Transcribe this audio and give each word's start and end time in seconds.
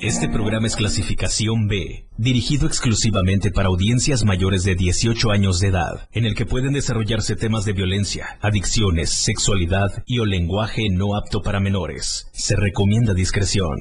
Este 0.00 0.28
programa 0.28 0.66
es 0.66 0.76
clasificación 0.76 1.68
B, 1.68 2.06
dirigido 2.16 2.66
exclusivamente 2.66 3.50
para 3.50 3.68
audiencias 3.68 4.24
mayores 4.24 4.64
de 4.64 4.74
18 4.74 5.30
años 5.30 5.60
de 5.60 5.68
edad, 5.68 6.08
en 6.12 6.24
el 6.24 6.34
que 6.34 6.46
pueden 6.46 6.72
desarrollarse 6.72 7.36
temas 7.36 7.64
de 7.64 7.74
violencia, 7.74 8.38
adicciones, 8.40 9.10
sexualidad 9.10 10.02
y 10.06 10.18
o 10.20 10.24
lenguaje 10.24 10.88
no 10.90 11.16
apto 11.16 11.42
para 11.42 11.60
menores. 11.60 12.28
Se 12.32 12.56
recomienda 12.56 13.12
discreción. 13.12 13.76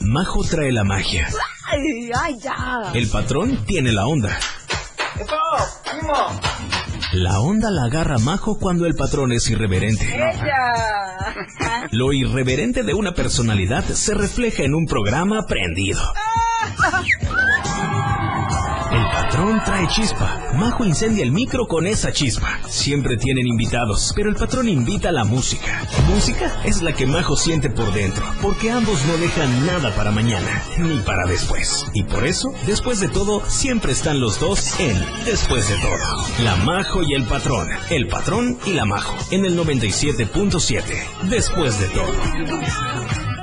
Majo 0.00 0.42
trae 0.44 0.72
la 0.72 0.84
magia. 0.84 1.28
Ay, 1.70 2.10
ay, 2.12 2.36
ya. 2.42 2.90
El 2.92 3.08
patrón 3.08 3.64
tiene 3.64 3.92
la 3.92 4.06
onda. 4.06 4.36
La 7.12 7.40
onda 7.40 7.70
la 7.70 7.84
agarra 7.84 8.18
Majo 8.18 8.58
cuando 8.58 8.86
el 8.86 8.94
patrón 8.94 9.32
es 9.32 9.48
irreverente. 9.48 10.04
Ella. 10.04 11.05
Lo 11.90 12.12
irreverente 12.12 12.82
de 12.82 12.94
una 12.94 13.14
personalidad 13.14 13.84
se 13.84 14.14
refleja 14.14 14.62
en 14.62 14.74
un 14.74 14.86
programa 14.86 15.46
prendido. 15.46 16.00
Patrón 19.46 19.64
trae 19.64 19.86
chispa. 19.86 20.40
Majo 20.54 20.84
incendia 20.84 21.22
el 21.22 21.30
micro 21.30 21.68
con 21.68 21.86
esa 21.86 22.12
chispa. 22.12 22.58
Siempre 22.68 23.16
tienen 23.16 23.46
invitados, 23.46 24.12
pero 24.16 24.28
el 24.28 24.34
patrón 24.34 24.68
invita 24.68 25.10
a 25.10 25.12
la 25.12 25.22
música. 25.22 25.86
Música 26.08 26.52
es 26.64 26.82
la 26.82 26.92
que 26.92 27.06
Majo 27.06 27.36
siente 27.36 27.70
por 27.70 27.92
dentro, 27.92 28.26
porque 28.42 28.72
ambos 28.72 28.98
no 29.06 29.16
dejan 29.18 29.64
nada 29.64 29.94
para 29.94 30.10
mañana, 30.10 30.64
ni 30.78 30.98
para 30.98 31.26
después. 31.26 31.86
Y 31.94 32.02
por 32.02 32.26
eso, 32.26 32.52
después 32.66 32.98
de 32.98 33.08
todo, 33.08 33.40
siempre 33.46 33.92
están 33.92 34.18
los 34.18 34.40
dos 34.40 34.80
en 34.80 34.96
Después 35.24 35.68
de 35.68 35.76
todo. 35.76 36.42
La 36.42 36.56
Majo 36.56 37.04
y 37.04 37.14
el 37.14 37.22
patrón. 37.22 37.68
El 37.88 38.08
patrón 38.08 38.58
y 38.66 38.72
la 38.72 38.84
Majo. 38.84 39.14
En 39.30 39.44
el 39.44 39.56
97.7. 39.56 40.82
Después 41.28 41.78
de 41.78 41.86
todo. 41.90 43.35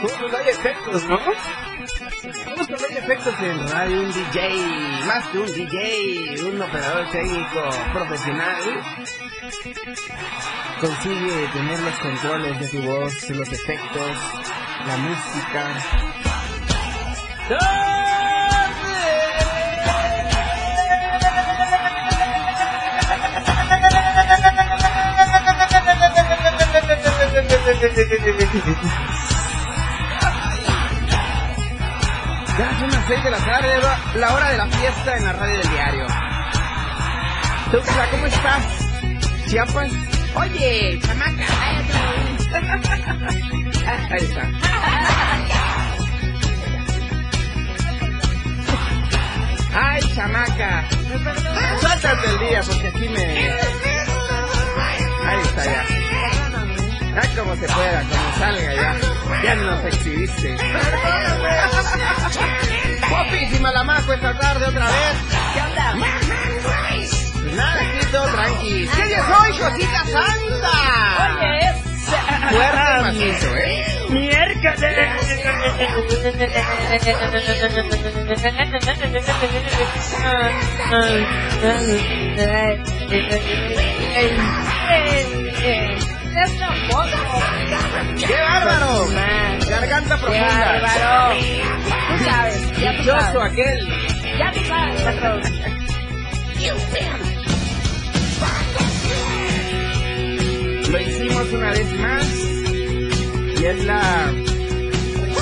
¿Cómo 0.00 0.28
no 0.28 0.36
hay 0.36 0.48
efectos, 0.48 1.04
no? 1.04 1.18
¿Cómo 1.18 2.66
que 2.66 2.72
no 2.72 2.86
hay 2.88 2.96
efectos 2.96 3.34
en 3.40 3.68
radio? 3.68 4.02
Un 4.02 4.12
DJ, 4.12 4.58
más 5.06 5.26
que 5.28 5.38
un 5.38 5.46
DJ, 5.46 6.44
un 6.44 6.60
operador 6.60 7.10
técnico 7.10 7.70
profesional, 7.92 8.62
consigue 10.80 11.48
tener 11.52 11.80
los 11.80 11.98
controles 11.98 12.60
de 12.60 12.68
tu 12.68 12.82
voz, 12.82 13.30
los 13.30 13.52
efectos, 13.52 14.16
la 14.86 14.96
música. 14.98 15.74
Ya 32.58 32.78
son 32.78 32.90
las 32.90 33.04
6 33.06 33.22
de 33.24 33.30
la 33.30 33.38
tarde, 33.38 33.68
la- 34.14 34.34
hora 34.34 34.50
de 34.50 34.56
la 34.56 34.66
fiesta 34.66 35.16
en 35.16 35.24
la 35.24 35.32
radio 35.32 35.58
del 35.58 35.68
diario. 35.70 36.06
Tuxtla, 37.70 38.06
¿cómo 38.10 38.26
estás? 38.26 38.64
¿Chiapas? 39.48 39.90
Oye, 40.34 40.98
chamaca. 41.02 41.46
Ahí 44.10 44.24
está. 44.24 44.42
Ay, 49.78 50.00
chamaca. 50.14 50.84
Suéltate 51.80 52.30
el 52.30 52.38
día 52.38 52.60
porque 52.66 52.88
aquí 52.88 53.08
me... 53.08 53.50
Ahí 55.26 55.40
está 55.42 55.64
ya. 55.64 55.84
Ya 57.16 57.22
como 57.34 57.56
se 57.56 57.66
pueda, 57.66 58.02
como 58.02 58.32
salga 58.38 58.74
ya. 58.74 58.94
Ya 59.42 59.54
nos 59.54 59.84
exhibiste. 59.86 60.54
Guapísima 63.08 63.72
la 63.72 63.84
maco 63.84 64.12
esta 64.12 64.38
tarde 64.38 64.66
otra 64.66 64.84
vez. 64.84 65.16
¿Qué 65.54 65.60
onda? 65.62 65.94
Pues 67.40 67.54
nada, 67.54 67.80
aquí 67.80 68.06
todo 68.12 68.26
tranqui. 68.26 68.86
¿Qué 68.94 69.06
día 69.06 69.16
es 69.16 69.24
hoy, 69.24 69.50
cosita 69.58 70.04
santa? 70.04 70.74
Oye, 71.40 71.58
es... 71.60 71.76
Fuerte 72.50 73.00
macizo, 73.00 73.56
¿eh? 73.56 73.84
Es 85.78 86.05
una 86.44 86.72
foto. 86.88 88.26
¡Qué 88.26 88.40
bárbaro! 88.40 89.06
Man. 89.06 89.58
Garganta 89.68 90.14
¡Qué 90.16 90.20
profunda. 90.22 90.80
bárbaro! 90.80 91.34
Tú 92.18 92.24
sabes, 92.24 92.78
ya 92.80 92.96
tú 92.96 93.04
sabes. 93.04 93.42
aquel. 93.52 93.88
Ya 94.38 94.52
tú 94.52 94.60
sabes, 94.66 95.00
patrón. 95.02 95.42
Lo 100.90 101.00
hicimos 101.00 101.52
una 101.52 101.70
vez 101.70 101.92
más. 101.94 102.26
Y 103.58 103.64
es 103.64 103.84
la 103.84 104.30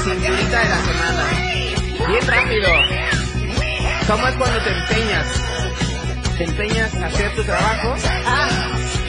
cinturita 0.05 0.59
de 0.61 0.69
la 0.69 0.79
semana. 0.85 1.25
Bien 2.09 2.27
rápido. 2.27 2.69
¿Cómo 4.07 4.29
es 4.29 4.35
cuando 4.37 4.59
te 4.61 4.71
empeñas? 4.71 5.27
Te 6.39 6.45
empeñas 6.45 6.95
a 6.95 7.07
hacer 7.07 7.35
tu 7.37 7.45
trabajo. 7.45 7.95
Ah, 8.27 8.49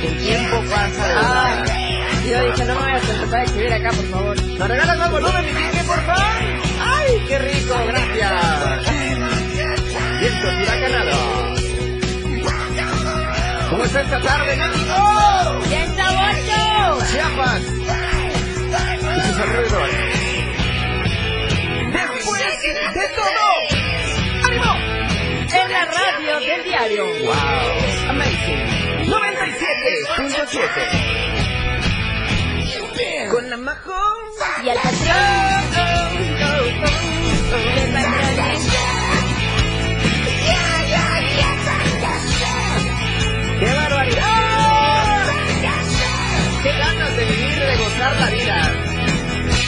El 0.03 0.17
tiempo 0.17 0.61
pasa 0.69 1.07
de 1.07 1.13
ah. 1.17 1.44
Volada. 2.25 2.35
Yo 2.45 2.51
dije, 2.51 2.65
no 2.65 2.75
me 2.75 2.81
vayas 2.81 3.09
a 3.09 3.13
empezar 3.13 3.39
a 3.39 3.43
escribir 3.43 3.73
acá, 3.73 3.89
por 3.91 4.05
favor. 4.09 4.41
¿Nos 4.41 4.67
regalas 4.67 4.97
más 4.97 5.11
volumen, 5.11 5.45
mi 5.45 5.51
por 5.85 6.01
favor? 6.05 6.23
¡Ay, 6.79 7.23
qué 7.27 7.37
rico! 7.39 7.75
Gracias. 7.87 8.31
Vientos 10.19 10.53
huracanados. 10.61 11.61
¿Cómo 13.69 13.83
está 13.83 14.01
esta 14.01 14.19
tarde, 14.21 14.55
México? 14.55 15.59
¡Bien 15.67 15.95
sabroso! 15.95 17.05
Chiapas. 17.11 17.61
Y 17.61 17.63
sus 19.21 19.37
alrededores. 19.39 19.95
Después 21.91 22.61
de 22.93 23.07
todo. 23.15 23.45
¡Ánimo! 24.47 24.73
En 25.53 25.67
la 25.71 25.85
radio 25.85 26.39
del 26.39 26.63
diario. 26.63 27.05
¡Wow! 27.05 28.09
Amazing. 28.09 28.63
97.7. 29.07 31.54
Con 33.31 33.49
la 33.49 33.57
majo. 33.57 33.93
Y 34.63 34.69
el 34.69 34.77
patrón. 34.77 35.65
¡Qué 43.59 43.73
barbaridad! 43.73 45.23
¡Qué 46.63 46.71
ganas 46.77 47.17
de 47.17 47.25
vivir, 47.25 47.59
de 47.59 47.75
gozar 47.77 48.15
la 48.19 48.29
vida! 48.29 48.71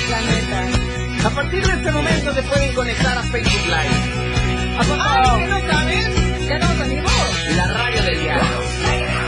La 0.10 0.22
neta. 0.22 1.28
A 1.28 1.30
partir 1.30 1.66
de 1.66 1.74
este 1.74 1.92
momento 1.92 2.34
se 2.34 2.44
pueden 2.44 2.74
conectar 2.74 3.18
a 3.18 3.24
Facebook 3.24 3.66
Live. 3.66 4.38
¡Ay, 4.80 5.40
que 5.40 5.48
no 5.48 5.60
sabes! 5.72 6.48
¿Ya 6.48 6.56
estamos 6.56 6.80
en 6.82 6.90
vivo? 6.90 7.10
La 7.56 7.68
radio 7.68 8.04
del 8.04 8.20
diario. 8.22 9.27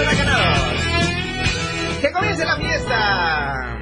Huracanados! 0.00 0.58
¡Que 2.00 2.12
comience 2.12 2.44
la 2.44 2.56
fiesta! 2.56 3.76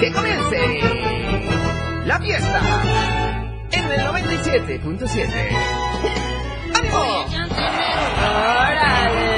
¡Que 0.00 0.12
comience! 0.12 0.80
¡La 2.06 2.18
fiesta! 2.18 2.60
En 3.72 3.92
el 3.92 4.00
97.7. 4.06 5.28
¡Ánimo! 6.74 7.26
¡Órale! 8.20 9.33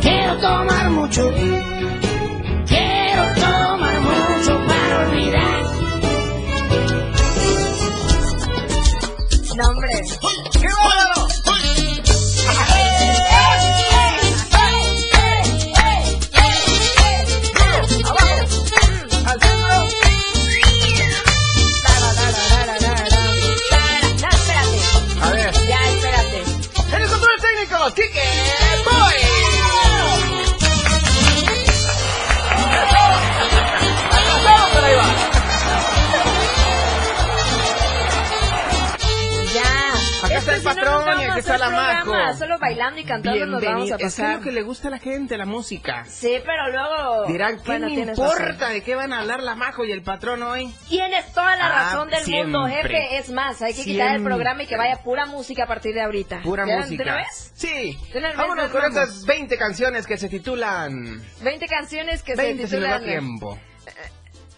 Quiero 0.00 0.36
tomar 0.38 0.90
mucho. 0.90 1.30
Bailando 42.64 43.00
y 43.00 43.04
cantando 43.04 43.46
nos 43.46 43.62
vamos 43.62 43.64
a 43.64 43.96
Bienvenido. 43.96 43.96
Es 43.96 44.02
pasar. 44.16 44.36
lo 44.36 44.40
que 44.42 44.52
le 44.52 44.62
gusta 44.62 44.88
a 44.88 44.90
la 44.90 44.98
gente, 44.98 45.36
la 45.38 45.46
música. 45.46 46.04
Sí, 46.06 46.36
pero 46.44 46.70
luego... 46.70 47.26
Dirán, 47.26 47.56
¿qué 47.58 47.62
Bueno, 47.66 47.86
me 47.88 47.94
importa 47.94 48.44
razón. 48.44 48.72
de 48.72 48.82
qué 48.82 48.94
van 48.94 49.12
a 49.12 49.20
hablar 49.20 49.42
la 49.42 49.54
Majo 49.54 49.84
y 49.84 49.92
el 49.92 50.02
patrón 50.02 50.42
hoy? 50.42 50.74
Tienes 50.88 51.32
toda 51.32 51.56
la 51.56 51.66
Ah, 51.66 51.84
razón 51.92 52.08
del 52.10 52.26
mundo, 52.44 52.66
siempre. 52.68 52.98
jefe. 53.02 53.16
Es 53.18 53.30
más, 53.30 53.62
hay 53.62 53.74
que 53.74 53.84
quitar 53.84 54.06
el 54.08 54.12
Siempre. 54.14 54.34
programa 54.34 54.62
y 54.62 54.66
que 54.66 54.76
vaya 54.76 54.96
pura 55.02 55.26
música 55.26 55.64
a 55.64 55.66
partir 55.66 55.94
de 55.94 56.02
ahorita. 56.02 56.42
Pura 56.42 56.66
música. 56.66 57.04
¿De 57.04 57.10
una 57.10 57.16
vez? 57.16 57.52
Sí. 57.54 57.98
De 58.12 58.18
una 58.18 58.28
vez 58.28 58.36
Vámonos 58.36 58.64
nos 58.64 58.72
con 58.72 58.90
esas 58.90 59.24
20 59.26 59.56
canciones 59.56 60.06
que 60.06 60.16
se 60.16 60.28
titulan 60.28 61.22
20 61.42 61.66
canciones 61.66 62.22
que 62.22 62.34
20 62.34 62.62
se 62.62 62.68
si 62.68 62.74
nos 62.80 62.90
da 62.90 62.98
titulan 62.98 63.04
tiempo. 63.04 63.58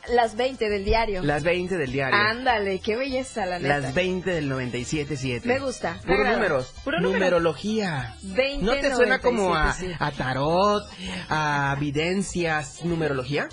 Las 0.09 0.37
20 0.37 0.69
del 0.69 0.85
diario. 0.85 1.23
Las 1.23 1.43
20 1.43 1.77
del 1.77 1.93
diario. 1.93 2.19
Ándale, 2.19 2.79
qué 2.81 2.97
belleza, 2.97 3.45
la 3.47 3.59
neta. 3.59 3.79
Las 3.81 3.95
20 3.95 4.31
del 4.31 4.51
97.7. 4.51 5.45
Me 5.45 5.59
gusta, 5.59 5.95
me 5.95 6.01
Puros 6.03 6.19
agrada. 6.21 6.37
números. 6.37 6.75
Puro 6.85 7.01
número. 7.01 7.19
Numerología. 7.19 8.17
20, 8.23 8.65
¿No 8.65 8.75
te 8.77 8.95
suena 8.95 9.19
como 9.21 9.55
a, 9.55 9.65
97, 9.75 9.87
sí. 9.93 9.97
a 9.99 10.11
tarot, 10.13 10.85
a 11.29 11.75
evidencias, 11.77 12.85
numerología? 12.85 13.49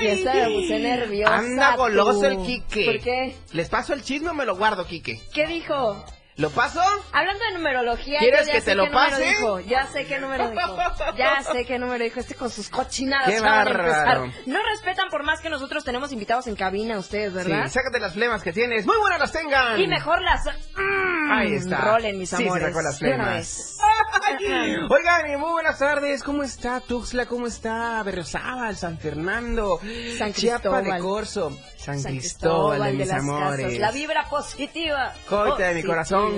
Y 0.00 0.06
esta 0.06 0.32
me 0.34 0.50
puse 0.50 0.78
nerviosa. 0.78 1.36
Anda 1.36 1.72
tú. 1.72 1.78
goloso 1.78 2.26
el 2.26 2.38
Quique. 2.38 2.84
¿Por 2.86 3.00
qué? 3.00 3.36
¿Les 3.52 3.68
paso 3.68 3.92
el 3.92 4.02
chisme 4.02 4.28
o 4.30 4.34
me 4.34 4.44
lo 4.46 4.56
guardo, 4.56 4.86
Quique? 4.86 5.20
¿Qué 5.34 5.46
dijo? 5.46 6.04
¿Lo 6.36 6.50
paso? 6.50 6.82
Hablando 7.12 7.42
de 7.46 7.54
numerología, 7.56 8.18
¿Quieres 8.18 8.40
yo 8.40 8.46
ya 8.48 8.52
que 8.52 8.60
sé 8.60 8.66
te 8.66 8.74
lo 8.74 8.90
pase? 8.90 9.24
dijo. 9.24 9.60
Ya 9.60 9.86
sé 9.86 10.04
qué 10.06 10.18
número 10.18 10.50
dijo. 10.50 10.76
Ya 11.16 11.42
sé 11.42 11.64
qué 11.64 11.78
número 11.78 12.04
dijo. 12.04 12.20
Este 12.20 12.34
con 12.34 12.50
sus 12.50 12.68
cochinadas. 12.68 13.28
Qué 13.30 13.40
bárbaro. 13.40 14.30
No 14.44 14.58
respetan 14.70 15.08
por 15.08 15.24
más 15.24 15.40
que 15.40 15.48
nosotros 15.48 15.82
tenemos 15.82 16.12
invitados 16.12 16.46
en 16.46 16.54
cabina 16.54 16.98
ustedes, 16.98 17.32
¿verdad? 17.32 17.64
Sí, 17.66 17.70
sácate 17.72 18.00
las 18.00 18.12
flemas 18.12 18.42
que 18.42 18.52
tienes. 18.52 18.84
Muy 18.84 18.98
buenas 18.98 19.18
las 19.18 19.32
tengan. 19.32 19.80
Y 19.80 19.86
mejor 19.86 20.20
las... 20.20 20.44
mm, 20.44 21.32
Ahí 21.32 21.54
está. 21.54 21.78
Rolen, 21.78 22.18
mis 22.18 22.28
Sí, 22.28 22.36
se 22.36 22.42
amores. 22.44 22.66
sacó 22.68 22.82
las 22.82 22.98
flemas. 22.98 23.75
Oigan, 24.88 25.40
muy 25.40 25.50
buenas 25.52 25.78
tardes. 25.78 26.22
¿Cómo 26.22 26.42
está 26.42 26.80
Tuxtla? 26.80 27.26
¿Cómo 27.26 27.46
está 27.46 28.02
Berriozábal, 28.02 28.76
San 28.76 28.98
Fernando? 28.98 29.80
San 30.18 30.32
Chiapa 30.32 30.82
de 30.82 30.90
Cristóbal. 30.90 31.00
Corso. 31.00 31.58
San, 31.76 32.00
San 32.00 32.12
Cristóbal, 32.12 32.82
de 32.82 32.92
mis 32.92 33.08
las 33.08 33.18
amores. 33.20 33.66
Casas. 33.66 33.78
La 33.78 33.92
vibra 33.92 34.28
positiva. 34.28 35.12
Coita 35.28 35.68
de 35.68 35.74
mi 35.74 35.82
corazón. 35.82 36.34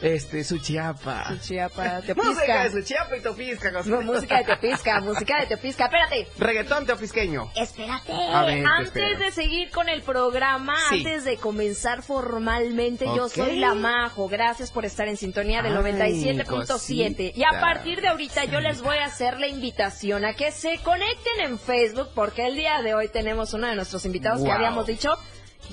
Este, 0.00 0.44
su 0.44 0.58
Chiapa. 0.58 1.28
Su 1.30 1.38
Chiapa, 1.48 1.82
Música 2.00 2.14
Teopisca. 2.14 2.62
de 2.64 2.70
su 2.70 2.82
Chiapa 2.82 3.16
y 3.16 3.20
Topisca. 3.20 3.70
No, 3.84 4.02
música 4.02 4.38
de 4.38 4.44
Teopisca, 4.44 5.00
música 5.02 5.40
de 5.40 5.46
Teopisca. 5.46 5.84
Espérate. 5.86 6.28
Reggaetón 6.38 6.86
teopisqueño. 6.86 7.50
Espérate. 7.56 8.12
A 8.12 8.44
ver, 8.44 8.62
te 8.62 8.64
antes 8.66 9.18
de 9.18 9.32
seguir 9.32 9.70
con 9.70 9.88
el 9.88 10.02
programa, 10.02 10.76
Sí. 10.88 10.98
antes 10.98 11.24
de 11.24 11.36
comenzar 11.36 12.02
formalmente, 12.02 13.06
yo 13.06 13.28
soy 13.28 13.56
la 13.58 13.74
Majo. 13.74 14.28
Gracias 14.28 14.70
por 14.70 14.84
estar 14.84 15.08
en 15.08 15.16
sintonía 15.16 15.62
del 15.62 15.76
Ay, 15.76 15.82
97.7. 15.82 17.32
Y 17.34 17.42
a 17.44 17.60
partir 17.60 18.00
de 18.00 18.08
ahorita 18.08 18.44
yo 18.44 18.60
les 18.60 18.82
voy 18.82 18.96
a 18.98 19.06
hacer 19.06 19.38
la 19.40 19.48
invitación 19.48 20.24
a 20.24 20.34
que 20.34 20.52
se 20.52 20.78
conecten 20.78 21.40
en 21.40 21.58
Facebook 21.58 22.10
porque 22.14 22.46
el 22.46 22.54
día 22.56 22.82
de 22.82 22.94
hoy 22.94 23.08
tenemos 23.08 23.52
uno 23.54 23.66
de 23.66 23.74
nuestros 23.74 24.04
invitados 24.04 24.42
que 24.44 24.50
habíamos 24.52 24.86
dicho, 24.86 25.10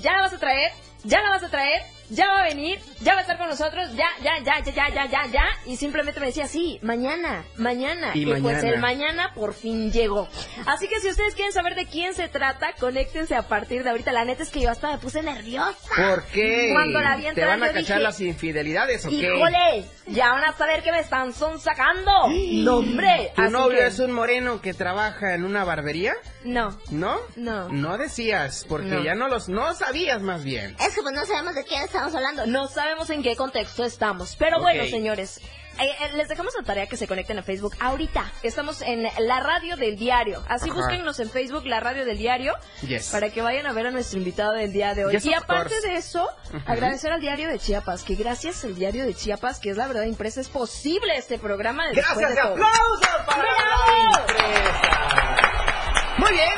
ya 0.00 0.12
la 0.12 0.22
vas 0.22 0.32
a 0.34 0.38
traer, 0.38 0.72
ya 1.06 1.22
la 1.22 1.30
vas 1.30 1.42
a 1.44 1.48
traer, 1.50 1.82
ya 2.08 2.28
va 2.28 2.40
a 2.40 2.44
venir, 2.44 2.78
ya 3.00 3.14
va 3.14 3.18
a 3.18 3.22
estar 3.22 3.36
con 3.36 3.48
nosotros, 3.48 3.88
ya, 3.96 4.06
ya, 4.22 4.38
ya, 4.44 4.60
ya, 4.64 4.72
ya, 4.72 4.88
ya, 4.94 5.06
ya, 5.10 5.26
ya. 5.32 5.44
Y 5.66 5.76
simplemente 5.76 6.20
me 6.20 6.26
decía, 6.26 6.46
sí, 6.46 6.78
mañana, 6.82 7.44
mañana. 7.56 8.12
Y 8.14 8.24
pues 8.26 8.40
mañana. 8.42 8.68
el 8.68 8.78
mañana 8.78 9.32
por 9.34 9.54
fin 9.54 9.90
llegó. 9.90 10.28
Así 10.66 10.86
que 10.88 11.00
si 11.00 11.08
ustedes 11.08 11.34
quieren 11.34 11.52
saber 11.52 11.74
de 11.74 11.86
quién 11.86 12.14
se 12.14 12.28
trata, 12.28 12.74
conéctense 12.78 13.34
a 13.34 13.42
partir 13.48 13.82
de 13.82 13.90
ahorita. 13.90 14.12
La 14.12 14.24
neta 14.24 14.44
es 14.44 14.50
que 14.50 14.60
yo 14.60 14.70
hasta 14.70 14.92
me 14.92 14.98
puse 14.98 15.20
nerviosa. 15.22 15.74
¿Por 15.96 16.24
qué? 16.26 16.70
Cuando 16.72 17.00
la 17.00 17.16
vi 17.16 17.22
¿Te 17.22 17.28
entrar, 17.30 17.48
van 17.48 17.62
a 17.64 17.66
cachar 17.68 17.80
dije, 17.82 17.98
las 18.00 18.20
infidelidades 18.20 19.04
o 19.06 19.08
qué? 19.10 19.16
¡Híjole! 19.16 19.84
Ya 20.06 20.30
van 20.30 20.44
a 20.44 20.52
saber 20.52 20.84
que 20.84 20.92
me 20.92 21.00
están 21.00 21.32
son 21.32 21.58
sacando. 21.58 22.12
¡No, 22.28 22.76
hombre! 22.76 23.32
¿Tu 23.34 23.42
Así 23.42 23.52
novio 23.52 23.78
que- 23.78 23.86
es 23.86 23.98
un 23.98 24.12
moreno 24.12 24.60
que 24.60 24.74
trabaja 24.74 25.34
en 25.34 25.44
una 25.44 25.64
barbería? 25.64 26.14
No. 26.44 26.78
¿No? 26.90 27.18
No. 27.34 27.68
No 27.70 27.98
decías, 27.98 28.64
porque 28.68 28.86
No. 28.90 29.02
ya 29.02 29.16
no 29.16 29.26
los... 29.26 29.48
No 29.48 29.74
sabías 29.74 30.22
más 30.22 30.44
bien. 30.44 30.76
Es 30.78 30.95
que 30.96 31.02
pues 31.02 31.14
no 31.14 31.24
sabemos 31.26 31.54
de 31.54 31.62
quién 31.64 31.82
estamos 31.82 32.14
hablando. 32.14 32.46
No 32.46 32.66
sabemos 32.68 33.08
en 33.10 33.22
qué 33.22 33.36
contexto 33.36 33.84
estamos. 33.84 34.34
Pero 34.36 34.60
bueno, 34.60 34.84
señores, 34.86 35.38
eh, 35.78 35.84
eh, 36.00 36.12
les 36.14 36.26
dejamos 36.28 36.54
la 36.58 36.64
tarea 36.64 36.86
que 36.86 36.96
se 36.96 37.06
conecten 37.06 37.38
a 37.38 37.42
Facebook 37.42 37.76
ahorita. 37.80 38.32
Estamos 38.42 38.80
en 38.80 39.02
la 39.02 39.40
radio 39.40 39.76
del 39.76 39.96
diario. 39.98 40.42
Así 40.48 40.70
Ajá. 40.70 40.78
búsquennos 40.80 41.20
en 41.20 41.28
Facebook, 41.30 41.66
la 41.66 41.80
radio 41.80 42.06
del 42.06 42.16
diario, 42.16 42.54
Yes. 42.80 43.10
para 43.10 43.28
que 43.30 43.42
vayan 43.42 43.66
a 43.66 43.72
ver 43.74 43.86
a 43.88 43.90
nuestro 43.90 44.18
invitado 44.18 44.52
del 44.54 44.72
día 44.72 44.94
de 44.94 45.04
hoy. 45.04 45.12
Yes, 45.12 45.26
y 45.26 45.34
aparte 45.34 45.74
course. 45.74 45.86
de 45.88 45.96
eso, 45.96 46.26
agradecer 46.66 47.12
al 47.12 47.20
diario 47.20 47.48
de 47.48 47.58
Chiapas, 47.58 48.02
que 48.02 48.14
gracias 48.14 48.64
al 48.64 48.74
diario 48.74 49.04
de 49.04 49.12
Chiapas, 49.14 49.60
que 49.60 49.68
es 49.70 49.76
la 49.76 49.86
verdad 49.86 50.04
impresa, 50.04 50.40
es 50.40 50.48
posible 50.48 51.14
este 51.18 51.38
programa 51.38 51.86
de 51.88 51.94
Después 51.96 52.18
Gracias 52.18 52.34
de 52.34 52.52
aplausos 52.52 53.00
para 53.26 53.42
¡Bravo! 53.42 54.12
la 54.12 54.20
empresa. 54.20 56.16
Muy 56.18 56.32
bien. 56.32 56.54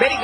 Very, 0.00 0.16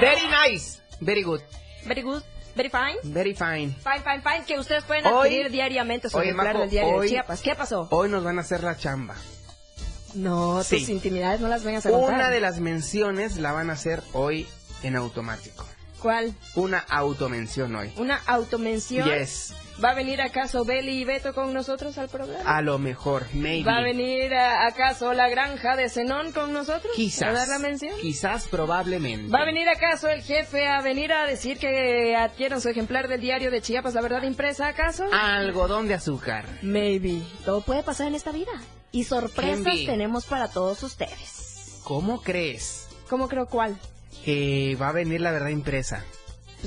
very 0.00 0.26
nice. 0.50 0.80
Very 1.00 1.22
good. 1.22 1.40
Very 1.84 2.02
good, 2.02 2.22
very 2.56 2.70
fine. 2.70 2.96
Very 3.04 3.34
fine. 3.34 3.74
Fine, 3.84 4.00
fine, 4.02 4.22
fine, 4.22 4.44
que 4.46 4.58
ustedes 4.58 4.82
pueden 4.84 5.06
Hoy- 5.06 5.28
adquirir 5.28 5.50
diariamente 5.50 6.08
su 6.10 6.16
Oye, 6.16 6.28
ejemplar 6.30 6.54
Majo, 6.54 6.60
del 6.60 6.70
diario 6.70 6.94
hoy- 6.96 7.06
de 7.06 7.12
Chiapas. 7.12 7.40
¿Qué 7.42 7.54
pasó? 7.54 7.86
Hoy 7.90 8.08
nos 8.08 8.24
van 8.24 8.38
a 8.38 8.40
hacer 8.40 8.62
la 8.64 8.76
chamba. 8.76 9.14
No, 10.14 10.58
tus 10.58 10.66
Sí. 10.86 10.92
intimidades 10.92 11.40
no 11.40 11.48
las 11.48 11.62
vengas 11.62 11.84
a 11.86 11.90
contar. 11.90 12.14
Una 12.14 12.30
de 12.30 12.40
las 12.40 12.58
menciones 12.60 13.36
la 13.36 13.52
van 13.52 13.68
a 13.70 13.74
hacer 13.74 14.02
hoy 14.14 14.46
en 14.82 14.96
automático. 14.96 15.64
¿Cuál? 16.00 16.34
Una 16.54 16.78
automención 16.78 17.74
hoy. 17.76 17.92
¿Una 17.96 18.16
automención? 18.26 19.06
Yes. 19.08 19.52
¿Va 19.84 19.90
a 19.90 19.94
venir 19.94 20.22
acaso 20.22 20.64
Beli 20.64 21.00
y 21.00 21.04
Beto 21.04 21.34
con 21.34 21.52
nosotros 21.52 21.98
al 21.98 22.08
programa? 22.08 22.42
A 22.56 22.62
lo 22.62 22.78
mejor, 22.78 23.26
maybe. 23.34 23.64
¿Va 23.70 23.76
a 23.78 23.82
venir 23.82 24.32
a- 24.32 24.66
acaso 24.66 25.12
la 25.12 25.28
granja 25.28 25.76
de 25.76 25.90
Zenón 25.90 26.32
con 26.32 26.52
nosotros? 26.54 26.92
Quizás. 26.96 27.28
¿A 27.28 27.32
dar 27.32 27.48
la 27.48 27.58
mención? 27.58 27.92
Quizás, 28.00 28.48
probablemente. 28.48 29.30
¿Va 29.30 29.42
a 29.42 29.44
venir 29.44 29.68
acaso 29.68 30.08
el 30.08 30.22
jefe 30.22 30.66
a 30.66 30.80
venir 30.80 31.12
a 31.12 31.26
decir 31.26 31.58
que 31.58 32.16
adquieran 32.16 32.60
su 32.62 32.70
ejemplar 32.70 33.06
del 33.08 33.20
diario 33.20 33.50
de 33.50 33.60
Chiapas, 33.60 33.92
la 33.92 34.00
verdad 34.00 34.22
impresa 34.22 34.68
acaso? 34.68 35.04
Algodón 35.12 35.88
de 35.88 35.94
azúcar. 35.94 36.46
Maybe. 36.62 37.20
Todo 37.44 37.60
puede 37.60 37.82
pasar 37.82 38.06
en 38.06 38.14
esta 38.14 38.32
vida. 38.32 38.52
Y 38.92 39.04
sorpresas 39.04 39.74
tenemos 39.84 40.24
para 40.24 40.48
todos 40.48 40.82
ustedes. 40.82 41.80
¿Cómo 41.84 42.22
crees 42.22 42.88
¿Cómo 43.10 43.28
creo 43.28 43.46
cuál? 43.46 43.76
que 44.24 44.76
va 44.80 44.88
a 44.88 44.92
venir 44.92 45.20
la 45.20 45.30
verdad 45.32 45.50
impresa? 45.50 46.02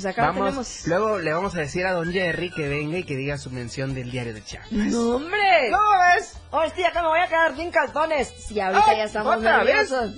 Pues 0.02 0.14
acá 0.14 0.28
Vamos, 0.28 0.46
tenemos... 0.46 0.88
luego 0.88 1.20
le 1.20 1.34
vamos 1.34 1.56
a 1.56 1.60
decir 1.60 1.86
a 1.86 1.92
don 1.92 2.10
Jerry 2.14 2.52
que 2.52 2.70
venga 2.70 2.98
y 3.00 3.04
que 3.04 3.18
diga 3.18 3.38
su 3.38 3.50
mención 3.52 3.94
del 3.94 4.10
diario 4.12 4.34
de 4.34 4.42
Chiapas. 4.42 4.72
¡No, 4.72 5.18
hombre! 5.18 5.70
¿Cómo 5.72 6.00
ves? 6.16 6.38
¡Hostia, 6.52 6.92
que 6.94 7.02
me 7.02 7.08
voy 7.08 7.20
a 7.20 7.28
quedar 7.28 7.54
sin 7.58 7.70
calzones! 7.70 8.34
Sí, 8.48 8.62
ahorita 8.62 8.86
Ay, 8.88 8.98
ya 8.98 9.04
estamos 9.04 9.36
¿otra 9.36 9.58
vez? 9.58 9.92
nerviosos. 9.92 10.16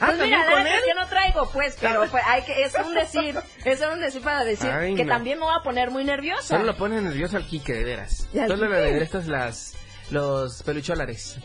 Ah, 0.00 0.06
Pues 0.06 0.18
mira, 0.18 0.44
¿también 0.46 0.64
la 0.64 0.78
es 0.78 0.84
que 0.84 0.94
no 0.94 1.06
traigo, 1.06 1.50
pues, 1.52 1.76
pero 1.80 2.06
pues, 2.10 2.24
hay 2.26 2.42
que, 2.42 2.60
es 2.64 2.74
un 2.74 2.92
decir, 2.92 3.38
es 3.64 3.80
un 3.80 4.00
decir 4.00 4.20
para 4.20 4.42
decir 4.42 4.68
Ay, 4.68 4.96
que 4.96 5.04
no. 5.04 5.12
también 5.12 5.38
me 5.38 5.44
voy 5.44 5.54
a 5.56 5.62
poner 5.62 5.92
muy 5.92 6.02
nerviosa. 6.02 6.42
Solo 6.42 6.64
lo 6.64 6.76
pone 6.76 7.00
nervioso 7.00 7.36
al 7.36 7.46
Quique, 7.46 7.72
de 7.72 7.84
veras. 7.84 8.26
¿Y 8.34 8.40
al 8.40 8.48
Solo 8.48 8.68
le 8.68 9.00
estas 9.00 9.28
las 9.28 9.76
los 10.10 10.62
pelucholares. 10.64 11.36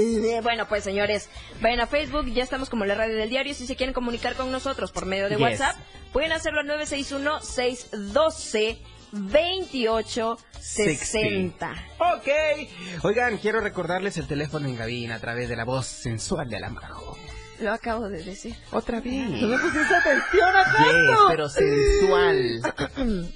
Bueno, 0.42 0.66
pues 0.68 0.84
señores, 0.84 1.28
vayan 1.60 1.80
a 1.80 1.86
Facebook, 1.86 2.26
ya 2.32 2.42
estamos 2.42 2.68
como 2.70 2.84
la 2.84 2.94
radio 2.94 3.16
del 3.16 3.28
diario. 3.30 3.54
Si 3.54 3.66
se 3.66 3.76
quieren 3.76 3.92
comunicar 3.92 4.34
con 4.34 4.50
nosotros 4.52 4.90
por 4.92 5.06
medio 5.06 5.28
de 5.28 5.36
Yes. 5.36 5.42
WhatsApp, 5.42 5.76
pueden 6.12 6.32
hacerlo 6.32 6.60
al 6.60 6.66
961-612-2860. 10.60 11.74
Ok. 11.98 12.28
Oigan, 13.04 13.38
quiero 13.38 13.60
recordarles 13.60 14.16
el 14.18 14.26
teléfono 14.26 14.68
en 14.68 14.76
cabina 14.76 15.16
a 15.16 15.18
través 15.20 15.48
de 15.48 15.56
la 15.56 15.64
voz 15.64 15.86
sensual 15.86 16.48
de 16.48 16.56
Alamajo. 16.56 17.16
Lo 17.60 17.72
acabo 17.72 18.08
de 18.08 18.22
decir. 18.22 18.56
Otra 18.72 19.00
vez. 19.00 19.12
¿No 19.28 19.48
me 19.48 19.58
pusiste 19.58 19.94
atención? 19.94 20.50
Yes, 20.78 21.18
pero 21.28 21.48
sensual. 21.48 22.60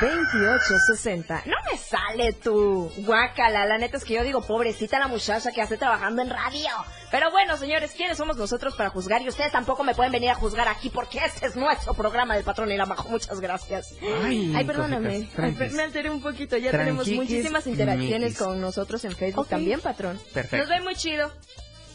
961-612-2860. 0.00 1.44
No 1.46 1.56
me 1.70 1.78
sale 1.78 2.32
tú. 2.32 2.90
Guácala, 2.98 3.66
la 3.66 3.78
neta 3.78 3.96
es 3.96 4.04
que 4.04 4.14
yo 4.14 4.22
digo, 4.22 4.42
pobrecita 4.42 4.98
la 4.98 5.08
muchacha 5.08 5.50
que 5.52 5.62
hace 5.62 5.76
trabajando 5.76 6.22
en 6.22 6.30
radio. 6.30 6.68
Pero 7.10 7.30
bueno, 7.30 7.56
señores, 7.56 7.92
¿quiénes 7.96 8.18
somos 8.18 8.36
nosotros 8.36 8.74
para 8.76 8.90
juzgar? 8.90 9.22
Y 9.22 9.28
ustedes 9.28 9.52
tampoco 9.52 9.82
me 9.84 9.94
pueden 9.94 10.12
venir 10.12 10.30
a 10.30 10.34
juzgar 10.34 10.68
aquí 10.68 10.90
porque 10.90 11.18
este 11.24 11.46
es 11.46 11.56
nuestro 11.56 11.94
programa 11.94 12.34
del 12.34 12.44
patrón 12.44 12.70
y 12.70 12.76
la 12.76 12.84
bajo. 12.84 13.08
Muchas 13.08 13.40
gracias. 13.40 13.94
Ay, 14.24 14.64
perdóname. 14.66 15.08
cositas, 15.20 15.30
Ay, 15.44 15.52
tranquis. 15.54 15.72
me 15.72 15.82
alteré 15.82 16.10
un 16.10 16.20
poquito. 16.20 16.56
Ya 16.56 16.70
tenemos 16.70 17.08
muchísimas 17.08 17.66
interacciones 17.66 18.20
miquis. 18.32 18.38
con 18.38 18.60
nosotros 18.60 19.04
en 19.04 19.12
Facebook 19.16 19.44
Ok. 19.44 19.48
también, 19.50 19.80
patrón. 19.80 20.20
Perfecto. 20.34 20.58
Nos 20.58 20.68
ve 20.68 20.80
muy 20.82 20.94
chido. 20.96 21.32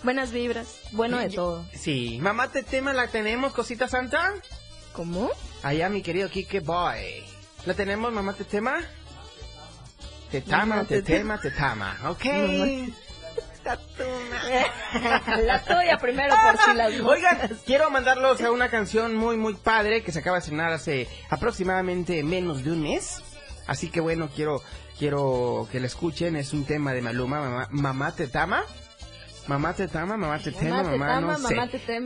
Buenas 0.04 0.32
vibras. 0.32 0.80
Bueno 0.92 1.18
de 1.20 1.30
todo. 1.30 1.64
Sí, 1.74 2.20
mamá 2.22 2.50
te 2.52 2.62
tema 2.64 2.92
la 2.94 3.08
tenemos, 3.08 3.54
cosita 3.54 3.88
santa. 3.88 4.34
¿Cómo? 4.94 5.32
Allá 5.64 5.90
mi 5.90 6.02
querido 6.02 6.30
Kike 6.30 6.60
Boy. 6.60 7.24
¿La 7.66 7.74
tenemos, 7.74 8.12
mamá 8.14 8.34
te 8.34 8.44
tema? 8.44 8.80
Te 10.32 10.42
tama, 10.42 10.66
Mamá 10.66 10.86
te 10.86 11.02
te 11.02 11.14
tema, 11.14 11.40
te 11.40 11.52
tama. 11.52 11.98
Ok. 12.08 12.26
La 13.64 15.64
tuya 15.64 15.98
primero 15.98 16.36
por 16.36 16.58
si 16.60 16.74
las 16.76 17.00
Oigan, 17.00 17.58
quiero 17.66 17.90
mandarlos 17.90 18.42
a 18.42 18.52
una 18.52 18.70
canción 18.70 19.16
muy, 19.16 19.38
muy 19.38 19.54
padre 19.54 20.04
que 20.04 20.12
se 20.12 20.20
acaba 20.20 20.36
de 20.36 20.40
estrenar 20.40 20.74
hace 20.74 21.08
aproximadamente 21.30 22.22
menos 22.24 22.64
de 22.64 22.72
un 22.72 22.82
mes. 22.82 23.22
Así 23.66 23.90
que 23.90 24.02
bueno, 24.02 24.30
quiero, 24.36 24.62
quiero 25.00 25.68
que 25.72 25.80
la 25.80 25.88
escuchen. 25.88 26.36
Es 26.36 26.54
un 26.54 26.66
tema 26.66 26.94
de 26.94 27.02
Maluma, 27.02 27.40
Mamá, 27.40 27.68
mamá 27.72 28.14
te 28.14 28.28
tama. 28.28 28.64
Mamá 29.48 29.74
te 29.74 29.88
tama, 29.88 30.18
mamá 30.18 30.40
te 30.40 30.52
tema, 30.52 30.84
Mamá 30.84 31.22
mamá 31.22 31.22
no 31.22 31.38
sé. 31.38 31.56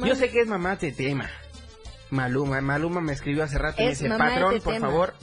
Yo 0.03 0.15
sé 0.15 0.29
que 0.29 0.41
es 0.41 0.47
mamá 0.47 0.77
te 0.77 0.91
tema. 0.91 1.29
Maluma, 2.09 2.61
Maluma 2.61 3.01
me 3.01 3.13
escribió 3.13 3.43
hace 3.43 3.57
rato 3.57 3.81
y 3.81 3.85
me 3.85 3.89
dice, 3.91 4.09
patrón, 4.09 4.53
te 4.55 4.61
por 4.61 4.73
tema". 4.73 4.87
favor, 4.87 5.13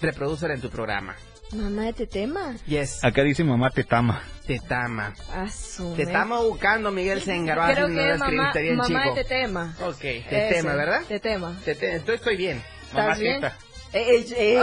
reprodúcela 0.00 0.54
en 0.54 0.60
tu 0.60 0.70
programa. 0.70 1.16
Mamá 1.52 1.82
de 1.82 1.90
este 1.90 2.06
tema. 2.06 2.56
Yes, 2.66 3.04
Acá 3.04 3.22
dice 3.22 3.44
mamá 3.44 3.68
te 3.70 3.84
tama. 3.84 4.22
te 4.46 4.58
tama. 4.58 5.12
A 5.34 5.50
su 5.50 5.94
Te 5.94 6.02
estamos 6.04 6.42
buscando, 6.48 6.90
Miguel 6.90 7.20
Sengaró. 7.20 7.62
Creo 7.74 7.86
que 7.88 7.92
una 7.92 8.12
es 8.14 8.18
mamá, 8.18 8.52
bien, 8.54 8.76
mamá 8.76 8.88
de 8.88 9.04
chico. 9.10 9.16
este 9.20 9.24
tema. 9.34 9.76
Ok, 9.84 9.98
te 10.00 10.18
Ese, 10.48 10.54
tema, 10.54 10.74
¿verdad? 10.74 11.02
Te 11.06 11.20
tema. 11.20 11.54
Te 11.64 11.74
te- 11.74 11.92
entonces 11.92 12.14
estoy 12.16 12.36
bien. 12.36 12.62
¿Estás 12.88 13.18
bien? 13.18 13.40
Mamacita. 13.42 13.58
Ey, 13.92 14.26
ey, 14.34 14.58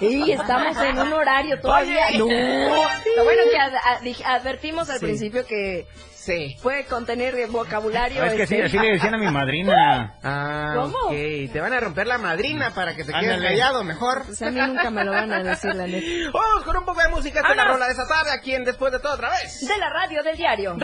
ey, 0.00 0.32
estamos 0.32 0.76
en 0.82 0.98
un 0.98 1.12
horario 1.12 1.60
todavía. 1.60 2.06
Oye. 2.08 2.18
No. 2.18 2.26
Lo 2.26 3.24
bueno 3.24 3.42
que 3.52 3.58
ad- 3.58 3.74
ad- 3.74 4.00
dij- 4.00 4.24
advertimos 4.24 4.88
al 4.88 5.00
Sí. 5.00 5.04
principio 5.04 5.46
que 5.46 5.86
Sí. 6.18 6.56
puede 6.62 6.84
contener 6.86 7.34
vocabulario. 7.46 8.22
Es 8.24 8.32
que 8.34 8.46
sí, 8.46 8.54
este, 8.56 8.66
así 8.66 8.78
le 8.78 8.92
decían 8.92 9.14
a 9.14 9.18
mi 9.18 9.30
madrina. 9.30 10.18
Ah, 10.22 10.74
¿Cómo? 10.76 10.96
ok. 11.06 11.52
Te 11.52 11.60
van 11.60 11.72
a 11.72 11.80
romper 11.80 12.06
la 12.06 12.18
madrina 12.18 12.72
para 12.74 12.94
que 12.94 13.04
te 13.04 13.12
quedes 13.12 13.40
callado 13.40 13.84
mejor. 13.84 14.24
Pues 14.26 14.42
a 14.42 14.50
mí 14.50 14.60
nunca 14.60 14.90
me 14.90 15.04
lo 15.04 15.12
van 15.12 15.32
a 15.32 15.42
decir, 15.42 15.74
la 15.74 15.86
neta. 15.86 16.30
Vamos 16.32 16.64
con 16.64 16.76
un 16.76 16.84
poco 16.84 17.00
de 17.00 17.08
música. 17.08 17.40
Es 17.48 17.56
la 17.56 17.64
rola 17.64 17.86
de 17.86 17.92
esta 17.92 18.06
tarde 18.06 18.30
aquí 18.32 18.54
en 18.54 18.64
Después 18.64 18.92
de 18.92 18.98
todo 18.98 19.14
otra 19.14 19.30
vez. 19.30 19.66
De 19.66 19.78
la 19.78 19.88
radio 19.88 20.22
del 20.22 20.36
diario. 20.36 20.76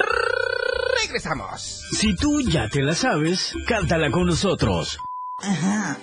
Regresamos. 1.02 1.84
Si 1.92 2.14
tú 2.16 2.40
ya 2.40 2.68
te 2.68 2.80
la 2.80 2.94
sabes, 2.94 3.54
cántala 3.66 4.10
con 4.10 4.26
nosotros. 4.26 4.98
Ajá. 5.38 5.98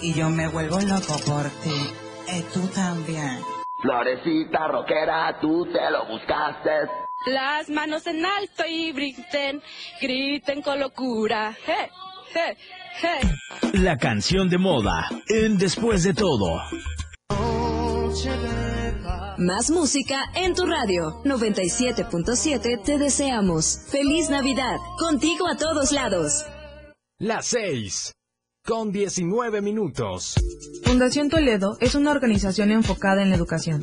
Y 0.00 0.14
yo 0.14 0.30
me 0.30 0.48
vuelvo 0.48 0.80
loco 0.80 1.18
por 1.26 1.50
ti. 1.62 1.94
Y 2.28 2.42
tú 2.54 2.66
también. 2.68 3.40
Florecita 3.80 4.68
rockera, 4.68 5.38
tú 5.40 5.66
te 5.72 5.90
lo 5.90 6.06
buscaste. 6.06 7.05
Las 7.26 7.68
manos 7.68 8.06
en 8.06 8.24
alto 8.24 8.62
y 8.68 8.92
griten, 8.92 9.60
griten 10.00 10.62
con 10.62 10.78
locura. 10.78 11.56
¡Hey! 11.66 11.88
¡Hey! 12.32 12.56
¡Hey! 13.02 13.72
La 13.82 13.96
canción 13.96 14.48
de 14.48 14.58
moda 14.58 15.08
en 15.28 15.58
Después 15.58 16.04
de 16.04 16.14
todo. 16.14 16.60
Más 19.38 19.70
música 19.70 20.22
en 20.36 20.54
tu 20.54 20.66
radio. 20.66 21.20
97.7 21.24 22.84
te 22.84 22.96
deseamos. 22.96 23.80
Feliz 23.90 24.30
Navidad. 24.30 24.76
Contigo 24.96 25.48
a 25.48 25.56
todos 25.56 25.90
lados. 25.90 26.46
Las 27.18 27.46
6. 27.46 28.12
Con 28.64 28.92
19 28.92 29.62
minutos. 29.62 30.36
Fundación 30.84 31.28
Toledo 31.28 31.76
es 31.80 31.96
una 31.96 32.12
organización 32.12 32.70
enfocada 32.70 33.22
en 33.22 33.30
la 33.30 33.36
educación. 33.36 33.82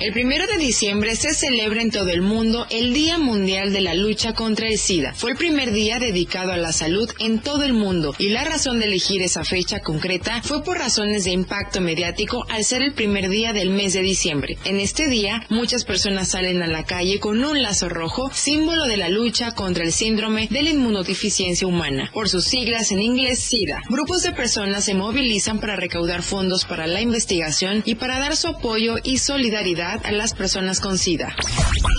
El 0.00 0.14
primero 0.14 0.46
de 0.46 0.56
diciembre 0.56 1.14
se 1.14 1.34
celebra 1.34 1.82
en 1.82 1.90
todo 1.90 2.08
el 2.08 2.22
mundo 2.22 2.66
el 2.70 2.94
Día 2.94 3.18
Mundial 3.18 3.70
de 3.70 3.82
la 3.82 3.92
Lucha 3.92 4.32
contra 4.32 4.66
el 4.66 4.78
SIDA. 4.78 5.12
Fue 5.12 5.32
el 5.32 5.36
primer 5.36 5.72
día 5.72 5.98
dedicado 5.98 6.52
a 6.52 6.56
la 6.56 6.72
salud 6.72 7.10
en 7.18 7.38
todo 7.38 7.64
el 7.64 7.74
mundo 7.74 8.14
y 8.18 8.30
la 8.30 8.42
razón 8.44 8.78
de 8.78 8.86
elegir 8.86 9.20
esa 9.20 9.44
fecha 9.44 9.80
concreta 9.80 10.40
fue 10.42 10.64
por 10.64 10.78
razones 10.78 11.24
de 11.24 11.32
impacto 11.32 11.82
mediático 11.82 12.46
al 12.48 12.64
ser 12.64 12.80
el 12.80 12.94
primer 12.94 13.28
día 13.28 13.52
del 13.52 13.68
mes 13.68 13.92
de 13.92 14.00
diciembre. 14.00 14.56
En 14.64 14.80
este 14.80 15.06
día, 15.06 15.44
muchas 15.50 15.84
personas 15.84 16.30
salen 16.30 16.62
a 16.62 16.66
la 16.66 16.84
calle 16.84 17.20
con 17.20 17.44
un 17.44 17.60
lazo 17.60 17.90
rojo, 17.90 18.30
símbolo 18.32 18.86
de 18.86 18.96
la 18.96 19.10
lucha 19.10 19.52
contra 19.52 19.84
el 19.84 19.92
síndrome 19.92 20.48
de 20.50 20.62
la 20.62 20.70
inmunodeficiencia 20.70 21.66
humana, 21.66 22.10
por 22.14 22.30
sus 22.30 22.46
siglas 22.46 22.90
en 22.90 23.02
inglés 23.02 23.40
SIDA. 23.40 23.82
Grupos 23.90 24.22
de 24.22 24.32
personas 24.32 24.82
se 24.82 24.94
movilizan 24.94 25.60
para 25.60 25.76
recaudar 25.76 26.22
fondos 26.22 26.64
para 26.64 26.86
la 26.86 27.02
investigación 27.02 27.82
y 27.84 27.96
para 27.96 28.18
dar 28.18 28.34
su 28.34 28.48
apoyo 28.48 28.96
y 29.04 29.18
solidaridad 29.18 29.89
a 29.94 30.12
las 30.12 30.34
personas 30.34 30.80
con 30.80 30.98
SIDA. 30.98 31.34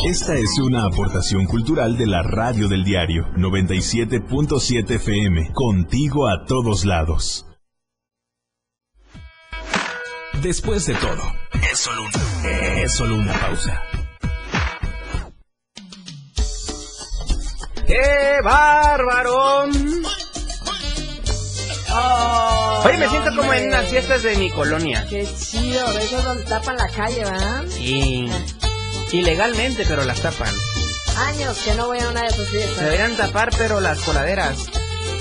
Esta 0.07 0.36
es 0.36 0.60
una 0.60 0.86
aportación 0.86 1.45
cultural 1.45 1.98
de 1.98 2.07
la 2.07 2.24
radio 2.24 2.67
del 2.67 2.83
diario 2.83 3.27
97.7 3.36 4.91
FM. 4.91 5.51
Contigo 5.53 6.27
a 6.27 6.45
todos 6.45 6.86
lados. 6.86 7.45
Después 10.41 10.86
de 10.88 10.95
todo, 10.95 11.21
es 11.71 11.79
solo 11.79 12.01
una, 12.01 12.81
es 12.81 12.93
solo 12.93 13.15
una 13.15 13.33
pausa. 13.33 13.81
¡Qué 17.86 18.39
bárbaro! 18.43 19.65
Oye, 21.93 22.98
me 22.98 23.10
siento 23.10 23.36
como 23.36 23.53
en 23.53 23.67
unas 23.67 23.88
fiestas 23.88 24.24
de 24.24 24.36
mi 24.38 24.50
colonia. 24.50 25.05
Qué 25.10 25.27
chido, 25.38 25.91
de 25.93 26.03
esos 26.03 26.24
donde 26.24 26.43
tapan 26.43 26.77
la 26.77 26.88
calle, 26.88 27.24
¿verdad? 27.24 27.63
Sí. 27.69 28.29
Ilegalmente, 29.12 29.86
pero 29.88 30.03
las 30.03 30.21
tapan. 30.21 30.53
Años 31.17 31.57
que 31.60 31.75
no 31.75 31.88
voy 31.88 32.00
a 32.00 32.10
una 32.10 32.21
de 32.21 32.27
esas 32.27 32.48
fiestas. 32.48 32.77
Se 32.77 32.83
deberían 32.86 33.17
tapar, 33.17 33.50
pero 33.57 33.79
las 33.81 34.00
coladeras. 34.00 34.57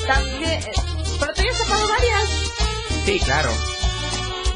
También, 0.07 0.45
eh, 0.45 0.73
pero 1.19 1.33
tú 1.35 1.43
ya 1.43 1.51
has 1.51 1.59
tapado 1.59 1.89
varias. 1.89 2.29
Sí, 3.05 3.21
claro. 3.21 3.51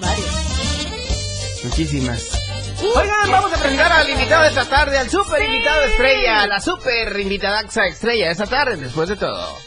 Varias. 0.01 1.65
Muchísimas. 1.65 2.23
Oigan, 2.95 3.31
vamos 3.31 3.53
a 3.53 3.57
presentar 3.57 3.93
al 3.93 4.09
invitado 4.09 4.43
de 4.43 4.49
esta 4.49 4.65
tarde, 4.67 4.99
al 4.99 5.11
super 5.11 5.43
invitado 5.43 5.83
estrella, 5.83 6.47
la 6.47 6.61
super 6.61 7.19
invitada 7.19 7.63
estrella 7.63 8.27
de 8.27 8.33
esta 8.33 8.47
tarde, 8.47 8.77
después 8.77 9.09
de 9.09 9.17
todo. 9.17 9.59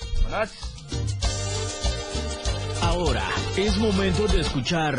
Ahora 3.00 3.24
es 3.56 3.77
momento 3.77 4.25
de 4.27 4.42
escuchar 4.42 4.96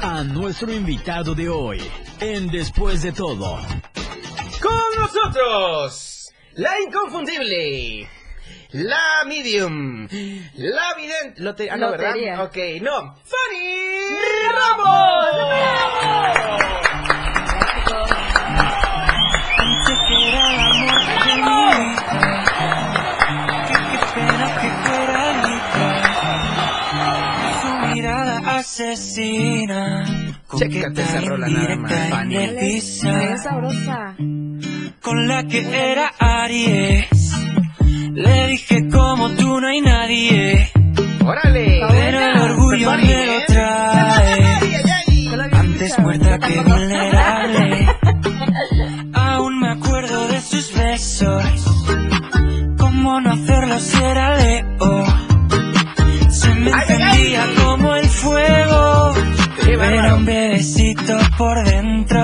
a 0.00 0.24
nuestro 0.24 0.72
invitado 0.72 1.34
de 1.34 1.50
hoy 1.50 1.78
en 2.18 2.46
Después 2.50 3.02
de 3.02 3.12
todo. 3.12 3.58
Con 4.62 4.80
nosotros, 4.98 6.32
la 6.54 6.80
inconfundible, 6.80 8.08
la 8.70 9.22
medium, 9.26 10.08
la 10.54 10.94
vidente, 10.96 11.42
lote- 11.42 11.68
ah, 11.70 11.76
no, 11.76 11.90
Lotería. 11.90 12.38
¿verdad? 12.38 12.46
Ok, 12.46 12.56
no, 12.80 13.16
Fanny 13.22 14.16
Ramos. 14.54 15.24
Asesina. 28.74 30.04
Chécate 30.56 31.02
esa 31.02 31.20
rola 31.20 31.48
nada 31.48 31.76
más, 31.76 31.92
Fanny. 32.10 32.36
Bien 32.36 33.38
sabrosa. 33.38 34.16
Con 35.00 35.28
la 35.28 35.44
que 35.44 35.60
era 35.60 36.12
Aries. 36.18 37.32
Le 38.14 38.46
dije 38.48 38.88
como 38.90 39.30
tú 39.30 39.60
no 39.60 39.68
hay 39.68 39.80
nadie. 39.80 40.70
¡Órale! 41.24 41.80
Pero 41.88 42.20
el 42.20 42.40
orgullo 42.40 42.90
Fanny, 42.90 43.06
me 43.06 43.26
lo 43.26 43.32
¿eh? 43.32 43.44
trae. 43.46 44.60
Antes 45.52 45.98
muerta 46.00 46.38
que 46.38 46.60
vulnerable. 46.60 47.86
Aún 49.12 49.60
me 49.60 49.70
acuerdo 49.70 50.28
de 50.28 50.40
sus 50.40 50.74
besos. 50.74 51.44
¿Cómo 52.78 53.20
no 53.20 53.32
hacerlo 53.32 53.78
si 53.78 54.02
era 54.02 54.36
Leo? 54.36 55.04
Se 56.28 56.54
me 56.54 56.70
encendía 56.70 57.46
como 57.62 57.94
el. 57.94 58.03
Era 59.86 60.14
un 60.14 60.24
bebecito 60.24 61.18
por 61.36 61.62
dentro. 61.66 62.20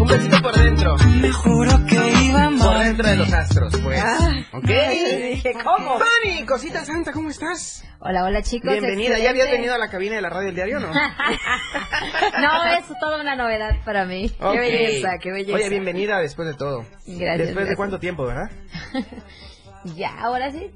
Un 0.00 0.06
besito 0.08 0.42
por 0.42 0.52
dentro. 0.56 0.96
Me 1.20 1.30
juro 1.30 1.86
que 1.86 1.94
iba 2.24 2.50
Por 2.58 2.78
dentro 2.78 3.08
de 3.08 3.16
los 3.16 3.32
astros, 3.32 3.72
pues. 3.82 4.02
Ah, 4.04 4.32
¿Ok? 4.52 4.66
dije, 4.66 5.52
¿cómo? 5.62 5.98
Fanny, 5.98 6.44
cosita 6.44 6.84
santa, 6.84 7.12
¿cómo 7.12 7.30
estás? 7.30 7.84
Hola, 8.00 8.24
hola 8.24 8.42
chicos. 8.42 8.72
Bienvenida. 8.72 9.18
¿Ya 9.18 9.30
habías 9.30 9.50
venido 9.50 9.74
a 9.74 9.78
la 9.78 9.88
cabina 9.88 10.16
de 10.16 10.22
la 10.22 10.28
radio 10.28 10.46
del 10.46 10.54
diario 10.56 10.78
o 10.78 10.80
no? 10.80 10.92
No, 12.40 12.64
es 12.78 12.84
toda 13.00 13.20
una 13.20 13.36
novedad 13.36 13.76
para 13.84 14.04
mí. 14.04 14.28
Qué 14.30 14.58
belleza, 14.58 15.10
qué 15.20 15.30
belleza. 15.30 15.54
Oye, 15.56 15.68
bienvenida 15.68 16.18
después 16.18 16.48
de 16.48 16.54
todo. 16.54 16.84
Gracias, 17.06 17.38
Después 17.46 17.68
de 17.68 17.76
cuánto 17.76 17.98
tiempo, 17.98 18.26
¿verdad? 18.26 18.50
Ya, 19.96 20.18
ahora 20.18 20.50
sí. 20.50 20.70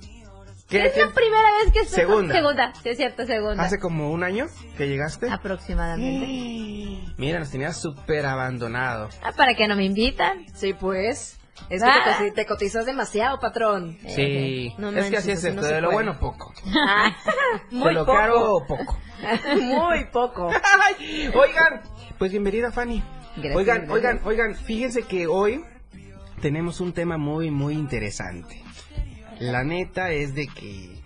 ¿Qué 0.69 0.85
es 0.87 0.97
la 0.97 1.09
primera 1.13 1.43
vez 1.65 1.73
que 1.73 1.81
estoy 1.81 2.01
Segunda. 2.01 2.35
Segunda, 2.35 2.73
sí 2.83 2.89
es 2.91 2.97
cierto, 2.99 3.25
segunda. 3.27 3.63
Hace 3.63 3.79
como 3.79 4.11
un 4.11 4.23
año 4.23 4.47
que 4.77 4.87
llegaste. 4.87 5.31
Aproximadamente. 5.31 7.13
Mira, 7.17 7.39
nos 7.39 7.51
tenías 7.51 7.81
súper 7.81 8.27
abandonado. 8.27 9.09
Ah, 9.23 9.33
¿Para 9.33 9.55
qué 9.55 9.67
no 9.67 9.77
me 9.77 9.85
invitan? 9.85 10.45
Sí, 10.55 10.75
pues. 10.75 11.37
Es 11.71 11.83
que 11.83 11.89
Ah. 11.89 12.17
pues, 12.19 12.35
te, 12.35 12.47
cotizas 12.47 12.87
demasiado, 12.87 13.41
patrón. 13.41 13.99
Sí, 14.07 14.69
Eh, 14.69 14.75
no 14.79 14.91
es 14.91 15.11
que 15.11 15.17
así 15.17 15.31
es 15.33 15.43
esto, 15.43 15.61
de 15.63 15.81
lo 15.81 15.89
puede. 15.89 15.95
bueno 16.05 16.19
poco. 16.21 16.53
Ah, 16.87 17.11
muy 17.71 17.89
de 17.89 17.95
lo 17.95 18.07
poco. 18.07 18.19
caro 18.19 18.59
poco. 18.69 18.99
Muy 19.57 20.05
poco. 20.13 20.47
Oigan, 21.35 21.83
pues 22.19 22.31
bienvenida 22.31 22.71
Fanny. 22.71 23.03
Gracias, 23.37 23.57
oigan, 23.57 23.91
oigan, 23.91 24.21
oigan, 24.25 24.55
fíjense 24.55 25.03
que 25.03 25.27
hoy 25.27 25.65
tenemos 26.41 26.81
un 26.81 26.93
tema 26.93 27.17
muy, 27.19 27.51
muy 27.51 27.75
interesante. 27.75 28.63
La 29.41 29.65
neta 29.65 30.11
es 30.11 30.35
de 30.35 30.47
que, 30.49 31.01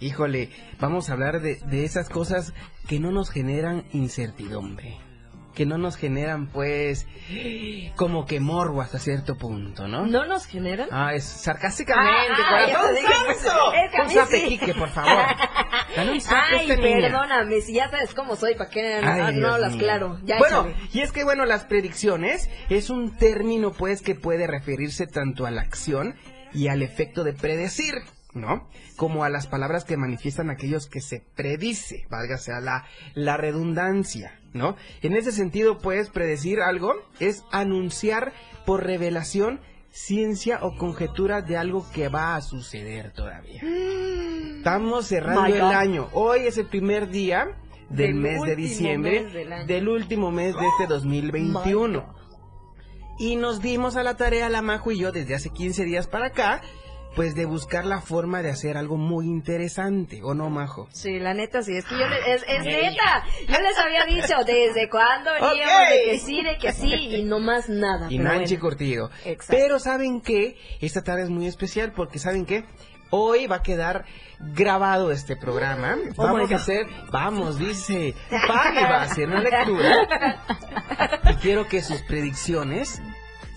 híjole, 0.00 0.50
vamos 0.80 1.08
a 1.10 1.14
hablar 1.14 1.40
de, 1.40 1.56
de 1.66 1.84
esas 1.84 2.08
cosas 2.08 2.52
que 2.86 3.00
no 3.00 3.10
nos 3.12 3.30
generan 3.30 3.84
incertidumbre. 3.92 4.96
Que 5.54 5.66
no 5.66 5.76
nos 5.76 5.96
generan, 5.96 6.46
pues, 6.46 7.06
como 7.96 8.26
que 8.26 8.38
morbo 8.38 8.80
hasta 8.80 9.00
cierto 9.00 9.36
punto, 9.36 9.88
¿no? 9.88 10.06
¿No 10.06 10.24
nos 10.24 10.46
generan? 10.46 10.86
Ah, 10.92 11.14
es 11.14 11.24
sarcásticamente, 11.24 12.12
Ah, 12.14 12.66
ah, 12.68 12.72
corazón 12.72 12.90
pues, 13.26 13.38
santo. 13.40 13.72
es 13.72 13.90
que 13.90 13.96
a 13.96 14.02
Un 14.02 14.08
mí 14.08 14.14
zape, 14.14 14.36
sí. 14.40 14.46
Quique, 14.50 14.74
por 14.74 14.88
favor. 14.90 15.24
Dale 15.96 16.12
un 16.12 16.18
Ay, 16.30 16.66
niña. 16.68 17.08
perdóname, 17.08 17.60
si 17.62 17.72
ya 17.74 17.90
sabes 17.90 18.14
cómo 18.14 18.36
soy, 18.36 18.54
¿para 18.54 18.70
qué 18.70 19.00
no, 19.02 19.10
Ay, 19.10 19.34
no 19.34 19.48
Dios 19.48 19.60
las 19.60 19.72
mío. 19.72 19.80
claro? 19.80 20.18
Ya 20.22 20.38
bueno, 20.38 20.68
échale. 20.68 20.76
y 20.92 21.00
es 21.00 21.10
que 21.10 21.24
bueno, 21.24 21.44
las 21.44 21.64
predicciones 21.64 22.48
es 22.68 22.88
un 22.90 23.16
término 23.16 23.72
pues 23.72 24.00
que 24.00 24.14
puede 24.14 24.46
referirse 24.46 25.08
tanto 25.08 25.44
a 25.44 25.50
la 25.50 25.62
acción 25.62 26.14
y 26.52 26.68
al 26.68 26.82
efecto 26.82 27.24
de 27.24 27.32
predecir, 27.32 27.94
¿no? 28.34 28.68
Como 28.96 29.24
a 29.24 29.30
las 29.30 29.46
palabras 29.46 29.84
que 29.84 29.96
manifiestan 29.96 30.50
aquellos 30.50 30.86
que 30.86 31.00
se 31.00 31.22
predice, 31.36 32.06
válgase 32.10 32.52
a 32.52 32.60
la, 32.60 32.84
la 33.14 33.36
redundancia, 33.36 34.38
¿no? 34.52 34.76
En 35.02 35.14
ese 35.14 35.32
sentido, 35.32 35.78
pues, 35.78 36.10
predecir 36.10 36.60
algo 36.60 36.92
es 37.20 37.44
anunciar 37.52 38.32
por 38.66 38.84
revelación 38.84 39.60
ciencia 39.90 40.60
o 40.62 40.76
conjetura 40.76 41.40
de 41.42 41.56
algo 41.56 41.84
que 41.92 42.08
va 42.08 42.36
a 42.36 42.40
suceder 42.42 43.12
todavía. 43.12 43.62
Estamos 44.58 45.06
cerrando 45.06 45.42
My 45.42 45.52
el 45.52 45.60
God. 45.60 45.72
año. 45.72 46.08
Hoy 46.12 46.40
es 46.40 46.58
el 46.58 46.66
primer 46.66 47.08
día 47.08 47.46
del, 47.88 48.12
Del 48.12 48.14
mes 48.16 48.42
de 48.42 48.54
diciembre, 48.56 49.22
mes 49.24 49.32
del 49.32 49.52
año. 49.52 49.66
del 49.66 49.88
último 49.88 50.30
mes 50.30 50.54
de 50.54 50.66
este 50.68 50.86
2021. 50.88 52.17
Y 53.18 53.36
nos 53.36 53.60
dimos 53.60 53.96
a 53.96 54.02
la 54.02 54.16
tarea, 54.16 54.48
la 54.48 54.62
Majo 54.62 54.92
y 54.92 54.98
yo, 54.98 55.12
desde 55.12 55.34
hace 55.34 55.50
15 55.50 55.84
días 55.84 56.06
para 56.06 56.26
acá, 56.26 56.60
pues 57.16 57.34
de 57.34 57.46
buscar 57.46 57.84
la 57.84 58.00
forma 58.00 58.42
de 58.42 58.50
hacer 58.50 58.76
algo 58.76 58.96
muy 58.96 59.26
interesante, 59.26 60.20
¿o 60.22 60.34
no, 60.34 60.50
Majo? 60.50 60.86
Sí, 60.92 61.18
la 61.18 61.34
neta, 61.34 61.62
sí, 61.62 61.76
es 61.76 61.84
que 61.84 61.98
yo 61.98 62.06
le- 62.06 62.34
es, 62.34 62.44
es 62.46 62.64
neta. 62.64 63.24
Yo 63.48 63.60
les 63.60 63.76
había 63.78 64.04
dicho 64.04 64.34
desde 64.46 64.88
cuándo 64.88 65.30
veníamos 65.32 65.74
Ok. 65.82 65.88
de 65.90 66.10
que 66.12 66.18
sí, 66.20 66.42
de 66.44 66.58
que 66.58 66.72
sí, 66.72 66.92
y 66.94 67.24
no 67.24 67.40
más 67.40 67.68
nada. 67.68 68.06
Y 68.08 68.18
Nanchi 68.18 68.54
bueno. 68.56 68.68
Curtido. 68.70 69.10
Exacto. 69.24 69.46
Pero 69.56 69.78
¿saben 69.80 70.20
qué? 70.20 70.56
Esta 70.80 71.02
tarde 71.02 71.24
es 71.24 71.30
muy 71.30 71.46
especial 71.48 71.92
porque 71.92 72.20
¿saben 72.20 72.46
qué? 72.46 72.64
Hoy 73.10 73.46
va 73.46 73.56
a 73.56 73.62
quedar 73.62 74.04
grabado 74.38 75.10
este 75.12 75.36
programa. 75.36 75.96
Oh 76.16 76.24
vamos 76.24 76.52
a 76.52 76.56
hacer, 76.56 76.86
vamos, 77.10 77.58
dice, 77.58 78.14
Fanny 78.46 78.82
va 78.82 79.00
a 79.00 79.02
hacer 79.02 79.28
una 79.28 79.40
lectura. 79.40 80.42
Y 81.30 81.34
quiero 81.36 81.66
que 81.68 81.82
sus 81.82 82.02
predicciones 82.02 83.00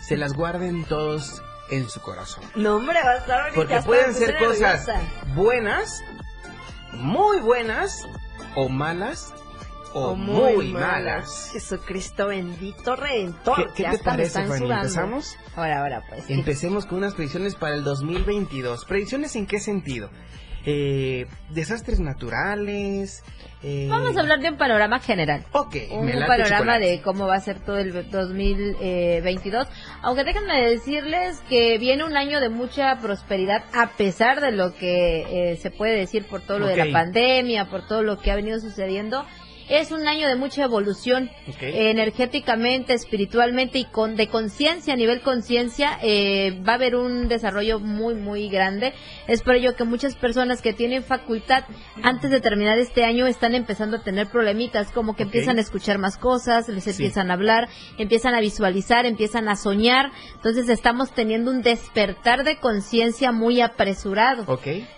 se 0.01 0.17
las 0.17 0.33
guarden 0.33 0.85
todos 0.85 1.41
en 1.69 1.89
su 1.89 2.01
corazón. 2.01 2.43
No, 2.55 2.77
hombre, 2.77 2.99
va 3.03 3.11
a 3.11 3.17
estar 3.17 3.53
Porque 3.53 3.81
pueden 3.81 4.13
ser 4.13 4.37
cosas 4.39 4.87
nerviosa. 4.87 5.01
buenas, 5.35 6.03
muy 6.93 7.39
buenas, 7.39 8.07
o 8.55 8.69
malas, 8.69 9.33
o, 9.93 10.15
muy, 10.15 10.69
malas. 10.69 11.49
Jesucristo 11.53 12.27
bendito 12.27 12.95
redentor. 12.95 13.73
¿Qué- 13.73 13.83
te 13.83 13.97
parece, 13.99 14.43
Fanny? 14.45 14.71
¿Empezamos? 14.71 15.35
Ahora, 15.55 15.81
ahora, 15.81 16.03
pues. 16.09 16.29
Empecemos 16.29 16.85
con 16.85 16.99
unas 16.99 17.13
predicciones 17.13 17.55
para 17.55 17.75
el 17.75 17.83
2022. 17.83 18.85
¿Predicciones 18.85 19.35
en 19.35 19.45
qué 19.47 19.59
sentido? 19.59 20.09
Eh, 20.63 21.25
desastres 21.49 21.99
naturales. 21.99 23.23
eh, 23.63 23.87
Vamos 23.89 24.15
a 24.15 24.19
hablar 24.19 24.39
de 24.41 24.49
un 24.49 24.57
panorama 24.57 24.99
general. 24.99 25.43
Ok, 25.53 25.75
Un 25.91 26.05
me 26.05 26.13
late 26.13 26.27
panorama 26.27 26.57
chocolate. 26.59 26.85
de 26.85 27.01
cómo 27.01 27.25
va 27.27 27.35
a 27.35 27.39
ser 27.39 27.59
todo 27.59 27.77
el 27.79 27.91
2022. 28.11 29.67
Aunque 30.03 30.23
déjenme 30.23 30.61
decirles 30.69 31.41
que 31.49 31.77
viene 31.77 32.03
un 32.03 32.15
año 32.15 32.39
de 32.39 32.49
mucha 32.49 32.97
prosperidad, 32.99 33.63
a 33.73 33.89
pesar 33.97 34.39
de 34.41 34.51
lo 34.51 34.73
que 34.75 35.51
eh, 35.51 35.57
se 35.57 35.71
puede 35.71 35.95
decir 35.97 36.25
por 36.27 36.41
todo 36.41 36.59
lo 36.59 36.67
de 36.67 36.77
la 36.77 36.91
pandemia, 36.91 37.69
por 37.69 37.87
todo 37.87 38.03
lo 38.03 38.19
que 38.19 38.31
ha 38.31 38.35
venido 38.35 38.59
sucediendo. 38.59 39.25
Es 39.71 39.89
un 39.91 40.05
año 40.05 40.27
de 40.27 40.35
mucha 40.35 40.65
evolución 40.65 41.29
energéticamente, 41.61 42.93
espiritualmente 42.93 43.79
y 43.79 43.85
con 43.85 44.17
de 44.17 44.27
conciencia, 44.27 44.93
a 44.93 44.97
nivel 44.97 45.21
conciencia, 45.21 45.97
eh, 46.03 46.61
va 46.67 46.73
a 46.73 46.75
haber 46.75 46.97
un 46.97 47.29
desarrollo 47.29 47.79
muy, 47.79 48.15
muy 48.15 48.49
grande. 48.49 48.93
Es 49.27 49.41
por 49.41 49.55
ello 49.55 49.77
que 49.77 49.85
muchas 49.85 50.15
personas 50.15 50.61
que 50.61 50.73
tienen 50.73 51.03
facultad 51.05 51.63
antes 52.03 52.31
de 52.31 52.41
terminar 52.41 52.79
este 52.79 53.05
año 53.05 53.27
están 53.27 53.55
empezando 53.55 53.95
a 53.95 54.03
tener 54.03 54.27
problemitas, 54.27 54.91
como 54.91 55.15
que 55.15 55.23
empiezan 55.23 55.57
a 55.57 55.61
escuchar 55.61 55.99
más 55.99 56.17
cosas, 56.17 56.67
les 56.67 56.83
Sí. 56.83 56.89
empiezan 56.89 57.31
a 57.31 57.35
hablar, 57.35 57.69
empiezan 57.97 58.35
a 58.35 58.41
visualizar, 58.41 59.05
empiezan 59.05 59.47
a 59.47 59.55
soñar. 59.55 60.11
Entonces 60.35 60.67
estamos 60.67 61.13
teniendo 61.13 61.49
un 61.49 61.61
despertar 61.61 62.43
de 62.43 62.57
conciencia 62.57 63.31
muy 63.31 63.61
apresurado. 63.61 64.43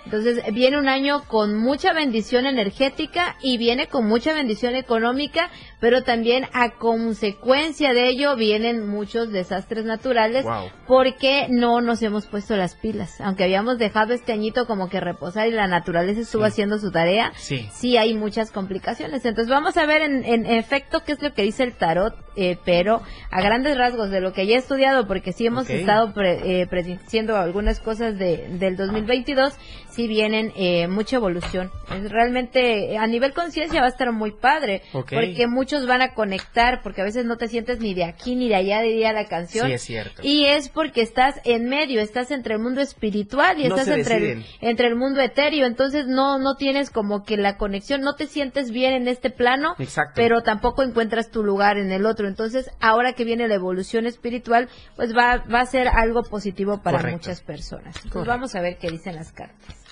Entonces 0.05 0.41
viene 0.51 0.79
un 0.79 0.89
año 0.89 1.25
con 1.27 1.55
mucha 1.57 1.93
bendición 1.93 2.47
energética 2.47 3.36
y 3.39 3.59
viene 3.59 3.86
con 3.86 4.07
mucha 4.07 4.33
bendición 4.33 4.62
económica, 4.76 5.49
pero 5.80 6.04
también 6.04 6.45
a 6.54 6.71
consecuencia 6.78 7.93
de 7.93 8.08
ello 8.10 8.36
vienen 8.36 8.88
muchos 8.88 9.32
desastres 9.32 9.86
naturales 9.86 10.43
Wow. 10.45 10.69
porque 10.88 11.47
no 11.49 11.82
nos 11.82 12.02
hemos 12.02 12.26
puesto 12.28 12.56
las 12.56 12.76
pilas. 12.76 13.19
Aunque 13.21 13.43
habíamos 13.43 13.78
dejado 13.78 14.13
este 14.13 14.34
añito 14.34 14.65
como 14.65 14.89
que 14.89 14.99
reposar 14.99 15.47
y 15.47 15.52
la 15.52 15.67
naturaleza 15.67 16.21
estuvo 16.21 16.43
Sí. 16.43 16.47
haciendo 16.49 16.80
su 16.80 16.91
tarea, 16.91 17.32
Sí. 17.36 17.69
sí 17.73 17.97
hay 17.97 18.13
muchas 18.13 18.52
complicaciones. 18.52 19.26
Entonces 19.26 19.49
vamos 19.49 19.78
a 19.78 19.86
ver 19.86 20.02
en, 20.02 20.23
en 20.26 20.45
efecto 20.45 21.02
qué 21.06 21.13
es 21.13 21.21
lo 21.21 21.34
que 21.34 21.43
dice 21.43 21.63
el 21.63 21.73
tarot, 21.73 22.15
eh, 22.36 22.58
pero 22.65 23.02
a 23.32 23.41
grandes 23.41 23.78
rasgos 23.78 24.10
de 24.10 24.21
lo 24.21 24.34
que 24.34 24.47
ya 24.47 24.56
he 24.56 24.60
estudiado, 24.60 25.08
porque 25.08 25.34
sí 25.34 25.45
hemos 25.45 25.69
estado 25.69 26.13
pre- 26.13 26.62
eh, 26.62 26.67
prediciendo 26.67 27.38
algunas 27.38 27.80
cosas 27.80 28.17
de, 28.17 28.47
del 28.60 28.76
2022, 28.76 29.54
sí 29.93 30.08
vienen 30.08 30.51
eh, 30.56 30.88
mucha 30.88 31.17
evolución. 31.17 31.71
Es 31.93 32.12
realmente 32.12 32.97
a 32.97 33.06
nivel 33.08 33.34
conciencia 33.34 33.82
va 33.82 33.88
a 33.88 33.89
estar 33.89 34.12
muy 34.12 34.32
padre, 34.32 34.82
porque 34.91 35.47
muchos 35.47 35.86
van 35.86 36.01
a 36.01 36.13
conectar, 36.13 36.82
porque 36.82 37.01
a 37.01 37.03
veces 37.03 37.25
no 37.25 37.38
te 37.38 37.47
sientes 37.47 37.79
ni 37.79 37.93
de 37.93 38.06
aquí 38.06 38.36
ni 38.36 38.49
de 38.49 38.56
allá, 38.56 38.82
diría 38.82 39.13
la 39.13 39.25
canción. 39.25 39.67
Sí, 39.67 39.73
es 39.73 39.82
cierto. 39.82 40.21
Y 40.23 40.45
es 40.45 40.69
porque 40.69 41.01
estás 41.01 41.39
en 41.45 41.69
medio, 41.69 42.01
estás 42.01 42.32
entre 42.32 42.56
el 42.56 42.60
mundo 42.62 42.82
espiritual 42.82 43.60
y 43.60 43.67
No 43.67 43.75
estás 43.75 43.95
entre 43.95 44.32
el, 44.32 44.45
entre 44.62 44.88
el 44.88 44.95
mundo 44.95 45.21
etéreo, 45.21 45.65
entonces 45.65 46.08
no 46.08 46.39
no 46.39 46.56
tienes 46.56 46.89
como 46.89 47.23
que 47.23 47.38
la 47.38 47.58
conexión, 47.58 48.01
no 48.01 48.15
te 48.15 48.27
sientes 48.27 48.71
bien 48.71 48.93
en 48.93 49.08
este 49.08 49.29
plano, 49.29 49.75
Exacto. 49.79 50.13
pero 50.15 50.41
tampoco 50.41 50.84
encuentras 50.84 51.29
tu 51.29 51.43
lugar 51.43 51.77
en 51.77 51.91
el 51.91 52.06
otro. 52.06 52.27
Entonces, 52.27 52.69
ahora 52.79 53.13
que 53.13 53.23
viene 53.23 53.47
la 53.47 53.56
evolución 53.56 54.06
espiritual, 54.06 54.69
pues 54.95 55.15
va 55.15 55.43
va 55.53 55.62
a 55.62 55.65
ser 55.65 55.88
algo 55.88 56.23
positivo 56.23 56.82
para 56.82 56.97
Correcto. 56.97 57.17
muchas 57.17 57.41
personas. 57.41 57.88
Entonces, 57.88 58.12
Correcto. 58.12 58.29
vamos 58.32 58.56
a 58.56 58.62
ver 58.62 58.77
qué 58.77 58.89
dicen 58.89 59.15
las 59.15 59.32
cartas. 59.32 59.83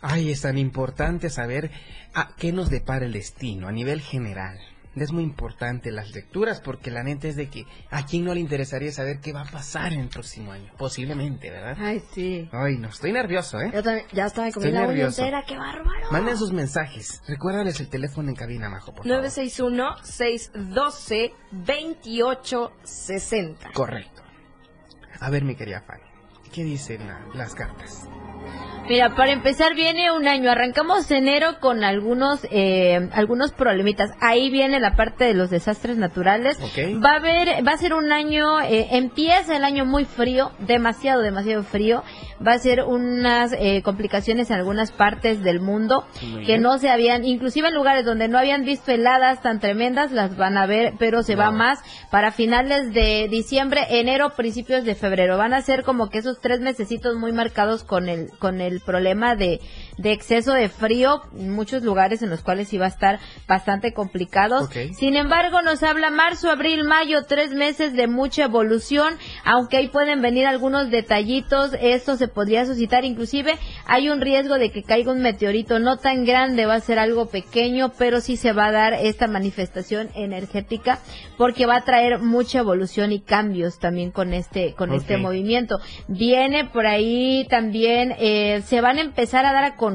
Ay, 0.00 0.30
es 0.30 0.42
tan 0.42 0.58
importante 0.58 1.30
saber 1.30 1.70
a 2.14 2.34
qué 2.36 2.52
nos 2.52 2.70
depara 2.70 3.04
el 3.06 3.12
destino 3.12 3.68
a 3.68 3.72
nivel 3.72 4.00
general. 4.00 4.58
Es 4.96 5.12
muy 5.12 5.22
importante 5.22 5.92
las 5.92 6.10
lecturas 6.12 6.60
porque 6.60 6.90
la 6.90 7.04
neta 7.04 7.28
es 7.28 7.36
de 7.36 7.48
que 7.48 7.66
a 7.88 8.04
quién 8.04 8.24
no 8.24 8.34
le 8.34 8.40
interesaría 8.40 8.90
saber 8.90 9.20
qué 9.20 9.32
va 9.32 9.42
a 9.42 9.44
pasar 9.44 9.92
en 9.92 10.00
el 10.00 10.08
próximo 10.08 10.50
año. 10.50 10.72
Posiblemente, 10.76 11.50
¿verdad? 11.50 11.76
Ay, 11.78 12.02
sí. 12.12 12.48
Ay, 12.50 12.78
no, 12.78 12.88
estoy 12.88 13.12
nervioso, 13.12 13.60
¿eh? 13.60 13.70
Yo 13.72 13.80
también, 13.82 14.06
ya 14.12 14.26
estaba 14.26 14.48
me 14.48 14.52
comí 14.52 14.72
la 14.72 14.86
nervioso. 14.88 15.22
entera, 15.22 15.44
qué 15.46 15.56
bárbaro. 15.56 16.10
Manden 16.10 16.36
sus 16.36 16.52
mensajes. 16.52 17.22
Recuérdales 17.28 17.78
el 17.78 17.88
teléfono 17.88 18.28
en 18.28 18.34
cabina, 18.34 18.68
Majo, 18.68 18.92
por 18.92 19.06
favor. 19.06 19.24
961-612-2860. 22.44 23.72
Correcto. 23.72 24.22
A 25.20 25.30
ver, 25.30 25.44
mi 25.44 25.54
querida 25.56 25.80
Fanny, 25.82 26.02
¿qué 26.52 26.64
dicen 26.64 27.06
la- 27.06 27.20
las 27.34 27.54
cartas? 27.54 28.08
Mira, 28.88 29.14
para 29.14 29.32
empezar 29.32 29.74
viene 29.74 30.10
un 30.12 30.26
año. 30.26 30.50
Arrancamos 30.50 31.10
enero 31.10 31.60
con 31.60 31.84
algunos 31.84 32.46
eh, 32.50 33.10
algunos 33.12 33.52
problemitas. 33.52 34.10
Ahí 34.22 34.48
viene 34.48 34.80
la 34.80 34.96
parte 34.96 35.24
de 35.24 35.34
los 35.34 35.50
desastres 35.50 35.98
naturales. 35.98 36.58
Ok. 36.62 37.04
Va 37.04 37.12
a 37.12 37.16
haber, 37.16 37.66
va 37.66 37.72
a 37.72 37.76
ser 37.76 37.92
un 37.92 38.10
año. 38.12 38.62
eh, 38.62 38.88
empieza 38.92 39.56
el 39.56 39.64
año 39.64 39.84
muy 39.84 40.06
frío, 40.06 40.52
demasiado, 40.60 41.20
demasiado 41.20 41.64
frío. 41.64 42.02
Va 42.46 42.52
a 42.52 42.58
ser 42.58 42.84
unas 42.84 43.52
eh, 43.52 43.82
complicaciones 43.82 44.48
en 44.50 44.56
algunas 44.56 44.92
partes 44.92 45.42
del 45.42 45.58
mundo 45.60 46.06
Muy 46.22 46.42
que 46.46 46.52
bien. 46.52 46.62
no 46.62 46.78
se 46.78 46.88
habían, 46.88 47.24
inclusive 47.24 47.68
en 47.68 47.74
lugares 47.74 48.04
donde 48.06 48.28
no 48.28 48.38
habían 48.38 48.64
visto 48.64 48.92
heladas 48.92 49.42
tan 49.42 49.58
tremendas, 49.58 50.12
las 50.12 50.36
van 50.36 50.56
a 50.56 50.64
ver, 50.64 50.94
pero 51.00 51.22
se 51.24 51.34
va 51.34 51.50
más 51.50 51.80
para 52.12 52.30
finales 52.30 52.94
de 52.94 53.26
diciembre, 53.28 53.80
enero, 53.90 54.30
principios 54.36 54.84
de 54.84 54.94
febrero. 54.94 55.36
Van 55.36 55.52
a 55.52 55.60
ser 55.62 55.82
como 55.82 56.08
que 56.10 56.18
esos 56.18 56.37
tres 56.40 56.60
mesecitos 56.60 57.16
muy 57.16 57.32
marcados 57.32 57.84
con 57.84 58.08
el, 58.08 58.30
con 58.38 58.60
el 58.60 58.80
problema 58.80 59.36
de, 59.36 59.60
de 59.98 60.12
exceso 60.12 60.52
de 60.52 60.68
frío, 60.68 61.22
en 61.36 61.50
muchos 61.50 61.82
lugares 61.82 62.22
en 62.22 62.30
los 62.30 62.42
cuales 62.42 62.72
iba 62.72 62.86
a 62.86 62.88
estar 62.88 63.18
bastante 63.46 63.92
complicados. 63.92 64.64
Ok. 64.64 64.94
Sin 64.94 65.16
embargo, 65.16 65.60
nos 65.62 65.82
habla 65.82 66.10
marzo, 66.10 66.50
abril, 66.50 66.84
mayo, 66.84 67.24
tres 67.24 67.50
meses 67.50 67.92
de 67.92 68.06
mucha 68.06 68.44
evolución, 68.44 69.14
aunque 69.44 69.76
ahí 69.76 69.88
pueden 69.88 70.22
venir 70.22 70.46
algunos 70.46 70.90
detallitos, 70.90 71.72
esto 71.80 72.16
se 72.16 72.28
podría 72.28 72.64
suscitar, 72.64 73.04
inclusive 73.04 73.58
hay 73.86 74.08
un 74.08 74.20
riesgo 74.20 74.58
de 74.58 74.70
que 74.70 74.84
caiga 74.84 75.12
un 75.12 75.20
meteorito, 75.20 75.78
no 75.80 75.96
tan 75.96 76.24
grande, 76.24 76.66
va 76.66 76.74
a 76.74 76.80
ser 76.80 76.98
algo 76.98 77.26
pequeño, 77.26 77.92
pero 77.98 78.20
sí 78.20 78.36
se 78.36 78.52
va 78.52 78.66
a 78.66 78.72
dar 78.72 78.94
esta 78.94 79.26
manifestación 79.26 80.10
energética, 80.14 81.00
porque 81.36 81.66
va 81.66 81.76
a 81.76 81.84
traer 81.84 82.20
mucha 82.20 82.60
evolución 82.60 83.10
y 83.10 83.20
cambios 83.20 83.78
también 83.78 84.12
con 84.12 84.32
este, 84.32 84.74
con 84.74 84.92
este 84.92 85.16
movimiento. 85.16 85.80
Viene 86.06 86.66
por 86.66 86.86
ahí 86.86 87.46
también, 87.50 88.14
eh, 88.18 88.62
se 88.64 88.80
van 88.80 88.98
a 88.98 89.00
empezar 89.00 89.44
a 89.44 89.52
dar 89.52 89.64
a 89.64 89.74
conocer 89.74 89.87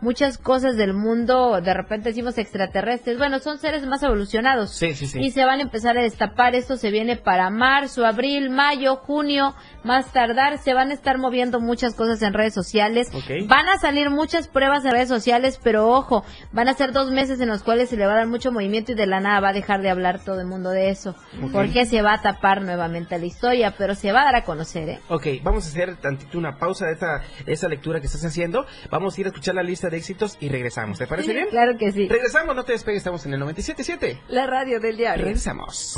muchas 0.00 0.38
cosas 0.38 0.76
del 0.76 0.94
mundo, 0.94 1.60
de 1.60 1.74
repente 1.74 2.10
decimos 2.10 2.38
extraterrestres, 2.38 3.18
bueno, 3.18 3.38
son 3.38 3.58
seres 3.58 3.86
más 3.86 4.02
evolucionados. 4.02 4.70
Sí, 4.70 4.94
sí, 4.94 5.06
sí. 5.06 5.20
Y 5.20 5.30
se 5.30 5.44
van 5.44 5.60
a 5.60 5.62
empezar 5.62 5.98
a 5.98 6.02
destapar, 6.02 6.54
esto 6.54 6.76
se 6.76 6.90
viene 6.90 7.16
para 7.16 7.50
marzo, 7.50 8.06
abril, 8.06 8.50
mayo, 8.50 8.96
junio, 8.96 9.54
más 9.84 10.12
tardar, 10.12 10.58
se 10.58 10.74
van 10.74 10.90
a 10.90 10.94
estar 10.94 11.18
moviendo 11.18 11.60
muchas 11.60 11.94
cosas 11.94 12.22
en 12.22 12.34
redes 12.34 12.54
sociales. 12.54 13.08
Ok. 13.14 13.46
Van 13.46 13.68
a 13.68 13.78
salir 13.78 14.10
muchas 14.10 14.48
pruebas 14.48 14.84
en 14.84 14.92
redes 14.92 15.08
sociales, 15.08 15.60
pero 15.62 15.88
ojo, 15.88 16.24
van 16.52 16.68
a 16.68 16.74
ser 16.74 16.92
dos 16.92 17.10
meses 17.10 17.40
en 17.40 17.48
los 17.48 17.62
cuales 17.62 17.88
se 17.88 17.96
le 17.96 18.06
va 18.06 18.12
a 18.12 18.16
dar 18.16 18.26
mucho 18.26 18.52
movimiento 18.52 18.92
y 18.92 18.94
de 18.94 19.06
la 19.06 19.20
nada 19.20 19.40
va 19.40 19.48
a 19.50 19.52
dejar 19.52 19.82
de 19.82 19.90
hablar 19.90 20.22
todo 20.24 20.40
el 20.40 20.46
mundo 20.46 20.70
de 20.70 20.90
eso. 20.90 21.14
Porque 21.52 21.86
se 21.86 22.02
va 22.02 22.14
a 22.14 22.22
tapar 22.22 22.62
nuevamente 22.62 23.18
la 23.18 23.26
historia, 23.26 23.74
pero 23.76 23.94
se 23.94 24.12
va 24.12 24.22
a 24.22 24.24
dar 24.24 24.36
a 24.36 24.44
conocer, 24.44 24.88
¿eh? 24.88 25.00
Ok, 25.08 25.26
vamos 25.42 25.66
a 25.66 25.68
hacer 25.68 25.96
tantito 25.96 26.38
una 26.38 26.56
pausa 26.58 26.86
de 26.86 26.92
esta, 26.92 27.22
esta 27.46 27.68
lectura 27.68 28.00
que 28.00 28.06
estás 28.06 28.24
haciendo. 28.24 28.66
Vamos 28.90 29.09
a 29.16 29.20
ir 29.20 29.26
a 29.26 29.30
escuchar 29.30 29.54
la 29.54 29.62
lista 29.62 29.88
de 29.88 29.96
éxitos 29.96 30.36
y 30.40 30.48
regresamos. 30.48 30.98
¿Te 30.98 31.06
parece 31.06 31.32
bien? 31.32 31.46
Claro 31.50 31.72
que 31.78 31.92
sí. 31.92 32.08
Regresamos, 32.08 32.54
no 32.54 32.64
te 32.64 32.72
despegues, 32.72 32.98
estamos 32.98 33.24
en 33.26 33.34
el 33.34 33.40
97.7. 33.40 34.20
La 34.28 34.46
radio 34.46 34.80
del 34.80 34.96
diario. 34.96 35.24
Regresamos. 35.24 35.96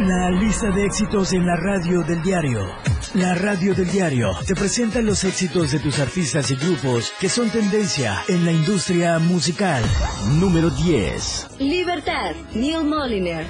La 0.00 0.30
lista 0.30 0.70
de 0.70 0.86
éxitos 0.86 1.32
en 1.32 1.46
la 1.46 1.56
radio 1.56 2.02
del 2.02 2.22
diario. 2.22 2.66
La 3.14 3.34
radio 3.34 3.74
del 3.74 3.90
diario 3.90 4.30
te 4.46 4.54
presenta 4.54 5.00
los 5.02 5.22
éxitos 5.24 5.72
de 5.72 5.78
tus 5.80 5.98
artistas 5.98 6.50
y 6.50 6.56
grupos 6.56 7.12
que 7.20 7.28
son 7.28 7.50
tendencia 7.50 8.22
en 8.28 8.44
la 8.44 8.52
industria 8.52 9.18
musical. 9.18 9.82
Número 10.40 10.70
10. 10.70 11.48
Libertad, 11.58 12.32
Neil 12.54 12.84
Moliner. 12.84 13.46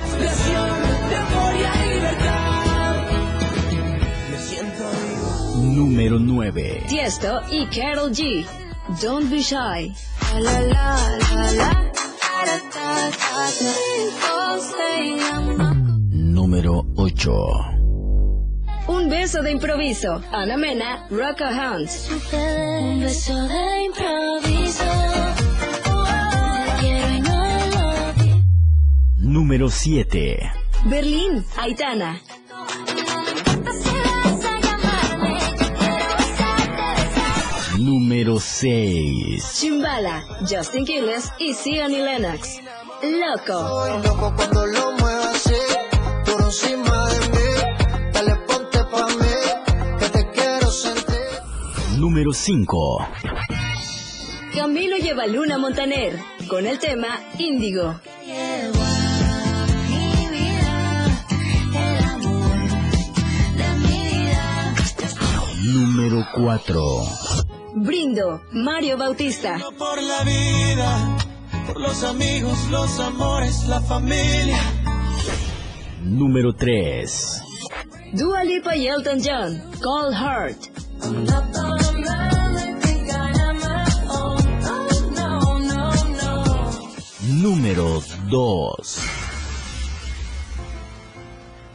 Número 5.57 6.19
9. 6.19 6.85
Tiesto 6.89 7.41
y 7.51 7.67
Carol 7.67 8.11
G. 8.11 8.62
Don't 9.01 9.31
be 9.31 9.43
shy. 9.43 9.93
Número 16.11 16.85
8. 16.97 17.33
Un 18.89 19.09
beso 19.09 19.43
de 19.43 19.53
improviso. 19.53 20.21
Ana 20.33 20.57
Mena, 20.57 21.07
Rocco 21.11 21.45
Hounds. 21.45 22.11
Un 22.33 23.01
beso 23.01 23.35
de 23.49 23.85
improviso. 23.85 24.85
Número 29.17 29.71
7. 29.71 30.53
Berlín, 30.85 31.45
Aitana. 31.57 32.21
Número 37.83 38.39
6. 38.39 39.59
Chimbala, 39.59 40.25
Justin 40.49 40.85
Quiles 40.85 41.33
y 41.41 41.53
Sione 41.53 42.01
Lennox. 42.01 42.61
Loco. 43.03 43.89
loco 44.05 44.33
cuando 44.37 44.67
lo 44.67 44.93
muevas 44.93 45.35
así, 45.35 45.55
por 46.25 46.43
encima 46.43 47.09
de 47.09 47.29
mí. 47.31 48.13
Dale, 48.13 48.37
ponte 48.47 48.79
pa' 48.85 49.09
mí, 49.09 49.99
que 49.99 50.09
te 50.11 50.31
quiero 50.31 50.71
sentir. 50.71 51.99
Número 51.99 52.33
5. 52.33 53.09
Camilo 54.55 54.97
lleva 54.99 55.27
Luna 55.27 55.59
Montaner 55.59 56.21
con 56.49 56.65
el 56.67 56.79
tema 56.79 57.19
Índigo. 57.37 57.97
Número 65.65 66.25
4. 66.33 67.52
Brindo, 67.75 68.43
Mario 68.53 68.99
Bautista. 68.99 69.59
Por 69.79 70.03
la 70.03 70.23
vida, 70.25 71.19
por 71.67 71.81
los 71.81 72.05
amigos, 72.05 72.59
los 72.71 73.01
amores, 73.01 73.67
la 73.67 73.81
familia. 73.81 74.59
Número 76.03 76.55
3. 76.55 77.43
Dua 78.13 78.45
Lipa 78.45 78.77
y 78.77 78.89
Elton 78.89 79.21
John, 79.25 79.63
Cold 79.83 80.15
Heart. 80.15 80.59
Número 87.41 88.03
2. 88.29 88.99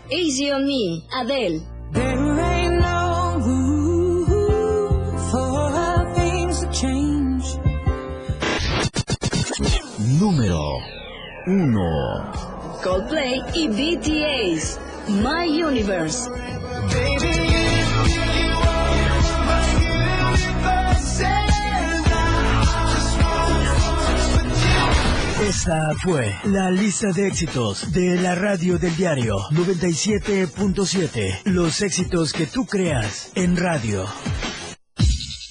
Easy 0.09 0.51
on 0.51 0.65
Me, 0.65 1.03
Adele. 1.11 1.61
Número 10.19 10.79
1. 11.45 12.31
Coldplay 12.83 13.39
y 13.53 13.67
BTS. 13.67 14.79
My 15.09 15.63
Universe. 15.63 16.27
Esta 25.47 25.93
fue 26.01 26.35
la 26.45 26.71
lista 26.71 27.11
de 27.11 27.27
éxitos 27.27 27.91
de 27.91 28.15
la 28.19 28.33
radio 28.33 28.79
del 28.79 28.95
diario 28.95 29.35
97.7. 29.51 31.41
Los 31.45 31.83
éxitos 31.83 32.33
que 32.33 32.47
tú 32.47 32.65
creas 32.65 33.31
en 33.35 33.55
radio. 33.55 34.07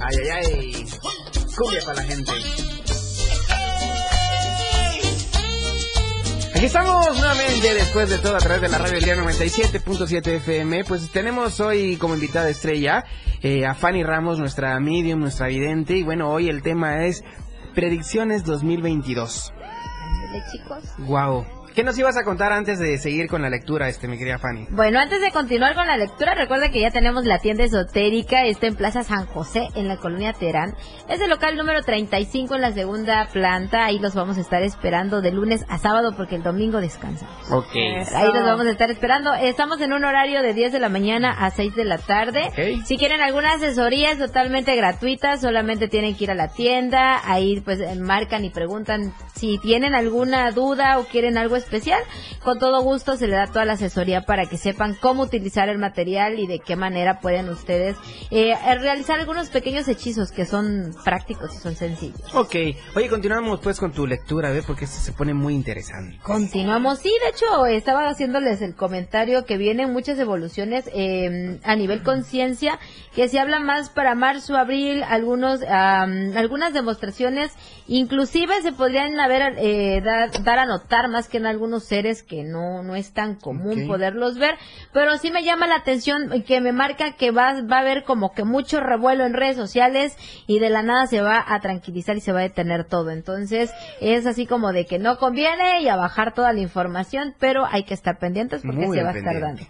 Ay, 0.00 0.16
ay, 0.16 0.46
ay. 0.54 0.86
Cumbia 1.56 1.80
para 1.84 1.96
la 1.96 2.02
gente. 2.04 2.32
Aquí 6.54 6.66
estamos 6.66 7.16
nuevamente 7.16 7.74
después 7.74 8.08
de 8.08 8.18
todo 8.18 8.36
a 8.36 8.38
través 8.38 8.62
de 8.62 8.68
la 8.68 8.78
radio 8.78 8.94
del 8.94 9.04
día 9.04 9.16
97.7 9.16 10.26
FM. 10.36 10.84
Pues 10.84 11.08
tenemos 11.10 11.60
hoy 11.60 11.96
como 11.96 12.14
invitada 12.14 12.48
estrella 12.48 13.04
eh, 13.42 13.66
a 13.66 13.74
Fanny 13.74 14.02
Ramos, 14.02 14.38
nuestra 14.38 14.78
medium, 14.80 15.20
nuestra 15.20 15.48
vidente. 15.48 15.96
Y 15.96 16.02
bueno, 16.02 16.30
hoy 16.30 16.48
el 16.48 16.62
tema 16.62 17.04
es 17.04 17.24
predicciones 17.74 18.44
2022. 18.44 19.52
chicos. 20.52 20.84
Wow. 20.98 21.57
¿Qué 21.74 21.84
nos 21.84 21.98
ibas 21.98 22.16
a 22.16 22.24
contar 22.24 22.52
antes 22.52 22.78
de 22.78 22.98
seguir 22.98 23.28
con 23.28 23.42
la 23.42 23.50
lectura, 23.50 23.88
este, 23.88 24.08
mi 24.08 24.18
querida 24.18 24.38
Fanny? 24.38 24.66
Bueno, 24.70 24.98
antes 24.98 25.20
de 25.20 25.30
continuar 25.30 25.74
con 25.74 25.86
la 25.86 25.96
lectura, 25.96 26.34
recuerda 26.34 26.70
que 26.70 26.80
ya 26.80 26.90
tenemos 26.90 27.24
la 27.24 27.38
tienda 27.38 27.64
esotérica, 27.64 28.44
está 28.44 28.66
en 28.66 28.74
Plaza 28.74 29.04
San 29.04 29.26
José, 29.26 29.68
en 29.76 29.86
la 29.86 29.96
colonia 29.96 30.32
Terán. 30.32 30.74
Es 31.08 31.20
el 31.20 31.30
local 31.30 31.56
número 31.56 31.82
35 31.82 32.56
en 32.56 32.60
la 32.62 32.72
segunda 32.72 33.28
planta, 33.32 33.84
ahí 33.84 33.98
los 33.98 34.14
vamos 34.14 34.38
a 34.38 34.40
estar 34.40 34.62
esperando 34.62 35.20
de 35.20 35.30
lunes 35.30 35.64
a 35.68 35.78
sábado 35.78 36.14
porque 36.16 36.36
el 36.36 36.42
domingo 36.42 36.80
descansa. 36.80 37.26
Ok. 37.50 37.74
Ahí 38.14 38.32
los 38.32 38.44
vamos 38.44 38.66
a 38.66 38.70
estar 38.70 38.90
esperando. 38.90 39.34
Estamos 39.34 39.80
en 39.80 39.92
un 39.92 40.04
horario 40.04 40.42
de 40.42 40.54
10 40.54 40.72
de 40.72 40.80
la 40.80 40.88
mañana 40.88 41.30
a 41.30 41.50
6 41.50 41.76
de 41.76 41.84
la 41.84 41.98
tarde. 41.98 42.48
Ok. 42.48 42.84
Si 42.86 42.96
quieren 42.96 43.20
alguna 43.20 43.52
asesoría 43.52 44.10
es 44.10 44.18
totalmente 44.18 44.74
gratuita, 44.74 45.36
solamente 45.36 45.88
tienen 45.88 46.16
que 46.16 46.24
ir 46.24 46.30
a 46.30 46.34
la 46.34 46.48
tienda, 46.48 47.20
ahí 47.24 47.60
pues 47.60 47.78
marcan 47.98 48.44
y 48.44 48.50
preguntan 48.50 49.12
si 49.34 49.58
tienen 49.58 49.94
alguna 49.94 50.50
duda 50.50 50.98
o 50.98 51.04
quieren 51.04 51.38
algo 51.38 51.57
especial. 51.58 52.02
Con 52.42 52.58
todo 52.58 52.82
gusto 52.82 53.16
se 53.16 53.26
le 53.28 53.36
da 53.36 53.46
toda 53.46 53.64
la 53.64 53.74
asesoría 53.74 54.22
para 54.22 54.46
que 54.46 54.56
sepan 54.56 54.94
cómo 54.94 55.24
utilizar 55.24 55.68
el 55.68 55.78
material 55.78 56.38
y 56.38 56.46
de 56.46 56.58
qué 56.58 56.76
manera 56.76 57.20
pueden 57.20 57.48
ustedes 57.48 57.96
eh, 58.30 58.54
realizar 58.80 59.20
algunos 59.20 59.48
pequeños 59.48 59.88
hechizos 59.88 60.32
que 60.32 60.46
son 60.46 60.94
prácticos 61.04 61.54
y 61.54 61.58
son 61.58 61.76
sencillos. 61.76 62.34
Ok. 62.34 62.54
Oye, 62.94 63.08
continuamos 63.08 63.60
pues 63.60 63.78
con 63.78 63.92
tu 63.92 64.06
lectura, 64.06 64.50
¿ve? 64.50 64.62
Porque 64.62 64.84
esto 64.84 65.00
se 65.00 65.12
pone 65.12 65.34
muy 65.34 65.54
interesante. 65.54 66.18
Continuamos. 66.22 67.00
Sí, 67.00 67.12
de 67.22 67.30
hecho, 67.30 67.66
estaba 67.66 68.08
haciéndoles 68.08 68.62
el 68.62 68.74
comentario 68.74 69.44
que 69.44 69.56
vienen 69.56 69.92
muchas 69.92 70.18
evoluciones 70.18 70.88
eh, 70.94 71.58
a 71.64 71.76
nivel 71.76 72.02
conciencia, 72.02 72.78
que 73.14 73.28
se 73.28 73.38
habla 73.38 73.60
más 73.60 73.90
para 73.90 74.14
marzo, 74.14 74.56
abril, 74.56 75.02
algunos, 75.02 75.60
am, 75.68 76.36
algunas 76.36 76.72
demostraciones, 76.72 77.52
inclusive 77.86 78.62
se 78.62 78.72
podrían 78.72 79.18
haber, 79.20 79.54
eh, 79.58 80.00
dar, 80.04 80.42
dar 80.42 80.58
a 80.58 80.66
notar 80.66 81.08
más 81.08 81.28
que 81.28 81.38
en 81.38 81.46
algunos 81.48 81.84
seres 81.84 82.22
que 82.22 82.44
no, 82.44 82.82
no 82.82 82.94
es 82.94 83.12
tan 83.12 83.34
común 83.34 83.86
poderlos 83.86 84.38
ver, 84.38 84.54
pero 84.92 85.16
sí 85.18 85.30
me 85.30 85.44
llama 85.44 85.66
la 85.66 85.76
atención 85.76 86.42
que 86.46 86.60
me 86.60 86.72
marca 86.72 87.12
que 87.12 87.30
va, 87.30 87.62
va 87.62 87.76
a 87.78 87.80
haber 87.80 88.04
como 88.04 88.32
que 88.32 88.44
mucho 88.44 88.80
revuelo 88.80 89.24
en 89.24 89.34
redes 89.34 89.56
sociales 89.56 90.16
y 90.46 90.58
de 90.58 90.70
la 90.70 90.82
nada 90.82 91.06
se 91.06 91.20
va 91.20 91.44
a 91.46 91.60
tranquilizar 91.60 92.16
y 92.16 92.20
se 92.20 92.32
va 92.32 92.40
a 92.40 92.42
detener 92.42 92.84
todo. 92.84 93.10
Entonces 93.10 93.70
es 94.00 94.26
así 94.26 94.46
como 94.46 94.72
de 94.72 94.86
que 94.86 94.98
no 94.98 95.18
conviene 95.18 95.82
y 95.82 95.88
a 95.88 95.96
bajar 95.96 96.34
toda 96.34 96.52
la 96.52 96.60
información, 96.60 97.34
pero 97.38 97.66
hay 97.70 97.84
que 97.84 97.94
estar 97.94 98.18
pendientes 98.18 98.62
porque 98.62 98.86
Muy 98.86 98.96
se 98.96 99.02
va 99.02 99.10
a 99.10 99.16
estar 99.16 99.40
dando. 99.40 99.62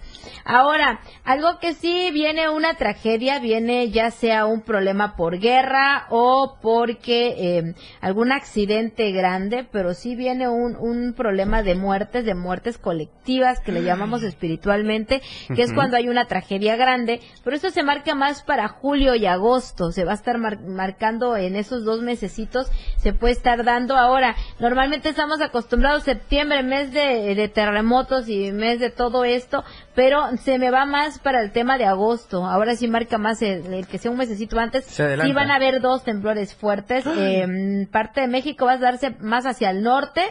Ahora, 0.45 1.01
algo 1.25 1.59
que 1.61 1.75
sí 1.75 2.11
viene 2.13 2.49
una 2.49 2.75
tragedia, 2.75 3.39
viene 3.39 3.91
ya 3.91 4.11
sea 4.11 4.47
un 4.47 4.63
problema 4.63 5.15
por 5.17 5.39
guerra 5.39 6.07
o 6.11 6.59
porque 6.61 7.35
eh, 7.39 7.75
algún 8.01 8.33
accidente 8.33 9.13
grande, 9.13 9.67
pero 9.71 9.95
sí 9.95 10.17
viene 10.17 10.49
un, 10.49 10.77
un 10.77 11.15
problema 11.15 11.63
de 11.63 11.68
muertes, 11.75 12.25
de 12.25 12.35
muertes 12.35 12.79
colectivas 12.79 13.61
que 13.61 13.73
le 13.73 13.83
llamamos 13.83 14.23
espiritualmente, 14.23 15.23
que 15.55 15.63
es 15.63 15.73
cuando 15.73 15.97
hay 15.97 16.09
una 16.09 16.27
tragedia 16.27 16.77
grande, 16.77 17.21
pero 17.45 17.57
esto 17.57 17.71
se 17.71 17.83
marca 17.83 18.15
más 18.15 18.43
para 18.43 18.69
julio 18.69 19.15
y 19.15 19.27
agosto, 19.27 19.93
se 19.93 20.05
va 20.05 20.13
a 20.13 20.15
estar 20.15 20.39
mar- 20.39 20.61
marcando 20.61 21.37
en 21.37 21.57
esos 21.57 21.85
dos 21.85 22.03
mesecitos, 22.03 22.71
se 22.99 23.13
puede 23.13 23.33
estar 23.33 23.65
dando 23.65 23.97
ahora. 23.97 24.35
Normalmente 24.59 25.09
estamos 25.09 25.41
acostumbrados 25.41 26.03
septiembre, 26.05 26.63
mes 26.63 26.93
de, 26.93 27.35
de 27.35 27.49
terremotos 27.49 28.29
y 28.29 28.53
mes 28.53 28.81
de 28.81 28.91
todo 28.91 29.25
esto, 29.25 29.65
pero 29.95 30.37
se 30.39 30.59
me 30.59 30.71
va 30.71 30.85
más 30.87 31.19
para 31.19 31.41
el 31.43 31.53
tema 31.53 31.77
de 31.79 31.85
agosto. 31.87 32.45
Ahora 32.47 32.75
sí 32.77 32.89
marca 32.89 33.19
más 33.19 33.43
el, 33.43 33.73
el 33.73 33.87
que 33.87 33.99
sea 33.99 34.11
un 34.11 34.17
mesecito 34.17 34.59
antes. 34.59 34.85
Sí 35.27 35.33
van 35.33 35.51
a 35.51 35.57
haber 35.57 35.81
dos 35.81 36.05
temblores 36.05 36.55
fuertes. 36.55 37.05
Eh, 37.29 37.87
parte 37.91 38.21
de 38.23 38.29
México 38.29 38.65
va 38.65 38.73
a 38.73 38.79
darse 38.79 39.11
más 39.21 39.45
hacia 39.45 39.71
el 39.71 39.83
norte 39.83 40.23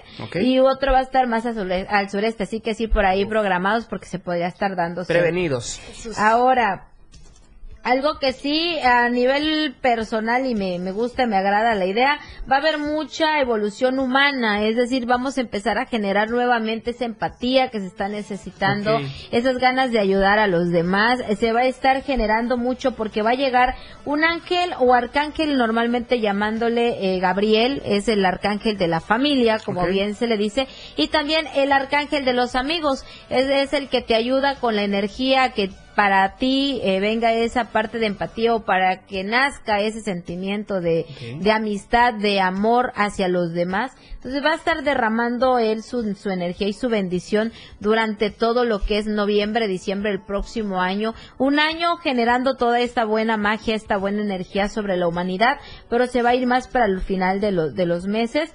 y 0.41 0.60
otro 0.60 0.93
va 0.93 1.00
a 1.00 1.02
estar 1.02 1.26
más 1.27 1.45
al 1.45 1.55
sure- 1.55 1.87
al 1.89 2.09
sureste. 2.09 2.43
Así 2.43 2.59
que 2.61 2.73
sí, 2.73 2.87
por 2.87 3.05
ahí 3.05 3.25
programados 3.25 3.85
porque 3.85 4.05
se 4.07 4.19
podría 4.19 4.47
estar 4.47 4.75
dando. 4.75 5.05
Prevenidos. 5.05 5.79
Ahora, 6.17 6.87
algo 7.88 8.19
que 8.19 8.34
sí 8.34 8.78
a 8.80 9.08
nivel 9.08 9.73
personal 9.82 10.45
y 10.45 10.56
me, 10.56 10.78
me 10.78 10.91
gusta, 10.91 11.26
me 11.26 11.38
agrada 11.38 11.73
la 11.73 11.86
idea, 11.86 12.19
va 12.52 12.58
a 12.58 12.60
haber 12.60 12.80
mucha 12.80 13.39
evolución 13.39 13.97
humana, 13.97 14.62
es 14.65 14.76
decir, 14.76 15.06
vamos 15.06 15.38
a 15.38 15.41
empezar 15.41 15.78
a 15.78 15.86
generar 15.86 16.30
nuevamente 16.30 16.91
esa 16.91 17.06
empatía 17.06 17.69
que 17.69 17.80
se 17.80 17.86
está 17.86 18.10
necesitando, 18.10 19.00
esas 19.32 19.58
ganas 19.60 19.91
de 19.91 20.00
ayudar 20.00 20.38
a 20.38 20.47
los 20.47 20.69
demás, 20.69 21.21
se 21.39 21.54
va 21.54 21.62
a 21.62 21.67
estar 21.67 22.04
generando 22.04 22.58
mucho 22.58 22.91
porque 22.91 23.21
va 23.21 23.30
a 23.30 23.36
llegar 23.36 23.76
un 24.04 24.26
ángel 24.26 24.73
o 24.80 24.93
arcángel, 24.93 25.58
normalmente 25.58 26.19
llamándole 26.19 27.15
eh, 27.15 27.21
Gabriel, 27.21 27.82
es 27.86 28.10
el 28.10 28.26
arcángel 28.26 28.78
de 28.78 28.89
la 28.89 29.00
familia, 29.00 29.60
como 29.60 29.88
bien 29.88 30.13
se 30.15 30.28
le 30.28 30.36
dice, 30.36 30.67
y 30.97 31.08
también 31.08 31.47
el 31.56 31.71
arcángel 31.71 32.26
de 32.26 32.34
los 32.34 32.56
amigos, 32.56 33.06
es, 33.30 33.47
es 33.47 33.71
el 33.71 33.88
que 33.88 34.02
te 34.02 34.13
ayuda 34.13 34.56
con 34.56 34.76
la 34.76 34.84
energía 34.84 35.54
que 35.54 35.69
para 35.97 36.36
ti 36.36 36.79
eh, 36.83 36.99
venga 36.99 37.33
esa 37.33 37.71
parte 37.71 37.97
de 37.97 38.05
empatía 38.05 38.53
o 38.53 38.63
para 38.63 39.07
que 39.07 39.23
nazca 39.23 39.79
ese 39.79 40.01
sentimiento 40.01 40.79
de, 40.79 41.07
de 41.41 41.51
amistad, 41.51 42.13
de 42.13 42.39
amor 42.39 42.91
hacia 42.95 43.27
los 43.27 43.51
demás. 43.51 43.93
Entonces 44.13 44.43
va 44.43 44.51
a 44.51 44.55
estar 44.55 44.83
derramando 44.83 45.57
él 45.57 45.81
su, 45.81 46.13
su 46.13 46.29
energía 46.29 46.67
y 46.67 46.73
su 46.73 46.89
bendición 46.89 47.51
durante 47.79 48.29
todo 48.29 48.63
lo 48.63 48.79
que 48.83 48.97
es 48.97 49.07
noviembre, 49.07 49.67
diciembre 49.67 50.12
del 50.12 50.21
próximo 50.21 50.81
año. 50.81 51.15
Un 51.39 51.60
año 51.60 51.97
generando 51.97 52.57
toda 52.57 52.79
esta 52.79 53.05
buena 53.05 53.38
magia, 53.38 53.73
esta 53.73 53.97
buena 53.97 54.21
energía 54.21 54.69
sobre 54.69 54.97
la 54.97 55.07
humanidad, 55.07 55.57
pero 55.89 56.05
se 56.05 56.21
va 56.21 56.29
a 56.29 56.36
ir 56.36 56.45
más 56.45 56.67
para 56.67 56.86
el 56.86 56.99
final 57.01 57.39
de, 57.41 57.51
los 57.51 57.73
de 57.73 57.86
los 57.88 58.05
meses. 58.05 58.51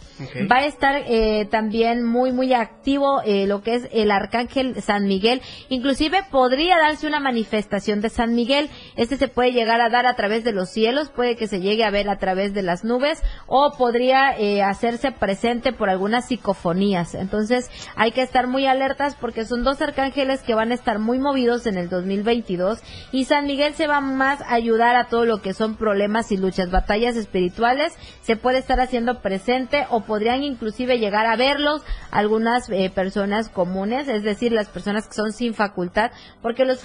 Va 0.48 0.58
a 0.58 0.66
estar 0.66 1.02
eh, 1.06 1.48
también 1.50 2.04
muy, 2.04 2.30
muy 2.30 2.54
activo 2.54 3.20
eh, 3.24 3.46
lo 3.46 3.62
que 3.62 3.74
es 3.74 3.88
el 3.92 4.12
arcángel 4.12 4.80
San 4.82 5.06
Miguel. 5.06 5.42
Inclusive 5.70 6.22
podría 6.30 6.76
darse 6.76 7.06
una 7.06 7.18
manifestación 7.32 8.02
de 8.02 8.10
San 8.10 8.34
Miguel. 8.34 8.68
Este 8.96 9.16
se 9.16 9.28
puede 9.28 9.52
llegar 9.52 9.80
a 9.80 9.88
dar 9.88 10.06
a 10.06 10.16
través 10.16 10.44
de 10.44 10.52
los 10.52 10.68
cielos, 10.68 11.08
puede 11.08 11.34
que 11.34 11.48
se 11.48 11.60
llegue 11.60 11.82
a 11.84 11.90
ver 11.90 12.10
a 12.10 12.18
través 12.18 12.52
de 12.52 12.62
las 12.62 12.84
nubes 12.84 13.22
o 13.46 13.72
podría 13.78 14.38
eh, 14.38 14.62
hacerse 14.62 15.12
presente 15.12 15.72
por 15.72 15.88
algunas 15.88 16.26
psicofonías. 16.26 17.14
Entonces 17.14 17.70
hay 17.96 18.12
que 18.12 18.20
estar 18.20 18.48
muy 18.48 18.66
alertas 18.66 19.16
porque 19.18 19.46
son 19.46 19.64
dos 19.64 19.80
arcángeles 19.80 20.42
que 20.42 20.54
van 20.54 20.72
a 20.72 20.74
estar 20.74 20.98
muy 20.98 21.18
movidos 21.18 21.66
en 21.66 21.78
el 21.78 21.88
2022 21.88 22.80
y 23.12 23.24
San 23.24 23.46
Miguel 23.46 23.74
se 23.74 23.86
va 23.86 24.02
más 24.02 24.42
a 24.42 24.52
ayudar 24.52 24.94
a 24.96 25.06
todo 25.06 25.24
lo 25.24 25.40
que 25.40 25.54
son 25.54 25.76
problemas 25.76 26.30
y 26.32 26.36
luchas, 26.36 26.70
batallas 26.70 27.16
espirituales, 27.16 27.94
se 28.20 28.36
puede 28.36 28.58
estar 28.58 28.78
haciendo 28.78 29.22
presente 29.22 29.86
o 29.88 30.02
podrían 30.02 30.42
inclusive 30.42 30.98
llegar 30.98 31.24
a 31.24 31.36
verlos 31.36 31.82
algunas 32.10 32.68
eh, 32.68 32.90
personas 32.94 33.48
comunes, 33.48 34.08
es 34.08 34.22
decir, 34.22 34.52
las 34.52 34.68
personas 34.68 35.08
que 35.08 35.14
son 35.14 35.32
sin 35.32 35.54
facultad, 35.54 36.10
porque 36.42 36.66
los 36.66 36.80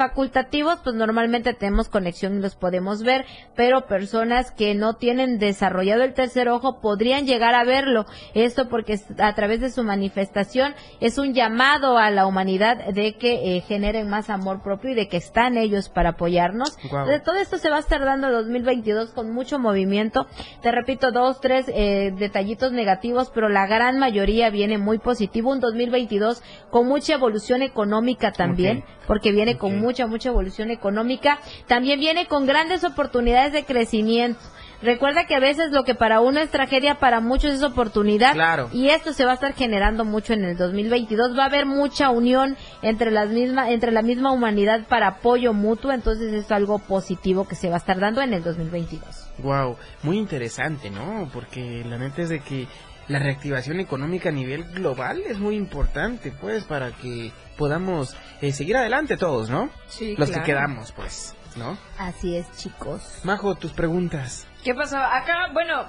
pues 0.84 0.96
normalmente 0.96 1.54
tenemos 1.54 1.90
conexión 1.90 2.38
y 2.38 2.42
los 2.42 2.56
podemos 2.56 3.04
ver, 3.04 3.26
pero 3.56 3.86
personas 3.88 4.52
que 4.52 4.76
no 4.76 4.96
tienen 4.96 5.40
desarrollado 5.40 6.04
el 6.04 6.14
tercer 6.14 6.50
ojo 6.50 6.80
podrían 6.82 7.26
llegar 7.26 7.56
a 7.56 7.64
verlo. 7.64 8.06
Esto 8.34 8.70
porque 8.70 9.00
a 9.20 9.34
través 9.36 9.62
de 9.62 9.70
su 9.70 9.84
manifestación 9.84 10.74
es 11.00 11.18
un 11.18 11.34
llamado 11.34 11.98
a 11.98 12.12
la 12.12 12.26
humanidad 12.26 12.94
de 12.94 13.16
que 13.18 13.58
eh, 13.58 13.62
generen 13.62 14.10
más 14.10 14.30
amor 14.30 14.62
propio 14.62 14.92
y 14.92 14.96
de 14.96 15.08
que 15.08 15.18
están 15.18 15.58
ellos 15.58 15.90
para 15.90 16.10
apoyarnos. 16.12 16.78
De 17.08 17.20
todo 17.20 17.36
esto 17.36 17.58
se 17.58 17.70
va 17.70 17.78
a 17.78 17.80
estar 17.80 18.04
dando 18.04 18.28
el 18.28 18.34
2022 18.34 19.12
con 19.12 19.32
mucho 19.32 19.60
movimiento. 19.60 20.28
Te 20.62 20.72
repito, 20.72 21.12
dos, 21.12 21.40
tres 21.42 21.70
eh, 21.74 22.14
detallitos 22.18 22.72
negativos, 22.72 23.32
pero 23.34 23.50
la 23.50 23.68
gran 23.68 24.00
mayoría 24.00 24.50
viene 24.50 24.78
muy 24.78 25.00
positivo. 25.00 25.52
Un 25.52 25.60
2022 25.60 26.42
con 26.70 26.88
mucha 26.88 27.14
evolución 27.14 27.62
económica 27.62 28.32
también, 28.32 28.84
porque 29.08 29.32
viene 29.32 29.58
con 29.58 29.80
mucha, 29.80 30.08
mucha 30.08 30.27
evolución 30.28 30.72
económica. 30.72 31.40
También 31.68 32.00
viene 32.00 32.28
con 32.28 32.46
grandes 32.46 32.84
oportunidades 32.84 33.54
de 33.54 33.66
crecimiento. 33.66 34.40
Recuerda 34.82 35.26
que 35.26 35.36
a 35.36 35.40
veces 35.40 35.72
lo 35.72 35.84
que 35.84 35.96
para 35.96 36.22
uno 36.22 36.40
es 36.40 36.52
tragedia, 36.52 37.00
para 37.00 37.20
muchos 37.20 37.52
es 37.52 37.64
oportunidad. 37.64 38.34
Claro. 38.34 38.70
Y 38.72 38.90
esto 38.90 39.12
se 39.12 39.26
va 39.26 39.32
a 39.32 39.34
estar 39.36 39.54
generando 39.54 40.06
mucho 40.06 40.34
en 40.34 40.44
el 40.44 40.56
2022. 40.56 41.38
Va 41.38 41.44
a 41.44 41.48
haber 41.48 41.66
mucha 41.66 42.12
unión 42.12 42.56
entre 42.84 43.10
las 43.10 43.30
misma, 43.30 43.72
entre 43.72 43.92
la 43.92 44.04
misma 44.04 44.32
humanidad 44.32 44.86
para 44.88 45.08
apoyo 45.08 45.54
mutuo. 45.54 45.92
Entonces 45.92 46.32
es 46.32 46.52
algo 46.52 46.78
positivo 46.78 47.48
que 47.48 47.56
se 47.56 47.70
va 47.70 47.76
a 47.76 47.80
estar 47.80 48.00
dando 48.00 48.22
en 48.22 48.34
el 48.34 48.44
2022. 48.44 49.30
Wow, 49.40 49.78
muy 50.04 50.18
interesante, 50.18 50.92
¿no? 50.92 51.28
Porque 51.34 51.84
la 51.84 51.98
neta 51.98 52.22
es 52.22 52.30
de 52.30 52.40
que 52.40 52.68
la 53.08 53.20
reactivación 53.20 53.80
económica 53.80 54.30
a 54.30 54.32
nivel 54.32 54.64
global 54.66 55.22
es 55.28 55.40
muy 55.40 55.56
importante, 55.56 56.32
pues, 56.42 56.64
para 56.66 56.92
que 56.92 57.32
podamos 57.58 58.16
eh, 58.42 58.52
seguir 58.52 58.78
adelante 58.78 59.18
todos, 59.18 59.50
¿no? 59.50 59.70
Sí, 59.88 60.16
Los 60.18 60.30
claro. 60.30 60.44
que 60.44 60.52
quedamos, 60.52 60.92
pues, 60.92 61.36
¿no? 61.56 61.78
Así 61.98 62.36
es, 62.36 62.46
chicos. 62.58 63.22
Majo, 63.24 63.56
tus 63.56 63.74
preguntas. 63.74 64.46
¿Qué 64.64 64.74
pasó? 64.76 64.98
Acá, 64.98 65.48
bueno, 65.54 65.86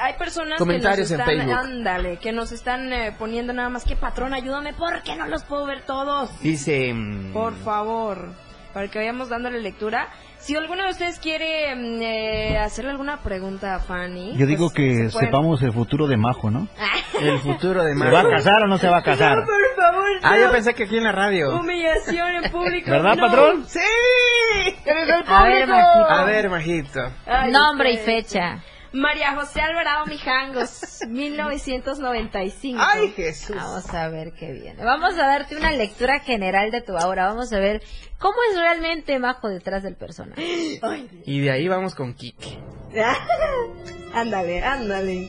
hay 0.00 0.12
personas 0.14 0.58
Comentarios 0.58 1.08
que 1.08 1.14
en 1.14 1.20
nos 1.20 1.28
están, 1.28 1.46
Facebook. 1.46 1.58
ándale, 1.58 2.16
que 2.18 2.32
nos 2.32 2.52
están 2.52 2.92
eh, 2.92 3.14
poniendo 3.18 3.52
nada 3.52 3.68
más 3.70 3.84
que 3.84 3.96
patrón, 3.96 4.34
ayúdame 4.34 4.74
porque 4.74 5.16
no 5.16 5.26
los 5.26 5.44
puedo 5.44 5.64
ver 5.66 5.82
todos. 5.86 6.30
Dice... 6.40 6.92
mm, 6.92 7.32
Por 7.32 7.54
favor, 7.56 8.32
para 8.72 8.88
que 8.88 8.98
vayamos 8.98 9.28
dándole 9.28 9.60
lectura. 9.60 10.08
Si 10.38 10.54
alguno 10.54 10.84
de 10.84 10.90
ustedes 10.90 11.18
quiere 11.18 11.74
mm, 11.74 12.02
eh, 12.02 12.58
hacerle 12.58 12.92
alguna 12.92 13.22
pregunta 13.22 13.74
a 13.74 13.80
Fanny. 13.80 14.36
Yo 14.36 14.46
digo 14.46 14.66
pues, 14.70 14.74
que 14.74 15.10
se 15.10 15.18
sepamos 15.18 15.60
el 15.62 15.72
futuro 15.72 16.06
de 16.06 16.16
Majo, 16.16 16.50
¿no? 16.50 16.68
El 17.20 17.38
futuro 17.40 17.82
de 17.82 17.92
¿Se 17.92 17.98
Majo. 17.98 18.12
va 18.12 18.20
a 18.20 18.30
casar 18.30 18.62
o 18.62 18.66
no 18.68 18.78
se 18.78 18.88
va 18.88 18.98
a 18.98 19.02
casar? 19.02 19.38
No, 19.38 19.44
por 19.46 19.84
favor. 19.84 20.08
Ah, 20.22 20.36
no. 20.36 20.42
yo 20.42 20.52
pensé 20.52 20.74
que 20.74 20.84
aquí 20.84 20.96
en 20.98 21.04
la 21.04 21.12
radio. 21.12 21.58
Humillación 21.58 22.44
en 22.44 22.50
público. 22.52 22.90
¿Verdad, 22.90 23.16
no. 23.16 23.26
patrón? 23.26 23.64
¡Sí! 23.66 23.80
¡Eres 24.84 25.08
el 25.08 25.24
A 25.26 25.42
ver, 25.42 25.66
público! 25.66 25.76
Majito. 25.76 26.10
A 26.10 26.24
ver, 26.24 26.50
Majito. 26.50 27.00
Ay, 27.26 27.50
Nombre 27.50 27.92
y 27.92 27.98
fecha. 27.98 28.62
María 28.92 29.34
José 29.34 29.60
Alvarado 29.60 30.06
Mijangos, 30.06 31.00
1995. 31.08 32.80
¡Ay, 32.82 33.10
Jesús! 33.12 33.56
Vamos 33.56 33.92
a 33.92 34.08
ver 34.08 34.32
qué 34.32 34.52
viene. 34.52 34.82
Vamos 34.84 35.14
a 35.14 35.26
darte 35.26 35.56
una 35.56 35.72
lectura 35.72 36.20
general 36.20 36.70
de 36.70 36.80
tu 36.80 36.96
aura. 36.96 37.26
Vamos 37.26 37.52
a 37.52 37.58
ver 37.58 37.82
cómo 38.18 38.36
es 38.50 38.58
realmente 38.58 39.18
Majo 39.18 39.48
detrás 39.48 39.82
del 39.82 39.96
personaje. 39.96 40.78
Ay, 40.82 41.22
Y 41.26 41.40
de 41.40 41.50
ahí 41.50 41.68
vamos 41.68 41.94
con 41.94 42.14
Kike. 42.14 42.58
ándale, 44.14 44.62
ándale. 44.62 45.28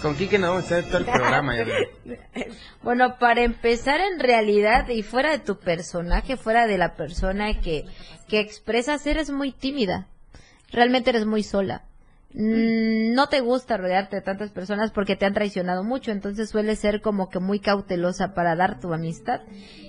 Con 0.00 0.16
Kike 0.16 0.38
no 0.38 0.48
vamos 0.48 0.64
a 0.64 0.66
hacer 0.78 0.84
todo 0.86 0.98
el 0.98 1.04
programa. 1.06 1.56
ya. 1.56 1.64
Bueno, 2.82 3.16
para 3.18 3.42
empezar, 3.42 4.00
en 4.02 4.20
realidad, 4.20 4.88
y 4.90 5.02
fuera 5.02 5.30
de 5.30 5.38
tu 5.38 5.58
personaje, 5.58 6.36
fuera 6.36 6.66
de 6.66 6.76
la 6.76 6.94
persona 6.94 7.58
que, 7.60 7.86
que 8.28 8.40
expresas, 8.40 9.06
eres 9.06 9.30
muy 9.30 9.52
tímida. 9.52 10.06
Realmente 10.70 11.08
eres 11.08 11.24
muy 11.24 11.42
sola. 11.42 11.84
Mm, 12.34 13.14
No 13.14 13.28
te 13.28 13.40
gusta 13.40 13.76
rodearte 13.76 14.16
de 14.16 14.22
tantas 14.22 14.50
personas 14.50 14.90
porque 14.90 15.14
te 15.16 15.24
han 15.24 15.34
traicionado 15.34 15.84
mucho, 15.84 16.10
entonces 16.10 16.50
suele 16.50 16.74
ser 16.76 17.00
como 17.00 17.30
que 17.30 17.38
muy 17.38 17.60
cautelosa 17.60 18.34
para 18.34 18.56
dar 18.56 18.80
tu 18.80 18.92
amistad. 18.92 19.40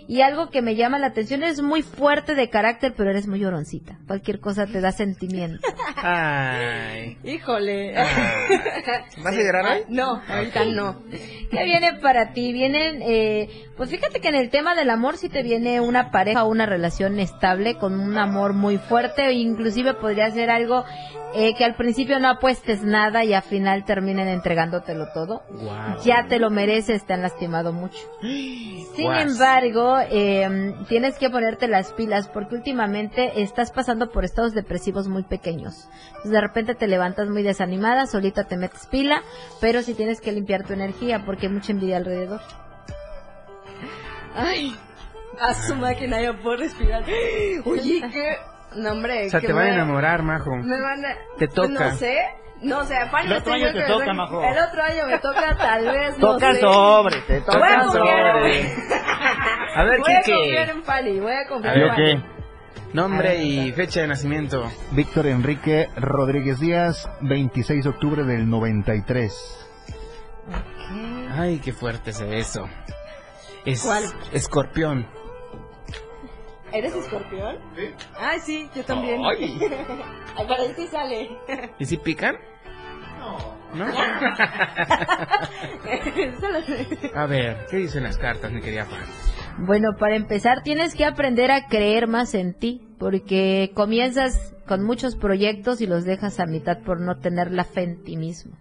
Y 0.08 0.22
algo 0.22 0.52
que 0.52 0.62
me 0.62 0.76
llama 0.76 1.00
la 1.00 1.08
atención, 1.08 1.42
eres 1.42 1.62
muy 1.64 1.82
fuerte 1.82 2.36
de 2.36 2.50
carácter, 2.52 2.94
pero 2.96 3.10
eres 3.10 3.26
muy 3.28 3.40
lloroncita. 3.40 3.98
Cualquier 4.06 4.40
cosa 4.40 4.68
te 4.68 4.80
da 4.80 4.92
sentimiento. 4.92 5.68
Ay. 5.96 7.18
Híjole. 7.24 7.94
¿Vas 7.94 9.36
a 9.36 9.42
llorar 9.42 9.66
hoy? 9.66 9.84
No, 9.90 10.22
ahorita 10.28 10.66
no. 10.66 11.02
¿Qué 11.10 11.64
viene 11.64 11.94
para 12.02 12.34
ti? 12.34 12.52
Vienen, 12.52 13.02
eh, 13.02 13.50
pues 13.78 13.90
fíjate 13.90 14.20
que 14.20 14.30
en 14.30 14.36
el 14.36 14.50
tema 14.50 14.76
del 14.76 14.90
amor 14.90 15.18
si 15.18 15.30
te 15.30 15.44
viene 15.44 15.80
una 15.80 16.12
pareja 16.12 16.44
o 16.44 16.50
una 16.50 16.66
relación 16.66 17.20
estable 17.20 17.78
con 17.78 18.00
un 18.00 18.18
amor 18.18 18.54
muy 18.54 18.78
fuerte 18.78 19.28
o 19.28 19.32
inclusive 19.32 19.94
podría 19.94 20.30
ser 20.32 20.50
algo 20.50 20.84
eh, 21.38 21.54
que 21.56 21.66
al 21.66 21.76
principio 21.76 22.18
no 22.20 22.30
apuestes 22.30 22.82
nada 22.84 23.26
y 23.26 23.34
al 23.34 23.44
final 23.44 23.84
terminen 23.84 24.30
entregándotelo 24.30 25.08
todo. 25.14 25.44
Ya 26.04 26.28
te 26.28 26.40
lo 26.40 26.50
mereces, 26.50 27.06
te 27.06 27.14
han 27.14 27.22
lastimado 27.22 27.74
mucho. 27.74 27.98
Sin 28.22 29.12
embargo, 29.12 29.98
eh, 30.10 30.74
tienes 30.88 31.18
que 31.18 31.30
ponerte 31.30 31.68
las 31.68 31.92
pilas 31.92 32.30
porque 32.30 32.56
últimamente 32.56 33.42
estás 33.42 33.72
pasando 33.72 34.12
por 34.12 34.24
estados 34.24 34.54
depresivos 34.54 35.10
muy 35.10 35.24
pequeños. 35.24 35.85
Entonces, 36.08 36.32
de 36.32 36.42
repente 36.42 36.76
te 36.76 36.88
levantas 36.88 37.28
muy 37.30 37.44
desanimada, 37.44 38.08
solita 38.08 38.46
te 38.46 38.58
metes 38.58 38.88
pila, 38.88 39.22
pero 39.62 39.82
sí 39.82 39.94
tienes 39.94 40.22
que 40.22 40.32
limpiar 40.32 40.64
tu 40.64 40.74
energía 40.74 41.24
porque 41.26 41.48
hay 41.48 41.54
mucha 41.54 41.72
envidia 41.72 41.98
alrededor. 41.98 42.42
Ay, 44.36 44.76
a 45.40 45.54
su 45.54 45.76
máquina 45.76 46.22
ya 46.22 46.34
puedo 46.34 46.58
respirar. 46.58 47.04
Oye, 47.04 48.02
qué. 48.12 48.38
No, 48.76 48.92
hombre. 48.92 49.28
O 49.28 49.30
sea, 49.30 49.40
que 49.40 49.48
te 49.48 49.54
van 49.54 49.68
a 49.68 49.74
enamorar, 49.76 50.22
Majo. 50.24 50.56
Me 50.58 50.82
van 50.82 51.06
a. 51.06 51.16
Te 51.38 51.48
toca. 51.48 51.70
No 51.70 51.96
sé. 51.96 52.18
No 52.62 52.84
sé, 52.86 52.96
Fanny 53.12 53.28
El 53.28 53.34
otro 53.34 53.54
año 53.54 53.72
te 53.74 53.82
toca, 53.84 54.06
me- 54.08 54.14
Majo. 54.14 54.42
El 54.42 54.58
otro 54.58 54.82
año 54.82 55.06
me 55.08 55.20
toca, 55.20 55.56
tal 55.58 55.86
vez. 55.86 56.18
no 56.18 56.32
Toca 56.34 56.54
sé. 56.54 56.60
sobre, 56.62 57.22
te 57.22 57.42
toca 57.42 57.84
sobre. 57.92 58.76
A 59.76 59.84
ver, 59.84 60.00
Voy 60.00 60.14
a 60.14 60.22
Kike. 60.22 60.34
confiar 60.38 60.70
en 60.70 60.84
Fanny, 60.84 61.20
voy 61.20 61.34
a 61.34 61.48
confiar 61.48 61.74
A 61.74 61.80
en 61.80 61.84
ver, 61.84 61.92
Fanny. 61.92 62.35
Nombre 62.94 63.44
y 63.44 63.72
fecha 63.74 64.02
de 64.02 64.08
nacimiento. 64.08 64.72
Víctor 64.92 65.28
Enrique 65.28 65.90
Rodríguez 65.98 66.60
Díaz, 66.60 67.10
26 67.22 67.84
de 67.84 67.90
octubre 67.90 68.24
del 68.24 68.50
93. 68.50 69.68
Ay, 71.32 71.60
qué 71.60 71.74
fuerte 71.74 72.12
es 72.12 72.22
eso. 72.22 72.70
Es 73.66 73.82
¿Cuál? 73.82 74.04
escorpión. 74.32 75.06
¿Eres 76.72 76.94
escorpión? 76.96 77.58
Sí. 77.76 77.90
Ay, 78.18 78.40
sí, 78.40 78.70
yo 78.76 78.84
también. 78.86 79.22
Ay. 79.26 79.60
Ay, 80.38 80.48
para 80.48 80.64
sí 80.76 80.88
sale. 80.88 81.38
¿Y 81.80 81.86
si 81.86 81.98
pican? 81.98 82.38
No. 83.20 83.56
A 87.16 87.26
ver, 87.26 87.66
¿qué 87.70 87.78
dicen 87.78 88.04
las 88.04 88.18
cartas, 88.18 88.52
mi 88.52 88.62
querida 88.62 88.86
Fan? 88.86 89.02
Bueno, 89.58 89.96
para 89.98 90.18
empezar 90.18 90.64
tienes 90.64 90.96
que 90.96 91.06
aprender 91.06 91.50
a 91.50 91.68
creer 91.68 92.08
más 92.08 92.34
en 92.36 92.54
ti, 92.54 92.82
porque 93.00 93.72
comienzas 93.74 94.54
con 94.68 94.84
muchos 94.84 95.16
proyectos 95.16 95.80
y 95.80 95.88
los 95.88 96.04
dejas 96.04 96.42
a 96.42 96.46
mitad 96.46 96.80
por 96.80 97.00
no 97.00 97.20
tener 97.20 97.52
la 97.52 97.64
fe 97.64 97.84
en 97.84 98.04
ti 98.04 98.18
mismo. 98.18 98.58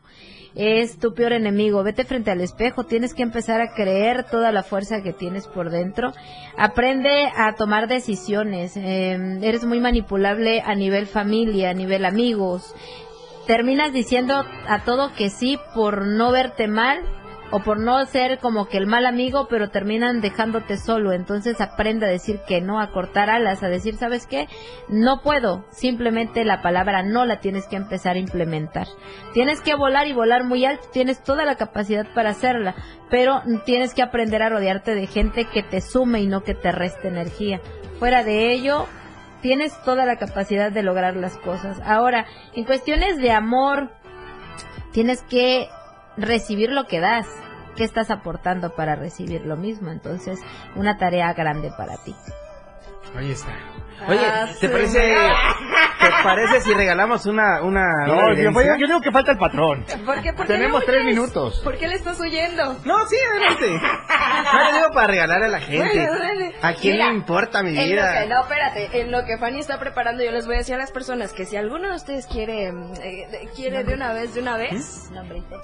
Es 0.54 1.00
tu 1.00 1.14
peor 1.14 1.32
enemigo. 1.32 1.82
Vete 1.82 2.04
frente 2.04 2.30
al 2.30 2.40
espejo. 2.40 2.84
Tienes 2.84 3.12
que 3.12 3.24
empezar 3.24 3.60
a 3.60 3.74
creer 3.74 4.24
toda 4.30 4.52
la 4.52 4.62
fuerza 4.62 5.02
que 5.02 5.12
tienes 5.12 5.48
por 5.48 5.70
dentro. 5.70 6.12
Aprende 6.56 7.26
a 7.36 7.56
tomar 7.56 7.88
decisiones. 7.88 8.76
Eh, 8.76 9.40
eres 9.42 9.64
muy 9.64 9.80
manipulable 9.80 10.60
a 10.60 10.76
nivel 10.76 11.06
familia, 11.06 11.70
a 11.70 11.74
nivel 11.74 12.04
amigos. 12.04 12.72
Terminas 13.48 13.92
diciendo 13.92 14.44
a 14.68 14.84
todo 14.84 15.12
que 15.14 15.28
sí 15.28 15.58
por 15.74 16.06
no 16.06 16.30
verte 16.30 16.68
mal 16.68 17.00
o 17.54 17.60
por 17.60 17.78
no 17.78 18.04
ser 18.06 18.40
como 18.40 18.66
que 18.66 18.78
el 18.78 18.88
mal 18.88 19.06
amigo, 19.06 19.46
pero 19.48 19.70
terminan 19.70 20.20
dejándote 20.20 20.76
solo. 20.76 21.12
Entonces 21.12 21.60
aprende 21.60 22.04
a 22.04 22.08
decir 22.08 22.40
que 22.48 22.60
no, 22.60 22.80
a 22.80 22.90
cortar 22.90 23.30
alas, 23.30 23.62
a 23.62 23.68
decir, 23.68 23.94
¿sabes 23.94 24.26
qué? 24.26 24.48
No 24.88 25.22
puedo. 25.22 25.64
Simplemente 25.70 26.44
la 26.44 26.62
palabra 26.62 27.04
no 27.04 27.24
la 27.24 27.38
tienes 27.38 27.68
que 27.68 27.76
empezar 27.76 28.16
a 28.16 28.18
implementar. 28.18 28.88
Tienes 29.34 29.60
que 29.60 29.76
volar 29.76 30.08
y 30.08 30.12
volar 30.12 30.42
muy 30.42 30.64
alto, 30.64 30.88
tienes 30.92 31.22
toda 31.22 31.44
la 31.44 31.54
capacidad 31.54 32.12
para 32.12 32.30
hacerla, 32.30 32.74
pero 33.08 33.40
tienes 33.64 33.94
que 33.94 34.02
aprender 34.02 34.42
a 34.42 34.48
rodearte 34.48 34.96
de 34.96 35.06
gente 35.06 35.44
que 35.44 35.62
te 35.62 35.80
sume 35.80 36.22
y 36.22 36.26
no 36.26 36.42
que 36.42 36.54
te 36.54 36.72
reste 36.72 37.06
energía. 37.06 37.60
Fuera 38.00 38.24
de 38.24 38.52
ello, 38.52 38.88
tienes 39.42 39.80
toda 39.84 40.06
la 40.06 40.16
capacidad 40.16 40.72
de 40.72 40.82
lograr 40.82 41.14
las 41.14 41.38
cosas. 41.38 41.80
Ahora, 41.84 42.26
en 42.56 42.64
cuestiones 42.64 43.18
de 43.18 43.30
amor, 43.30 43.92
tienes 44.90 45.22
que 45.22 45.68
recibir 46.16 46.70
lo 46.70 46.86
que 46.86 46.98
das. 46.98 47.28
¿Qué 47.76 47.84
estás 47.84 48.10
aportando 48.10 48.74
para 48.74 48.94
recibir 48.94 49.44
lo 49.46 49.56
mismo? 49.56 49.90
Entonces, 49.90 50.38
una 50.76 50.96
tarea 50.96 51.32
grande 51.32 51.70
para 51.76 51.96
ti. 51.96 52.14
Ahí 53.16 53.30
está. 53.30 53.52
Oye, 54.08 54.20
Ah, 54.26 54.48
¿te 54.60 54.68
parece, 54.68 55.14
¿te 56.00 56.10
parece 56.22 56.60
si 56.60 56.74
regalamos 56.74 57.24
una, 57.26 57.62
una, 57.62 58.06
No, 58.06 58.14
una 58.14 58.34
yo, 58.76 58.86
digo 58.86 59.00
que 59.00 59.10
falta 59.12 59.32
el 59.32 59.38
patrón. 59.38 59.84
¿Por 60.04 60.20
qué, 60.20 60.32
por 60.32 60.46
qué 60.46 60.52
Tenemos 60.52 60.84
tres 60.84 61.02
huyes? 61.02 61.14
minutos. 61.14 61.60
¿Por 61.64 61.78
qué 61.78 61.86
le 61.88 61.94
estás 61.94 62.18
huyendo? 62.20 62.76
No, 62.84 63.06
sí, 63.06 63.16
adelante. 63.30 63.70
No, 63.70 64.68
yo 64.70 64.76
digo 64.76 64.88
para 64.92 65.06
regalar 65.06 65.42
a 65.44 65.48
la 65.48 65.60
gente. 65.60 66.06
Bueno, 66.06 66.18
dale. 66.18 66.54
¿A 66.60 66.74
quién 66.74 66.94
Mira, 66.94 67.08
le 67.08 67.14
importa 67.14 67.62
mi 67.62 67.70
En 67.70 67.76
lo 67.76 67.82
vida? 67.84 68.20
que, 68.22 68.26
no, 68.28 68.42
espérate, 68.42 69.00
en 69.00 69.10
lo 69.10 69.24
que 69.24 69.38
Fanny 69.38 69.60
está 69.60 69.78
preparando, 69.78 70.22
yo 70.24 70.30
les 70.32 70.46
voy 70.46 70.56
a 70.56 70.58
decir 70.58 70.74
a 70.74 70.78
las 70.78 70.90
personas 70.92 71.32
que 71.32 71.46
si 71.46 71.56
alguno 71.56 71.88
de 71.88 71.94
ustedes 71.96 72.26
quiere, 72.26 72.68
eh, 72.68 73.48
quiere 73.56 73.84
de 73.84 73.94
una 73.94 74.12
vez, 74.12 74.34
de 74.34 74.40
una 74.42 74.56
vez, 74.58 75.08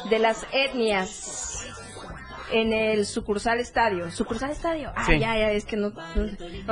de 0.09 0.19
las 0.19 0.45
etnias 0.51 1.65
en 2.51 2.73
el 2.73 3.05
sucursal 3.07 3.59
estadio. 3.59 4.11
Sucursal 4.11 4.51
estadio 4.51 4.91
ah 4.95 5.05
Sí. 5.07 5.19
ya 5.19 5.35
ya 5.37 5.51
es 5.51 5.65
que 5.65 5.77
no, 5.77 5.91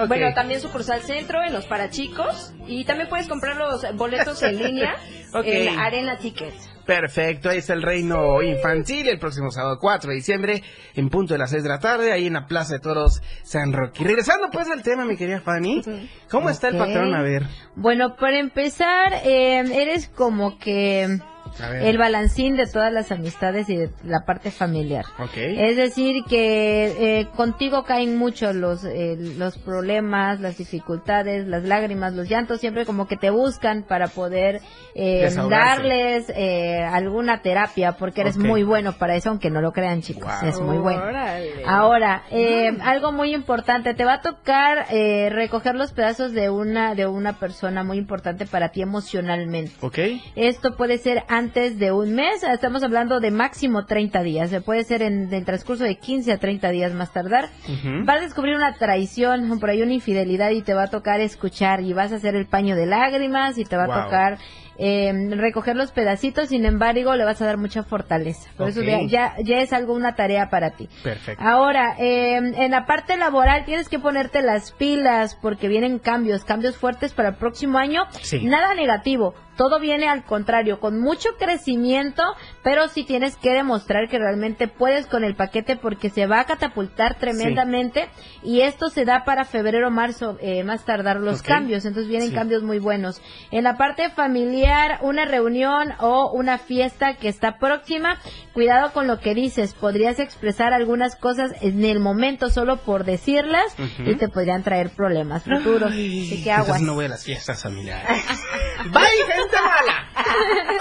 bueno 0.07 0.33
también 0.35 0.61
sucursal 0.61 1.01
centro 1.01 1.43
en 1.43 1.51
los 1.53 1.65
parachicos 1.65 2.53
y 2.67 2.85
también 2.85 3.09
puedes 3.09 3.27
comprar 3.27 3.55
los 3.57 3.83
boletos 3.95 4.41
en 4.43 4.57
línea 4.63 4.95
en 5.43 5.79
arena 5.79 6.17
ticket 6.17 6.53
Perfecto, 6.85 7.49
ahí 7.49 7.59
está 7.59 7.73
el 7.73 7.81
reino 7.81 8.41
infantil 8.41 9.07
el 9.07 9.17
próximo 9.17 9.51
sábado 9.51 9.77
4 9.79 10.09
de 10.09 10.15
diciembre 10.15 10.63
en 10.95 11.09
punto 11.09 11.33
de 11.33 11.37
las 11.37 11.51
6 11.51 11.63
de 11.63 11.69
la 11.69 11.79
tarde, 11.79 12.11
ahí 12.11 12.27
en 12.27 12.33
la 12.33 12.45
Plaza 12.45 12.73
de 12.73 12.79
Toros 12.79 13.21
San 13.43 13.71
Roque. 13.71 14.03
Regresando 14.03 14.49
pues 14.51 14.69
al 14.69 14.83
tema, 14.83 15.05
mi 15.05 15.15
querida 15.15 15.39
Fanny, 15.39 15.81
¿cómo 16.29 16.49
está 16.49 16.67
el 16.69 16.77
patrón? 16.77 17.15
A 17.15 17.21
ver. 17.21 17.43
Bueno, 17.75 18.15
para 18.15 18.37
empezar, 18.37 19.13
eh, 19.23 19.59
eres 19.59 20.09
como 20.09 20.57
que. 20.57 21.19
El 21.59 21.97
balancín 21.97 22.55
de 22.55 22.65
todas 22.67 22.91
las 22.91 23.11
amistades 23.11 23.69
y 23.69 23.75
de 23.77 23.89
la 24.03 24.25
parte 24.25 24.51
familiar. 24.51 25.05
Ok. 25.19 25.35
Es 25.37 25.77
decir, 25.77 26.23
que 26.27 27.19
eh, 27.19 27.27
contigo 27.35 27.83
caen 27.83 28.17
mucho 28.17 28.53
los, 28.53 28.83
eh, 28.85 29.15
los 29.37 29.57
problemas, 29.57 30.39
las 30.39 30.57
dificultades, 30.57 31.47
las 31.47 31.63
lágrimas, 31.63 32.13
los 32.13 32.29
llantos, 32.29 32.59
siempre 32.59 32.85
como 32.85 33.07
que 33.07 33.17
te 33.17 33.29
buscan 33.29 33.83
para 33.83 34.07
poder 34.07 34.61
eh, 34.95 35.29
darles 35.49 36.25
eh, 36.35 36.81
alguna 36.83 37.41
terapia, 37.41 37.93
porque 37.93 38.21
eres 38.21 38.37
muy 38.37 38.63
bueno 38.63 38.93
para 38.93 39.15
eso, 39.15 39.29
aunque 39.29 39.49
no 39.49 39.61
lo 39.61 39.71
crean 39.71 40.01
chicos, 40.01 40.31
Wow. 40.41 40.49
es 40.49 40.59
muy 40.61 40.77
bueno. 40.77 41.03
Órale. 41.03 41.63
Ahora, 41.65 42.23
eh, 42.31 42.71
algo 42.83 43.11
muy 43.11 43.33
importante, 43.33 43.93
te 43.93 44.05
va 44.05 44.13
a 44.15 44.21
tocar 44.21 44.85
eh, 44.89 45.29
recoger 45.31 45.75
los 45.75 45.91
pedazos 45.93 46.33
de 46.33 46.49
una 46.49 46.95
de 46.95 47.07
una 47.07 47.33
persona 47.33 47.83
muy 47.83 47.97
importante 47.97 48.45
para 48.45 48.69
ti 48.69 48.81
emocionalmente. 48.81 49.73
Ok. 49.81 49.99
Esto 50.35 50.75
puede 50.75 50.97
ser 50.97 51.23
antes 51.27 51.42
de 51.51 51.91
un 51.91 52.15
mes, 52.15 52.41
estamos 52.43 52.83
hablando 52.83 53.19
de 53.19 53.29
máximo 53.29 53.85
30 53.85 54.23
días, 54.23 54.51
puede 54.63 54.85
ser 54.85 55.01
en, 55.01 55.33
el 55.33 55.43
transcurso 55.43 55.83
de 55.83 55.95
15 55.95 56.31
a 56.31 56.37
30 56.37 56.69
días 56.69 56.93
más 56.93 57.11
tardar. 57.11 57.49
Ujú. 57.67 58.05
Vas 58.05 58.17
a 58.19 58.21
descubrir 58.21 58.55
una 58.55 58.75
traición, 58.75 59.59
por 59.59 59.69
ahí 59.69 59.81
una 59.81 59.93
infidelidad 59.93 60.51
y 60.51 60.61
te 60.61 60.73
va 60.73 60.83
a 60.83 60.87
tocar 60.87 61.19
escuchar 61.19 61.81
y 61.81 61.91
vas 61.91 62.13
a 62.13 62.15
hacer 62.15 62.35
el 62.35 62.45
paño 62.45 62.75
de 62.75 62.85
lágrimas 62.85 63.57
y 63.57 63.65
te 63.65 63.75
va 63.75 63.83
Wow. 63.87 63.95
a 63.95 64.03
tocar 64.05 64.37
eh, 64.77 65.13
recoger 65.35 65.75
los 65.75 65.91
pedacitos, 65.91 66.49
sin 66.49 66.65
embargo 66.65 67.15
le 67.15 67.25
vas 67.25 67.41
a 67.41 67.45
dar 67.45 67.57
mucha 67.57 67.83
fortaleza. 67.83 68.49
Por 68.57 68.69
eso 68.69 68.81
ya 68.81 69.35
es 69.37 69.73
algo, 69.73 69.93
una 69.93 70.15
tarea 70.15 70.49
para 70.49 70.71
ti. 70.71 70.89
Perfecto. 71.03 71.43
Ahora, 71.43 71.95
eh, 71.99 72.37
en 72.37 72.71
la 72.71 72.85
parte 72.85 73.17
laboral 73.17 73.65
tienes 73.65 73.87
que 73.89 73.99
ponerte 73.99 74.41
las 74.41 74.71
pilas 74.71 75.35
porque 75.41 75.67
vienen 75.67 75.99
cambios, 75.99 76.43
cambios 76.43 76.77
fuertes 76.77 77.13
para 77.13 77.29
el 77.29 77.35
próximo 77.35 77.77
año. 77.77 78.03
Sí. 78.21 78.45
Nada 78.45 78.73
negativo, 78.73 79.35
todo 79.57 79.79
viene 79.79 80.07
al 80.07 80.23
contrario, 80.23 80.79
con 80.79 80.99
mucho 80.99 81.29
crecimiento, 81.37 82.23
pero 82.63 82.87
sí 82.87 83.03
tienes 83.03 83.37
que 83.37 83.51
demostrar 83.53 84.07
que 84.09 84.17
realmente 84.19 84.67
puedes 84.67 85.05
con 85.05 85.23
el 85.23 85.35
paquete 85.35 85.75
porque 85.75 86.09
se 86.09 86.25
va 86.25 86.39
a 86.41 86.45
catapultar 86.45 87.17
tremendamente 87.19 88.09
y 88.43 88.61
esto 88.61 88.89
se 88.89 89.05
da 89.05 89.23
para 89.25 89.45
febrero, 89.45 89.91
marzo, 89.91 90.37
eh, 90.41 90.63
más 90.63 90.85
tardar 90.85 91.17
los 91.17 91.41
cambios, 91.41 91.85
entonces 91.85 92.09
vienen 92.09 92.29
Sí. 92.29 92.35
cambios 92.35 92.63
muy 92.63 92.79
buenos. 92.79 93.21
En 93.51 93.63
la 93.63 93.77
parte 93.77 94.09
familiar, 94.09 94.99
una 95.01 95.25
reunión 95.25 95.93
o 95.99 96.31
una 96.31 96.57
fiesta 96.57 97.15
que 97.15 97.27
está 97.29 97.57
próxima, 97.57 98.19
cuidado 98.53 98.91
con 98.93 99.07
lo 99.07 99.19
que 99.19 99.33
dices, 99.33 99.73
podrías 99.73 100.19
expresar 100.19 100.73
algunas 100.73 101.15
cosas 101.15 101.51
en 101.61 101.83
el 101.85 101.99
momento 101.99 102.49
solo 102.49 102.77
por 102.77 103.03
decirlas 103.03 103.75
y 103.99 104.15
te 104.15 104.29
podrían 104.29 104.63
traer 104.63 104.89
problemas 104.89 105.43
futuros. 105.43 105.91
Así 105.91 106.41
que 106.43 106.51
aguas. 106.51 106.81
No 106.81 106.93
voy 106.95 107.05
a 107.05 107.09
las 107.09 107.23
fiestas 107.23 107.61
familiares. 107.63 108.07
¡Bye, 108.91 109.01
gente 109.43 109.57
mala! 109.61 110.07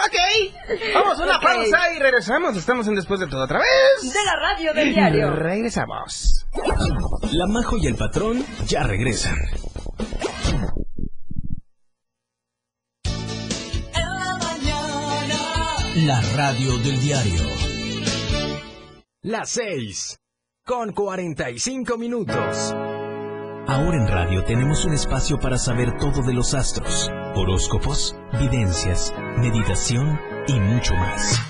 ok, 0.07 0.95
vamos 0.95 1.21
a 1.21 1.23
una 1.25 1.41
pausa 1.41 1.93
y 1.95 1.99
regresamos. 1.99 2.57
Estamos 2.57 2.87
en 2.89 2.95
Después 2.95 3.21
de 3.21 3.27
Todo 3.27 3.45
otra 3.45 3.59
vez. 3.59 4.13
de 4.13 4.25
la 4.25 4.37
radio 4.37 4.73
del 4.75 4.95
diario 4.95 5.31
Regresamos. 5.31 6.47
La 7.33 7.47
Majo 7.47 7.77
y 7.79 7.87
el 7.87 7.97
patrón 7.97 8.45
ya 8.67 8.83
regresan. 8.83 9.37
La 16.07 16.21
radio 16.37 16.79
del 16.79 17.01
diario. 17.01 17.43
Las 19.23 19.51
6 19.51 20.19
con 20.65 20.93
45 20.93 21.99
minutos. 21.99 22.75
Ahora 23.67 23.97
en 23.97 24.09
radio 24.09 24.45
tenemos 24.45 24.85
un 24.85 24.93
espacio 24.93 25.39
para 25.39 25.57
saber 25.57 25.97
todo 25.97 26.23
de 26.23 26.33
los 26.33 26.53
astros, 26.53 27.11
horóscopos, 27.35 28.17
videncias, 28.39 29.15
meditación 29.39 30.19
y 30.49 30.59
mucho 30.59 30.95
más. 30.95 31.41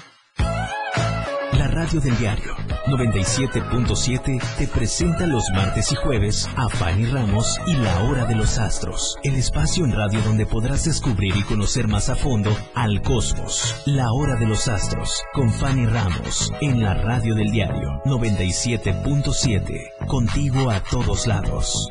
La 1.53 1.69
radio 1.69 2.01
del 2.01 2.17
diario 2.19 2.55
97.7 2.87 4.43
te 4.59 4.69
presenta 4.69 5.27
los 5.27 5.45
martes 5.55 5.93
y 5.93 5.95
jueves 5.95 6.49
a 6.57 6.69
Fanny 6.69 7.07
Ramos 7.07 7.59
y 7.67 7.77
la 7.77 8.03
hora 8.03 8.27
de 8.27 8.35
los 8.35 8.59
astros, 8.59 9.17
el 9.23 9.37
espacio 9.37 9.85
en 9.85 9.93
radio 9.93 10.21
donde 10.23 10.45
podrás 10.45 10.85
descubrir 10.85 11.35
y 11.37 11.45
conocer 11.45 11.89
más 11.89 12.11
a 12.11 12.17
fondo 12.17 12.55
al 12.75 13.01
cosmos. 13.01 13.83
La 13.87 14.13
hora 14.13 14.37
de 14.37 14.47
los 14.47 14.69
astros 14.69 15.23
con 15.33 15.51
Fanny 15.51 15.87
Ramos 15.87 16.53
en 16.61 16.83
la 16.83 16.95
radio 16.95 17.35
del 17.35 17.51
diario 17.51 18.03
97.7, 18.05 20.07
contigo 20.07 20.71
a 20.71 20.81
todos 20.81 21.27
lados. 21.27 21.91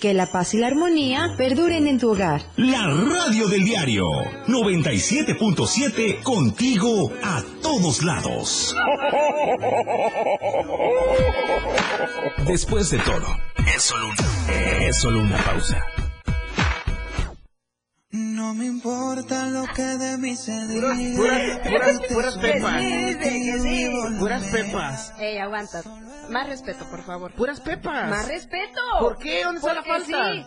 Que 0.00 0.14
la 0.14 0.26
paz 0.26 0.54
y 0.54 0.58
la 0.58 0.68
armonía 0.68 1.34
perduren 1.36 1.88
en 1.88 1.98
tu 1.98 2.12
hogar. 2.12 2.42
La 2.56 2.86
radio 2.86 3.48
del 3.48 3.64
diario 3.64 4.04
97.7 4.46 6.22
contigo 6.22 7.10
a 7.20 7.42
todos 7.60 8.04
lados. 8.04 8.76
Después 12.46 12.90
de 12.90 12.98
todo, 12.98 13.26
es 13.74 13.82
solo 13.82 14.06
una, 14.06 14.86
es 14.86 14.96
solo 14.98 15.20
una 15.20 15.38
pausa. 15.38 15.84
No 18.20 18.52
me 18.52 18.64
importa 18.66 19.46
lo 19.46 19.64
que 19.74 19.82
de 19.82 20.18
mí 20.18 20.34
se 20.34 20.50
diga. 20.66 20.92
Puras, 21.16 21.58
puras, 21.68 22.00
puras 22.12 22.38
pepas. 22.38 22.82
Puras 24.18 24.44
pepas. 24.44 25.14
Ey, 25.20 25.38
aguanta. 25.38 25.82
Más 26.28 26.48
respeto, 26.48 26.84
por 26.90 27.04
favor. 27.04 27.32
Puras 27.34 27.60
pepas. 27.60 28.10
Más 28.10 28.26
respeto. 28.26 28.80
¿Por 28.98 29.18
qué? 29.18 29.44
¿Dónde 29.44 29.60
está 29.60 29.74
la 29.74 29.82
falta? 29.84 30.32
sí. 30.32 30.46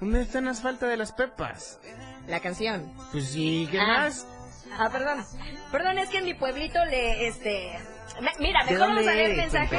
¿Dónde 0.00 0.20
están 0.20 0.44
las 0.44 0.60
faltas 0.60 0.90
de 0.90 0.96
las 0.98 1.12
pepas? 1.12 1.78
La 2.26 2.40
canción. 2.40 2.92
Pues 3.10 3.30
sí, 3.30 3.66
¿qué 3.70 3.80
Ah. 3.80 3.86
más? 3.86 4.26
Ah, 4.78 4.90
perdón. 4.90 5.24
Perdón, 5.72 5.96
es 5.98 6.10
que 6.10 6.18
en 6.18 6.24
mi 6.24 6.34
pueblito 6.34 6.84
le, 6.86 7.26
este... 7.28 7.78
me- 8.20 8.32
Mira, 8.38 8.64
¿De 8.64 8.72
mejor 8.72 8.88
vamos 8.88 9.06
a 9.06 9.12
leer 9.14 9.30
el 9.30 9.38
eres, 9.38 9.52
mensaje. 9.52 9.78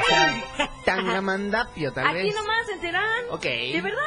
para 0.56 0.70
Tangamandapio, 0.84 1.92
tal 1.92 2.06
Aquí 2.08 2.16
vez. 2.26 2.34
nomás 2.34 2.66
se 2.66 2.72
enteran. 2.72 3.24
Ok. 3.30 3.42
De 3.42 3.80
verdad. 3.82 4.00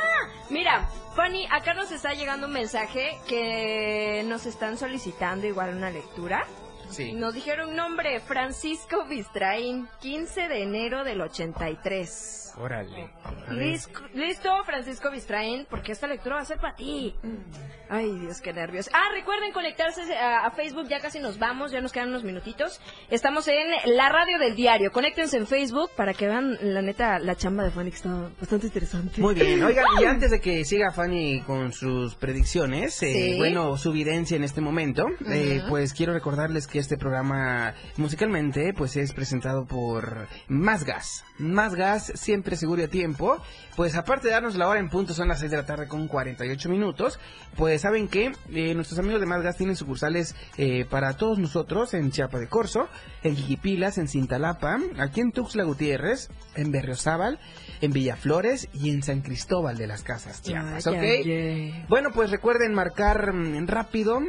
Mira, 0.49 0.87
Fanny, 1.15 1.45
acá 1.51 1.73
nos 1.75 1.91
está 1.91 2.13
llegando 2.13 2.47
un 2.47 2.53
mensaje 2.53 3.19
que 3.27 4.23
nos 4.25 4.45
están 4.47 4.77
solicitando 4.77 5.45
igual 5.45 5.75
una 5.75 5.91
lectura. 5.91 6.45
Sí. 6.89 7.13
Nos 7.13 7.35
dijeron 7.35 7.75
nombre, 7.75 8.19
Francisco 8.19 9.05
Bistraín, 9.05 9.87
15 10.01 10.47
de 10.47 10.63
enero 10.63 11.03
del 11.03 11.21
83. 11.21 12.48
Órale. 12.59 13.09
Listo, 14.13 14.49
Francisco 14.65 15.09
Bistraín, 15.11 15.65
porque 15.69 15.93
esta 15.93 16.07
lectura 16.07 16.35
va 16.35 16.41
a 16.41 16.45
ser 16.45 16.57
para 16.57 16.75
ti. 16.75 17.15
Ay, 17.89 18.11
Dios, 18.19 18.41
qué 18.41 18.53
nervios. 18.53 18.89
Ah, 18.93 19.09
recuerden 19.13 19.51
conectarse 19.51 20.01
a, 20.15 20.45
a 20.45 20.51
Facebook, 20.51 20.87
ya 20.89 20.99
casi 20.99 21.19
nos 21.19 21.39
vamos, 21.39 21.71
ya 21.71 21.81
nos 21.81 21.91
quedan 21.91 22.09
unos 22.09 22.23
minutitos. 22.23 22.79
Estamos 23.09 23.47
en 23.47 23.95
la 23.95 24.09
radio 24.09 24.37
del 24.37 24.55
diario. 24.55 24.91
Conéctense 24.91 25.37
en 25.37 25.47
Facebook 25.47 25.89
para 25.95 26.13
que 26.13 26.27
vean, 26.27 26.57
la 26.61 26.81
neta, 26.81 27.17
la 27.19 27.35
chamba 27.35 27.63
de 27.63 27.71
Fanny 27.71 27.89
que 27.91 27.95
está 27.97 28.29
bastante 28.39 28.67
interesante. 28.67 29.21
Muy 29.21 29.33
bien, 29.35 29.63
oigan, 29.63 29.85
y 30.01 30.05
antes 30.05 30.29
de 30.29 30.39
que 30.41 30.63
siga 30.65 30.91
Fanny 30.91 31.41
con 31.41 31.71
sus 31.71 32.15
predicciones, 32.15 33.01
eh, 33.03 33.13
Sí. 33.13 33.37
bueno, 33.37 33.75
su 33.77 33.91
videncia 33.91 34.35
en 34.37 34.43
este 34.43 34.61
momento, 34.61 35.05
eh, 35.27 35.63
pues 35.69 35.93
quiero 35.93 36.13
recordarles 36.13 36.67
que 36.67 36.79
este 36.79 36.97
programa 36.97 37.73
musicalmente 37.97 38.73
pues 38.73 38.95
es 38.97 39.13
presentado 39.13 39.65
por 39.65 40.27
Más 40.47 40.83
Gas. 40.83 41.23
Más 41.37 41.73
Gas, 41.73 42.11
siempre 42.15 42.48
seguro 42.55 42.81
y 42.81 42.85
a 42.85 42.87
tiempo. 42.87 43.41
Pues 43.75 43.95
aparte 43.95 44.27
de 44.27 44.33
darnos 44.33 44.55
la 44.55 44.67
hora 44.67 44.79
en 44.79 44.89
punto, 44.89 45.13
son 45.13 45.27
las 45.27 45.39
6 45.39 45.51
de 45.51 45.57
la 45.57 45.65
tarde 45.65 45.87
con 45.87 46.07
48 46.07 46.69
minutos. 46.69 47.19
Pues 47.55 47.81
saben 47.81 48.07
que 48.07 48.31
eh, 48.51 48.73
nuestros 48.75 48.99
amigos 48.99 49.21
de 49.21 49.27
Más 49.27 49.41
Gas 49.41 49.57
tienen 49.57 49.75
sucursales 49.75 50.35
eh, 50.57 50.85
para 50.85 51.13
todos 51.13 51.39
nosotros 51.39 51.93
en 51.93 52.11
Chiapa 52.11 52.39
de 52.39 52.47
Corzo, 52.47 52.87
en 53.23 53.35
Jiquipilas, 53.35 53.97
en 53.97 54.07
Cintalapa, 54.07 54.79
aquí 54.99 55.21
en 55.21 55.31
Tuxtla 55.31 55.63
Gutiérrez, 55.63 56.29
en 56.55 56.71
Berriozábal, 56.71 57.39
en 57.81 57.91
Villaflores 57.91 58.69
y 58.73 58.89
en 58.89 59.03
San 59.03 59.21
Cristóbal 59.21 59.77
de 59.77 59.87
las 59.87 60.03
Casas 60.03 60.41
Chiapas, 60.41 60.85
ay, 60.87 61.31
ay. 61.31 61.85
Bueno, 61.87 62.09
pues 62.13 62.31
recuerden 62.31 62.73
marcar 62.73 63.33
mm, 63.33 63.67
rápido, 63.67 64.19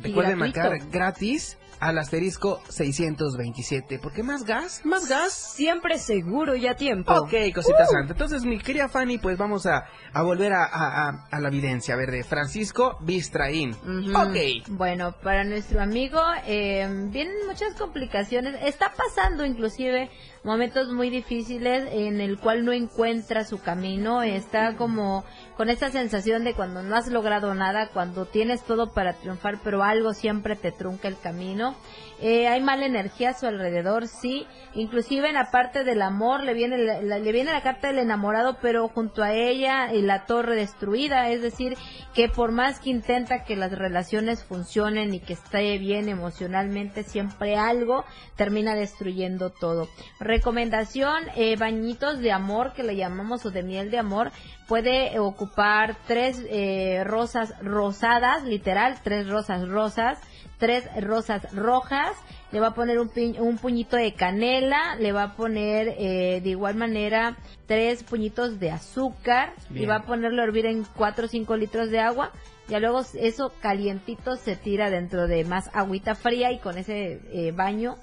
recuerden 0.00 0.38
marcar 0.38 0.78
gratis 0.90 1.58
al 1.82 1.98
asterisco 1.98 2.62
627, 2.68 3.98
porque 3.98 4.22
más 4.22 4.44
gas, 4.44 4.82
más 4.84 5.08
gas. 5.08 5.32
Siempre 5.56 5.98
seguro 5.98 6.54
y 6.54 6.66
a 6.68 6.74
tiempo. 6.76 7.12
Ok, 7.12 7.32
cosita 7.54 7.84
Uh. 7.88 7.92
santa. 7.92 8.12
Entonces, 8.12 8.44
mi 8.44 8.58
querida 8.58 8.88
Fanny, 8.88 9.18
pues 9.18 9.36
vamos 9.36 9.66
a, 9.66 9.84
a 10.12 10.22
volver 10.22 10.52
a, 10.52 10.64
a- 10.64 11.40
la 11.40 11.48
evidencia, 11.48 11.94
a 11.94 11.96
ver, 11.96 12.10
de 12.12 12.22
Francisco 12.22 12.96
Bistraín. 13.00 13.70
Ujú. 13.72 14.12
Ok. 14.16 14.68
Bueno, 14.68 15.12
para 15.24 15.42
nuestro 15.42 15.80
amigo 15.82 16.20
eh, 16.46 16.86
vienen 17.10 17.34
muchas 17.48 17.74
complicaciones. 17.76 18.54
Está 18.62 18.92
pasando 18.96 19.44
inclusive 19.44 20.08
momentos 20.44 20.92
muy 20.92 21.10
difíciles 21.10 21.88
en 21.92 22.20
el 22.20 22.38
cual 22.38 22.64
no 22.64 22.72
encuentra 22.72 23.44
su 23.44 23.60
camino. 23.60 24.22
Está 24.22 24.76
como 24.76 25.24
con 25.56 25.70
esta 25.70 25.90
sensación 25.90 26.44
de 26.44 26.54
cuando 26.54 26.82
no 26.82 26.96
has 26.96 27.08
logrado 27.08 27.54
nada, 27.54 27.88
cuando 27.88 28.26
tienes 28.26 28.62
todo 28.62 28.92
para 28.92 29.14
triunfar, 29.14 29.58
pero 29.62 29.82
algo 29.82 30.12
siempre 30.14 30.56
te 30.56 30.72
trunca 30.72 31.08
el 31.08 31.18
camino. 31.18 31.74
Eh, 32.22 32.46
hay 32.46 32.60
mala 32.60 32.86
energía 32.86 33.30
a 33.30 33.34
su 33.34 33.46
alrededor, 33.46 34.06
sí. 34.06 34.46
Inclusive 34.74 35.28
en 35.28 35.34
la 35.34 35.50
parte 35.50 35.82
del 35.82 36.00
amor 36.00 36.44
le 36.44 36.54
viene 36.54 36.78
la, 36.78 37.18
le 37.18 37.32
viene 37.32 37.50
la 37.50 37.62
carta 37.62 37.88
del 37.88 37.98
enamorado, 37.98 38.58
pero 38.62 38.86
junto 38.86 39.24
a 39.24 39.32
ella 39.34 39.92
y 39.92 40.02
la 40.02 40.24
torre 40.24 40.54
destruida. 40.54 41.30
Es 41.30 41.42
decir, 41.42 41.76
que 42.14 42.28
por 42.28 42.52
más 42.52 42.78
que 42.78 42.90
intenta 42.90 43.42
que 43.42 43.56
las 43.56 43.72
relaciones 43.72 44.44
funcionen 44.44 45.12
y 45.12 45.18
que 45.18 45.32
esté 45.32 45.78
bien 45.78 46.08
emocionalmente, 46.08 47.02
siempre 47.02 47.56
algo 47.56 48.04
termina 48.36 48.76
destruyendo 48.76 49.50
todo. 49.50 49.88
Recomendación, 50.20 51.24
eh, 51.34 51.56
bañitos 51.56 52.20
de 52.20 52.30
amor 52.30 52.72
que 52.72 52.84
le 52.84 52.94
llamamos 52.94 53.44
o 53.46 53.50
de 53.50 53.64
miel 53.64 53.90
de 53.90 53.98
amor. 53.98 54.30
Puede 54.68 55.18
ocupar 55.18 55.96
tres 56.06 56.40
eh, 56.48 57.02
rosas 57.04 57.52
rosadas, 57.62 58.44
literal, 58.44 59.00
tres 59.02 59.28
rosas 59.28 59.68
rosas 59.68 60.20
tres 60.62 60.84
rosas 61.02 61.52
rojas, 61.56 62.12
le 62.52 62.60
va 62.60 62.68
a 62.68 62.74
poner 62.74 63.00
un, 63.00 63.08
pi- 63.08 63.34
un 63.40 63.58
puñito 63.58 63.96
de 63.96 64.14
canela, 64.14 64.94
le 64.94 65.10
va 65.10 65.24
a 65.24 65.34
poner 65.34 65.88
eh, 65.98 66.40
de 66.40 66.50
igual 66.50 66.76
manera 66.76 67.36
tres 67.66 68.04
puñitos 68.04 68.60
de 68.60 68.70
azúcar 68.70 69.54
y 69.74 69.86
va 69.86 69.96
a 69.96 70.02
ponerlo 70.04 70.40
a 70.40 70.44
hervir 70.44 70.66
en 70.66 70.84
4 70.96 71.24
o 71.24 71.28
5 71.28 71.56
litros 71.56 71.90
de 71.90 71.98
agua. 71.98 72.30
Ya 72.68 72.78
luego 72.78 73.02
eso 73.18 73.50
calientito 73.60 74.36
se 74.36 74.54
tira 74.54 74.88
dentro 74.88 75.26
de 75.26 75.44
más 75.44 75.68
agüita 75.74 76.14
fría 76.14 76.52
y 76.52 76.58
con 76.60 76.78
ese 76.78 77.18
eh, 77.32 77.50
baño 77.50 77.96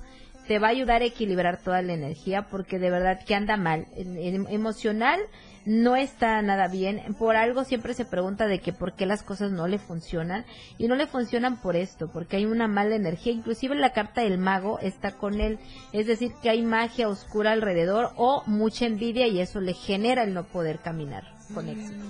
te 0.50 0.60
va 0.60 0.68
a 0.68 0.72
ayudar 0.72 1.02
a 1.02 1.06
equilibrar 1.06 1.62
toda 1.64 1.82
la 1.82 1.94
energía 1.94 2.48
porque 2.52 2.78
de 2.78 2.90
verdad 2.92 3.20
que 3.26 3.36
anda 3.36 3.56
mal. 3.56 3.86
En- 3.96 4.18
en- 4.18 4.48
emocional 4.50 5.22
no 5.66 5.96
está 5.96 6.42
nada 6.42 6.68
bien. 6.68 7.16
Por 7.18 7.36
algo 7.36 7.64
siempre 7.64 7.94
se 7.94 8.06
pregunta 8.06 8.48
de 8.48 8.60
que 8.60 8.74
por 8.74 8.94
qué 8.94 9.06
las 9.06 9.24
cosas 9.24 9.52
no 9.52 9.68
le 9.68 9.80
funcionan. 9.80 10.46
Y 10.78 10.88
no 10.88 10.96
le 10.96 11.08
funcionan 11.08 11.62
por 11.62 11.76
esto, 11.76 12.10
porque 12.12 12.38
hay 12.38 12.46
una 12.46 12.68
mala 12.68 12.96
energía. 12.96 13.34
Inclusive 13.34 13.76
la 13.76 13.94
carta 13.94 14.22
del 14.22 14.38
mago 14.38 14.80
está 14.80 15.12
con 15.12 15.40
él. 15.40 15.60
Es 15.94 16.08
decir, 16.08 16.32
que 16.42 16.50
hay 16.50 16.62
magia 16.62 17.10
oscura 17.10 17.52
alrededor 17.52 18.12
o 18.16 18.44
mucha 18.46 18.86
envidia 18.86 19.28
y 19.28 19.40
eso 19.40 19.62
le 19.62 19.74
genera 19.74 20.24
el 20.24 20.34
no 20.34 20.46
poder 20.46 20.80
caminar 20.80 21.24
con 21.54 21.68
éxito. 21.68 22.06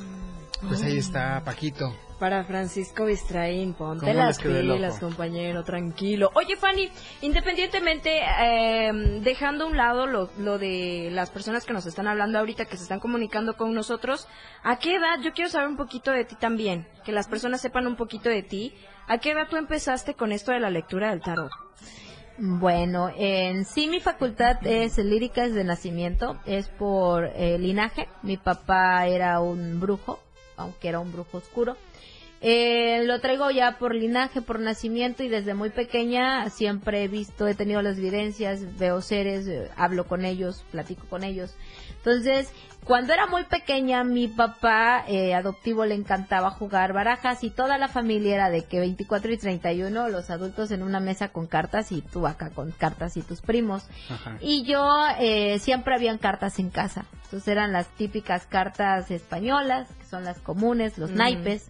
Pues 0.68 0.84
ahí 0.84 0.98
está 0.98 1.42
Paquito. 1.44 1.96
Para 2.20 2.44
Francisco 2.44 3.06
Bistraín, 3.06 3.74
ponte 3.74 4.06
¿Cómo 4.06 4.20
las 4.20 4.40
pilas, 4.40 5.00
compañero, 5.00 5.64
tranquilo. 5.64 6.32
Oye, 6.34 6.58
Fanny, 6.58 6.90
independientemente, 7.22 8.20
eh, 8.42 8.92
dejando 9.24 9.64
a 9.64 9.68
un 9.68 9.78
lado 9.78 10.06
lo, 10.06 10.30
lo 10.38 10.58
de 10.58 11.10
las 11.14 11.30
personas 11.30 11.66
que 11.66 11.72
nos 11.72 11.86
están 11.86 12.10
hablando 12.10 12.38
ahorita, 12.38 12.66
que 12.66 12.76
se 12.76 12.84
están 12.84 13.00
comunicando 13.00 13.56
con 13.56 13.74
nosotros, 13.74 14.28
¿a 14.64 14.80
qué 14.80 14.98
edad? 14.98 15.22
Yo 15.24 15.32
quiero 15.32 15.50
saber 15.50 15.70
un 15.70 15.78
poquito 15.78 16.12
de 16.12 16.26
ti 16.26 16.36
también, 16.36 16.90
que 17.06 17.14
las 17.14 17.30
personas 17.30 17.62
sepan 17.62 17.88
un 17.88 17.96
poquito 17.96 18.28
de 18.28 18.44
ti. 18.44 18.74
¿A 19.08 19.20
qué 19.20 19.32
edad 19.32 19.48
tú 19.50 19.56
empezaste 19.56 20.14
con 20.14 20.34
esto 20.34 20.52
de 20.52 20.60
la 20.60 20.70
lectura 20.70 21.12
del 21.12 21.22
tarot? 21.22 21.52
Bueno, 22.38 23.10
en 23.18 23.66
sí 23.66 23.88
mi 23.88 24.00
facultad 24.00 24.66
es 24.66 24.98
lírica 24.98 25.44
es 25.44 25.54
de 25.54 25.64
nacimiento, 25.64 26.38
es 26.46 26.68
por 26.68 27.26
eh, 27.36 27.58
linaje. 27.58 28.08
Mi 28.24 28.38
papá 28.38 29.08
era 29.08 29.42
un 29.42 29.80
brujo, 29.80 30.20
aunque 30.60 30.90
era 30.90 31.00
un 31.00 31.12
brujo 31.12 31.38
oscuro. 31.38 31.78
Eh, 32.42 33.04
lo 33.06 33.20
traigo 33.20 33.52
ya 33.52 33.78
por 33.78 33.94
linaje, 33.94 34.42
por 34.42 34.60
nacimiento 34.60 35.24
y 35.24 35.28
desde 35.28 35.54
muy 35.54 35.72
pequeña 35.72 36.50
siempre 36.50 37.04
he 37.04 37.08
visto, 37.10 37.48
he 37.48 37.54
tenido 37.54 37.82
las 37.82 37.98
evidencias, 37.98 38.78
veo 38.78 39.02
seres, 39.02 39.46
eh, 39.48 39.70
hablo 39.76 40.08
con 40.08 40.24
ellos, 40.24 40.64
platico 40.72 41.06
con 41.10 41.26
ellos. 41.26 41.56
Entonces, 41.98 42.54
cuando 42.86 43.14
era 43.14 43.28
muy 43.28 43.44
pequeña, 43.44 44.04
mi 44.04 44.28
papá 44.28 45.04
eh, 45.08 45.36
adoptivo 45.36 45.86
le 45.86 45.96
encantaba 45.96 46.50
jugar 46.50 46.94
barajas 46.94 47.44
y 47.44 47.50
toda 47.50 47.78
la 47.78 47.88
familia 47.88 48.36
era 48.36 48.50
de 48.50 48.64
que 48.64 48.80
24 48.80 49.32
y 49.32 49.38
31, 49.38 50.10
los 50.10 50.30
adultos 50.30 50.72
en 50.72 50.82
una 50.82 51.00
mesa 51.00 51.30
con 51.30 51.46
cartas 51.46 51.92
y 51.92 52.02
tú 52.02 52.26
acá 52.26 52.50
con 52.50 52.72
cartas 52.72 53.16
y 53.18 53.22
tus 53.22 53.42
primos. 53.42 53.86
Y 54.42 54.64
yo 54.64 54.92
eh, 55.20 55.60
siempre 55.60 55.94
habían 55.94 56.18
cartas 56.18 56.58
en 56.58 56.70
casa. 56.70 57.06
Entonces 57.26 57.48
eran 57.50 57.72
las 57.72 57.88
típicas 57.90 58.48
cartas 58.48 59.12
españolas, 59.12 59.88
que 60.00 60.06
son 60.06 60.24
las 60.24 60.40
comunes, 60.40 60.98
los 60.98 61.12
naipes. 61.12 61.70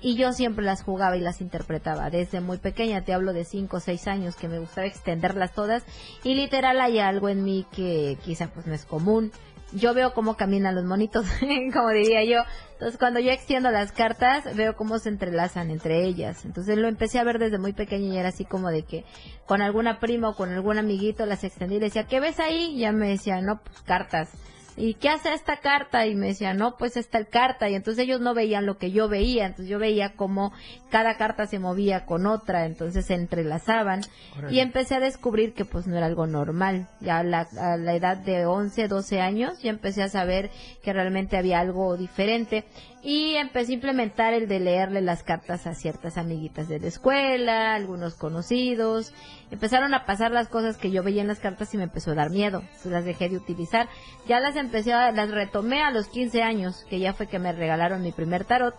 Y 0.00 0.14
yo 0.14 0.32
siempre 0.32 0.64
las 0.64 0.82
jugaba 0.82 1.16
y 1.16 1.20
las 1.20 1.40
interpretaba. 1.40 2.08
Desde 2.10 2.40
muy 2.40 2.58
pequeña, 2.58 3.04
te 3.04 3.12
hablo 3.12 3.32
de 3.32 3.44
5 3.44 3.76
o 3.76 3.80
6 3.80 4.08
años, 4.08 4.36
que 4.36 4.48
me 4.48 4.58
gustaba 4.58 4.86
extenderlas 4.86 5.52
todas. 5.52 5.84
Y 6.22 6.34
literal 6.34 6.80
hay 6.80 6.98
algo 6.98 7.28
en 7.28 7.44
mí 7.44 7.66
que 7.72 8.16
quizá 8.24 8.48
pues 8.48 8.66
no 8.66 8.74
es 8.74 8.84
común. 8.84 9.32
Yo 9.76 9.92
veo 9.92 10.14
cómo 10.14 10.36
caminan 10.36 10.74
los 10.74 10.84
monitos, 10.84 11.26
como 11.72 11.90
diría 11.90 12.24
yo. 12.24 12.40
Entonces 12.72 12.98
cuando 12.98 13.20
yo 13.20 13.30
extiendo 13.30 13.70
las 13.70 13.92
cartas, 13.92 14.56
veo 14.56 14.74
cómo 14.74 14.98
se 14.98 15.10
entrelazan 15.10 15.70
entre 15.70 16.04
ellas. 16.04 16.44
Entonces 16.44 16.78
lo 16.78 16.88
empecé 16.88 17.18
a 17.18 17.24
ver 17.24 17.38
desde 17.38 17.58
muy 17.58 17.72
pequeña 17.72 18.14
y 18.14 18.18
era 18.18 18.30
así 18.30 18.44
como 18.44 18.70
de 18.70 18.84
que 18.84 19.04
con 19.46 19.60
alguna 19.60 20.00
prima 20.00 20.30
o 20.30 20.34
con 20.34 20.50
algún 20.50 20.78
amiguito 20.78 21.26
las 21.26 21.44
extendí 21.44 21.76
y 21.76 21.80
decía, 21.80 22.04
¿qué 22.04 22.20
ves 22.20 22.40
ahí? 22.40 22.74
Y 22.74 22.80
ya 22.80 22.92
me 22.92 23.08
decía, 23.08 23.40
no, 23.40 23.60
pues 23.62 23.80
cartas. 23.82 24.30
¿Y 24.76 24.94
qué 24.94 25.08
hace 25.08 25.32
esta 25.32 25.58
carta? 25.58 26.06
Y 26.06 26.14
me 26.14 26.28
decía, 26.28 26.54
no, 26.54 26.76
pues 26.76 26.96
está 26.96 27.18
el 27.18 27.28
carta. 27.28 27.68
Y 27.68 27.74
entonces 27.74 28.04
ellos 28.04 28.20
no 28.20 28.34
veían 28.34 28.66
lo 28.66 28.78
que 28.78 28.90
yo 28.90 29.08
veía. 29.08 29.46
Entonces 29.46 29.68
yo 29.68 29.78
veía 29.78 30.14
como 30.14 30.52
cada 30.90 31.16
carta 31.16 31.46
se 31.46 31.58
movía 31.58 32.06
con 32.06 32.26
otra, 32.26 32.66
entonces 32.66 33.06
se 33.06 33.14
entrelazaban. 33.14 34.02
Órale. 34.36 34.54
Y 34.54 34.60
empecé 34.60 34.94
a 34.94 35.00
descubrir 35.00 35.54
que 35.54 35.64
pues 35.64 35.86
no 35.86 35.96
era 35.96 36.06
algo 36.06 36.26
normal. 36.26 36.88
Ya 37.00 37.18
a 37.18 37.22
la, 37.22 37.48
a 37.58 37.76
la 37.76 37.94
edad 37.94 38.16
de 38.16 38.46
11, 38.46 38.88
12 38.88 39.20
años, 39.20 39.60
ya 39.62 39.70
empecé 39.70 40.02
a 40.02 40.08
saber 40.08 40.50
que 40.82 40.92
realmente 40.92 41.36
había 41.36 41.60
algo 41.60 41.96
diferente. 41.96 42.64
Y 43.08 43.36
empecé 43.36 43.70
a 43.70 43.74
implementar 43.76 44.34
el 44.34 44.48
de 44.48 44.58
leerle 44.58 45.00
las 45.00 45.22
cartas 45.22 45.68
a 45.68 45.74
ciertas 45.74 46.18
amiguitas 46.18 46.66
de 46.66 46.80
la 46.80 46.88
escuela, 46.88 47.72
algunos 47.72 48.16
conocidos. 48.16 49.14
Empezaron 49.52 49.94
a 49.94 50.06
pasar 50.06 50.32
las 50.32 50.48
cosas 50.48 50.76
que 50.76 50.90
yo 50.90 51.04
veía 51.04 51.22
en 51.22 51.28
las 51.28 51.38
cartas 51.38 51.72
y 51.72 51.76
me 51.76 51.84
empezó 51.84 52.10
a 52.10 52.14
dar 52.16 52.30
miedo. 52.30 52.62
Entonces 52.62 52.90
las 52.90 53.04
dejé 53.04 53.28
de 53.28 53.36
utilizar. 53.36 53.88
Ya 54.26 54.40
las 54.40 54.56
empecé 54.56 54.92
a, 54.92 55.12
las 55.12 55.30
retomé 55.30 55.84
a 55.84 55.92
los 55.92 56.08
15 56.08 56.42
años, 56.42 56.84
que 56.90 56.98
ya 56.98 57.12
fue 57.12 57.28
que 57.28 57.38
me 57.38 57.52
regalaron 57.52 58.02
mi 58.02 58.10
primer 58.10 58.44
tarot 58.44 58.74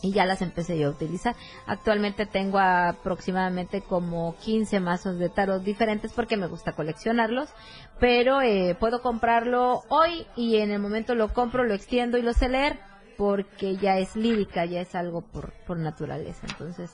y 0.00 0.12
ya 0.12 0.24
las 0.24 0.40
empecé 0.40 0.78
yo 0.78 0.88
a 0.88 0.92
utilizar. 0.92 1.36
Actualmente 1.66 2.24
tengo 2.24 2.58
aproximadamente 2.58 3.82
como 3.82 4.36
15 4.42 4.80
mazos 4.80 5.18
de 5.18 5.28
tarot 5.28 5.62
diferentes 5.62 6.14
porque 6.14 6.38
me 6.38 6.46
gusta 6.46 6.72
coleccionarlos, 6.72 7.50
pero 8.00 8.40
eh, 8.40 8.74
puedo 8.80 9.02
comprarlo 9.02 9.82
hoy 9.90 10.26
y 10.34 10.56
en 10.56 10.70
el 10.70 10.78
momento 10.78 11.14
lo 11.14 11.34
compro, 11.34 11.64
lo 11.64 11.74
extiendo 11.74 12.16
y 12.16 12.22
lo 12.22 12.32
sé 12.32 12.48
leer 12.48 12.93
porque 13.16 13.76
ya 13.76 13.98
es 13.98 14.16
lírica, 14.16 14.64
ya 14.64 14.80
es 14.80 14.94
algo 14.94 15.22
por, 15.22 15.52
por 15.66 15.78
naturaleza. 15.78 16.46
Entonces, 16.48 16.90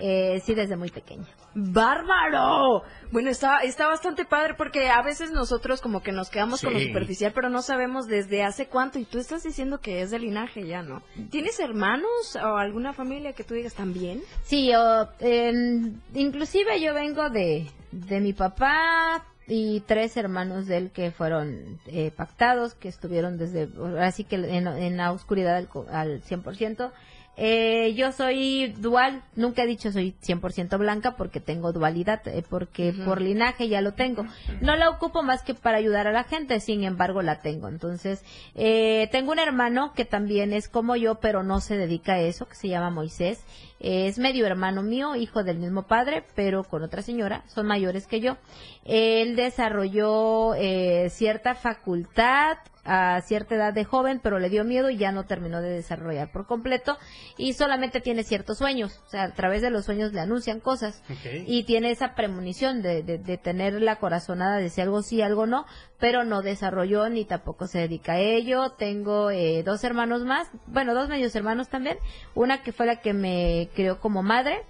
eh, 0.00 0.40
sí, 0.44 0.54
desde 0.54 0.76
muy 0.76 0.90
pequeña. 0.90 1.26
¡Bárbaro! 1.54 2.82
Bueno, 3.12 3.30
está, 3.30 3.58
está 3.60 3.86
bastante 3.86 4.24
padre 4.24 4.54
porque 4.54 4.88
a 4.88 5.02
veces 5.02 5.30
nosotros 5.30 5.80
como 5.80 6.02
que 6.02 6.12
nos 6.12 6.30
quedamos 6.30 6.60
con 6.62 6.72
lo 6.74 6.80
superficial, 6.80 7.32
pero 7.34 7.48
no 7.48 7.62
sabemos 7.62 8.06
desde 8.06 8.42
hace 8.42 8.66
cuánto. 8.66 8.98
Y 8.98 9.04
tú 9.04 9.18
estás 9.18 9.42
diciendo 9.42 9.78
que 9.80 10.02
es 10.02 10.10
de 10.10 10.18
linaje 10.18 10.66
ya, 10.66 10.82
¿no? 10.82 11.02
¿Tienes 11.30 11.60
hermanos 11.60 12.36
o 12.36 12.56
alguna 12.56 12.92
familia 12.92 13.32
que 13.34 13.44
tú 13.44 13.54
digas 13.54 13.74
también? 13.74 14.22
Sí, 14.42 14.70
yo, 14.72 15.08
en- 15.20 16.00
inclusive 16.14 16.80
yo 16.80 16.94
vengo 16.94 17.30
de, 17.30 17.70
de 17.92 18.20
mi 18.20 18.32
papá 18.32 19.24
y 19.46 19.80
tres 19.80 20.16
hermanos 20.16 20.66
de 20.66 20.76
él 20.78 20.90
que 20.90 21.10
fueron 21.10 21.78
eh, 21.86 22.10
pactados, 22.10 22.74
que 22.74 22.88
estuvieron 22.88 23.36
desde, 23.36 23.68
así 24.00 24.24
que 24.24 24.36
en, 24.36 24.96
la 24.96 25.12
oscuridad 25.12 25.56
al, 25.56 25.68
al 25.90 26.22
100%. 26.22 26.92
Eh, 27.36 27.94
yo 27.96 28.12
soy 28.12 28.74
dual, 28.78 29.22
nunca 29.34 29.64
he 29.64 29.66
dicho 29.66 29.90
soy 29.90 30.14
100% 30.22 30.78
blanca 30.78 31.16
porque 31.16 31.40
tengo 31.40 31.72
dualidad, 31.72 32.26
eh, 32.28 32.44
porque 32.48 32.92
por 33.04 33.20
linaje 33.20 33.68
ya 33.68 33.80
lo 33.80 33.94
tengo. 33.94 34.24
No 34.60 34.76
la 34.76 34.88
ocupo 34.90 35.22
más 35.22 35.42
que 35.42 35.54
para 35.54 35.78
ayudar 35.78 36.06
a 36.06 36.12
la 36.12 36.24
gente, 36.24 36.60
sin 36.60 36.84
embargo 36.84 37.22
la 37.22 37.40
tengo. 37.40 37.68
Entonces, 37.68 38.24
eh, 38.54 39.08
tengo 39.10 39.32
un 39.32 39.38
hermano 39.38 39.92
que 39.94 40.04
también 40.04 40.52
es 40.52 40.68
como 40.68 40.96
yo, 40.96 41.16
pero 41.16 41.42
no 41.42 41.60
se 41.60 41.76
dedica 41.76 42.14
a 42.14 42.20
eso, 42.20 42.46
que 42.46 42.54
se 42.54 42.68
llama 42.68 42.90
Moisés. 42.90 43.44
Es 43.80 44.18
medio 44.18 44.46
hermano 44.46 44.82
mío, 44.82 45.16
hijo 45.16 45.42
del 45.42 45.58
mismo 45.58 45.86
padre, 45.86 46.24
pero 46.34 46.64
con 46.64 46.82
otra 46.82 47.02
señora, 47.02 47.44
son 47.48 47.66
mayores 47.66 48.06
que 48.06 48.20
yo. 48.20 48.36
Él 48.84 49.36
desarrolló 49.36 50.54
eh, 50.54 51.10
cierta 51.10 51.54
facultad 51.54 52.58
a 52.84 53.20
cierta 53.22 53.54
edad 53.54 53.72
de 53.72 53.84
joven, 53.84 54.20
pero 54.22 54.38
le 54.38 54.50
dio 54.50 54.64
miedo 54.64 54.90
y 54.90 54.96
ya 54.96 55.12
no 55.12 55.24
terminó 55.24 55.60
de 55.60 55.70
desarrollar 55.70 56.30
por 56.32 56.46
completo 56.46 56.98
y 57.36 57.54
solamente 57.54 58.00
tiene 58.00 58.24
ciertos 58.24 58.58
sueños, 58.58 59.00
o 59.06 59.08
sea, 59.08 59.24
a 59.24 59.32
través 59.32 59.62
de 59.62 59.70
los 59.70 59.84
sueños 59.84 60.12
le 60.12 60.20
anuncian 60.20 60.60
cosas 60.60 61.02
y 61.46 61.64
tiene 61.64 61.90
esa 61.90 62.14
premonición 62.14 62.82
de, 62.82 63.02
de, 63.02 63.18
de 63.18 63.38
tener 63.38 63.80
la 63.80 63.96
corazonada 63.96 64.58
de 64.58 64.70
si 64.70 64.80
algo 64.80 65.02
sí, 65.02 65.22
algo 65.22 65.46
no, 65.46 65.66
pero 65.98 66.24
no 66.24 66.42
desarrolló 66.42 67.08
ni 67.08 67.24
tampoco 67.24 67.66
se 67.66 67.78
dedica 67.78 68.12
a 68.12 68.18
ello. 68.18 68.72
Tengo 68.72 69.30
eh, 69.30 69.62
dos 69.64 69.84
hermanos 69.84 70.22
más, 70.24 70.48
bueno, 70.66 70.94
dos 70.94 71.08
medios 71.08 71.34
hermanos 71.34 71.68
también, 71.68 71.98
una 72.34 72.62
que 72.62 72.72
fue 72.72 72.86
la 72.86 72.96
que 72.96 73.14
me 73.14 73.70
crió 73.74 74.00
como 74.00 74.22
madre, 74.22 74.62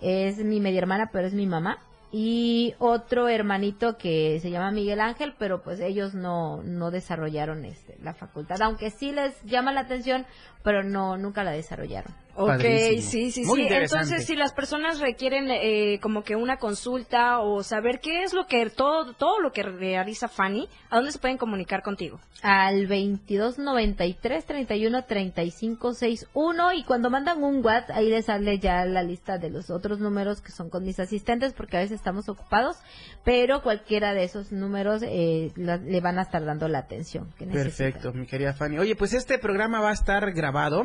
es 0.00 0.38
mi 0.38 0.60
media 0.60 0.78
hermana, 0.78 1.10
pero 1.12 1.26
es 1.26 1.34
mi 1.34 1.46
mamá. 1.46 1.82
Y 2.18 2.74
otro 2.78 3.28
hermanito 3.28 3.98
que 3.98 4.40
se 4.40 4.48
llama 4.48 4.70
Miguel 4.70 5.00
Ángel, 5.00 5.34
pero 5.38 5.60
pues 5.60 5.80
ellos 5.80 6.14
no, 6.14 6.62
no 6.62 6.90
desarrollaron 6.90 7.66
este, 7.66 7.98
la 8.02 8.14
facultad, 8.14 8.62
aunque 8.62 8.88
sí 8.88 9.12
les 9.12 9.42
llama 9.42 9.70
la 9.70 9.80
atención, 9.80 10.24
pero 10.62 10.82
no, 10.82 11.18
nunca 11.18 11.44
la 11.44 11.50
desarrollaron. 11.50 12.14
Ok, 12.38 12.48
Padrísimo. 12.48 13.02
sí, 13.10 13.30
sí, 13.30 13.44
Muy 13.44 13.62
sí. 13.66 13.68
Entonces, 13.74 14.26
si 14.26 14.36
las 14.36 14.52
personas 14.52 15.00
requieren 15.00 15.48
eh, 15.50 15.98
como 16.02 16.22
que 16.22 16.36
una 16.36 16.58
consulta 16.58 17.40
o 17.40 17.62
saber 17.62 18.00
qué 18.00 18.22
es 18.24 18.32
lo 18.34 18.46
que 18.46 18.68
todo 18.70 19.14
todo 19.14 19.40
lo 19.40 19.52
que 19.52 19.62
realiza 19.62 20.28
Fanny, 20.28 20.68
¿a 20.90 20.96
dónde 20.96 21.12
se 21.12 21.18
pueden 21.18 21.38
comunicar 21.38 21.82
contigo? 21.82 22.20
al 22.42 22.86
22 22.86 23.58
93 23.58 24.44
31 24.44 25.04
35 25.06 25.94
61 25.94 26.72
y 26.74 26.84
cuando 26.84 27.08
mandan 27.08 27.42
un 27.42 27.64
WhatsApp 27.64 27.96
ahí 27.96 28.10
les 28.10 28.26
sale 28.26 28.58
ya 28.58 28.84
la 28.84 29.02
lista 29.02 29.38
de 29.38 29.48
los 29.48 29.70
otros 29.70 30.00
números 30.00 30.42
que 30.42 30.52
son 30.52 30.68
con 30.68 30.84
mis 30.84 31.00
asistentes 31.00 31.54
porque 31.54 31.78
a 31.78 31.80
veces 31.80 31.96
estamos 31.96 32.28
ocupados 32.28 32.76
pero 33.24 33.62
cualquiera 33.62 34.12
de 34.12 34.24
esos 34.24 34.52
números 34.52 35.02
eh, 35.02 35.50
la- 35.56 35.78
le 35.78 36.00
van 36.02 36.18
a 36.18 36.22
estar 36.22 36.44
dando 36.44 36.68
la 36.68 36.78
atención 36.80 37.32
que. 37.38 37.46
Perfecto, 37.46 38.12
mi 38.12 38.26
querida 38.26 38.52
Fanny. 38.52 38.78
Oye, 38.78 38.94
pues 38.96 39.14
este 39.14 39.38
programa 39.38 39.80
va 39.80 39.90
a 39.90 39.94
estar 39.94 40.32
grabado. 40.32 40.82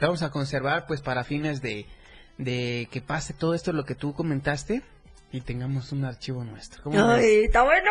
Lo 0.00 0.08
vamos 0.08 0.22
a 0.22 0.30
conservar 0.30 0.85
pues 0.86 1.00
para 1.02 1.24
fines 1.24 1.62
de, 1.62 1.86
de 2.38 2.88
que 2.90 3.00
pase 3.00 3.34
todo 3.34 3.54
esto 3.54 3.72
lo 3.72 3.84
que 3.84 3.94
tú 3.94 4.12
comentaste 4.14 4.82
y 5.32 5.40
tengamos 5.40 5.92
un 5.92 6.04
archivo 6.04 6.44
nuestro. 6.44 6.90
Ay, 6.92 7.44
está 7.44 7.62
bueno. 7.64 7.90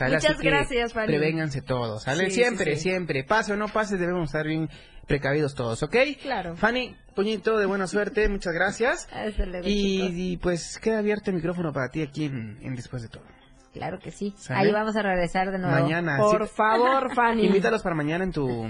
Muchas 0.00 0.38
gracias, 0.38 0.92
Fanny. 0.92 1.08
Prevénganse 1.08 1.62
todos, 1.62 2.04
¿sale? 2.04 2.26
Sí, 2.26 2.42
siempre, 2.42 2.72
sí, 2.72 2.76
sí. 2.76 2.82
siempre. 2.90 3.24
Pase 3.24 3.52
o 3.52 3.56
no 3.56 3.68
pase, 3.68 3.96
debemos 3.96 4.28
estar 4.28 4.46
bien 4.46 4.68
precavidos 5.06 5.54
todos, 5.54 5.82
¿ok? 5.82 5.96
Claro. 6.22 6.56
Fanny, 6.56 6.96
puñito 7.14 7.58
de 7.58 7.66
buena 7.66 7.86
suerte, 7.88 8.28
muchas 8.28 8.54
gracias. 8.54 9.08
Chicos. 9.08 9.66
Y, 9.66 10.32
y, 10.32 10.36
pues 10.36 10.78
queda 10.78 10.98
abierto 10.98 11.30
el 11.30 11.36
micrófono 11.36 11.72
para 11.72 11.90
ti 11.90 12.02
aquí 12.02 12.26
en, 12.26 12.58
en 12.62 12.76
Después 12.76 13.02
de 13.02 13.08
Todo. 13.08 13.24
Claro 13.72 13.98
que 13.98 14.10
sí. 14.10 14.34
¿Sale? 14.36 14.60
Ahí 14.60 14.72
vamos 14.72 14.96
a 14.96 15.02
regresar 15.02 15.50
de 15.50 15.58
nuevo. 15.58 15.80
Mañana. 15.80 16.18
Por 16.18 16.48
favor, 16.48 17.14
Fanny. 17.14 17.46
Invítalos 17.46 17.82
para 17.82 17.94
mañana 17.94 18.24
en 18.24 18.32
tu, 18.32 18.68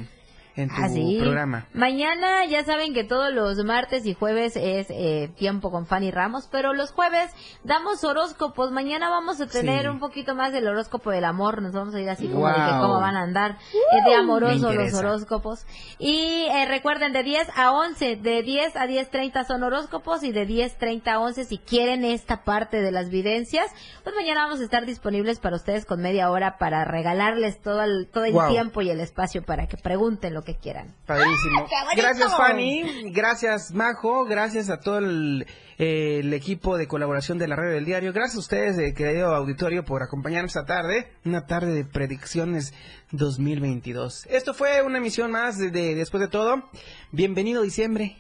en 0.57 0.69
tu 0.69 0.75
Ah, 0.83 0.89
sí. 0.89 1.19
programa. 1.21 1.67
Mañana 1.75 2.45
ya 2.47 2.65
saben 2.65 2.93
que 2.95 3.05
todos 3.05 3.33
los 3.33 3.57
martes 3.65 4.05
y 4.07 4.15
jueves 4.15 4.57
es 4.57 4.87
eh, 4.91 5.31
tiempo 5.37 5.71
con 5.71 5.87
Fanny 5.87 6.11
Ramos, 6.11 6.49
pero 6.51 6.73
los 6.73 6.93
jueves 6.93 7.31
damos 7.65 8.03
horóscopos. 8.05 8.71
Mañana 8.73 9.09
vamos 9.11 9.41
a 9.41 9.47
tener 9.47 9.83
Sí. 9.83 9.89
un 9.89 9.99
poquito 10.01 10.35
más 10.35 10.53
del 10.53 10.67
horóscopo 10.69 11.11
del 11.11 11.25
amor. 11.25 11.63
Nos 11.63 11.73
vamos 11.73 11.95
a 11.95 12.01
ir 12.01 12.09
así 12.11 12.29
como 12.29 12.47
de 12.49 12.55
que 12.55 12.61
Wow. 12.61 12.81
cómo 12.83 13.01
van 13.01 13.17
a 13.17 13.23
andar 13.23 13.53
eh, 13.73 14.09
de 14.11 14.15
amoroso 14.15 14.73
los 14.73 14.95
horóscopos. 14.95 15.67
Y 15.99 16.47
eh, 16.51 16.65
recuerden, 16.67 17.13
de 17.13 17.23
10 17.23 17.49
a 17.57 17.73
11, 17.73 18.17
de 18.17 18.43
10 18.43 18.77
a 18.77 18.87
10.30 18.87 19.45
son 19.47 19.63
horóscopos 19.63 20.23
y 20.23 20.33
de 20.33 20.47
10.30 20.47 21.09
a 21.13 21.21
11 21.21 21.45
si 21.45 21.59
quieren 21.59 22.05
esta 22.05 22.45
parte 22.45 22.81
de 22.81 22.91
las 22.93 23.11
videncias, 23.11 23.67
pues 24.03 24.15
mañana 24.17 24.45
vamos 24.45 24.61
a 24.61 24.65
estar 24.65 24.87
disponibles 24.87 25.39
para 25.39 25.57
ustedes 25.57 25.85
con 25.87 26.01
media 26.01 26.31
hora 26.31 26.59
para 26.59 26.85
regalarles 26.85 27.61
todo 27.61 27.83
el, 27.83 28.09
todo 28.13 28.25
el 28.25 28.33
Wow. 28.33 28.49
tiempo 28.51 28.83
y 28.83 28.91
el 28.91 29.01
espacio 29.01 29.43
para 29.43 29.67
que 29.67 29.77
pregunten 29.77 30.35
lo 30.35 30.40
que 30.43 30.57
quieran. 30.57 30.95
Padrísimo. 31.07 31.67
¡Qué 31.69 31.75
bonito! 31.85 32.03
Gracias, 32.03 32.37
Fanny. 32.37 33.13
Gracias, 33.13 33.73
Majo. 33.73 34.25
Gracias 34.25 34.71
a 34.71 34.81
todo 34.81 34.99
el, 34.99 35.47
eh, 35.79 36.21
el 36.21 36.33
equipo 36.33 36.77
de 36.77 36.87
colaboración 36.87 37.39
de 37.39 37.49
la 37.49 37.57
radio 37.57 37.73
del 37.73 37.85
diario. 37.85 38.13
Gracias 38.13 38.37
a 38.37 38.41
ustedes, 38.41 38.79
eh, 38.79 38.95
querido 38.95 39.35
auditorio, 39.35 39.85
por 39.85 40.03
acompañarnos 40.03 40.51
esta 40.55 40.67
tarde. 40.67 41.13
Una 41.25 41.47
tarde 41.47 41.73
de 41.73 41.85
predicciones 41.85 42.75
2022. 43.13 44.27
Esto 44.31 44.55
fue 44.55 44.83
una 44.83 44.99
emisión 44.99 45.31
más 45.31 45.59
de, 45.59 45.71
de 45.71 45.95
Después 45.95 46.21
de 46.21 46.29
Todo. 46.29 46.71
Bienvenido 47.13 47.63
diciembre. 47.63 48.17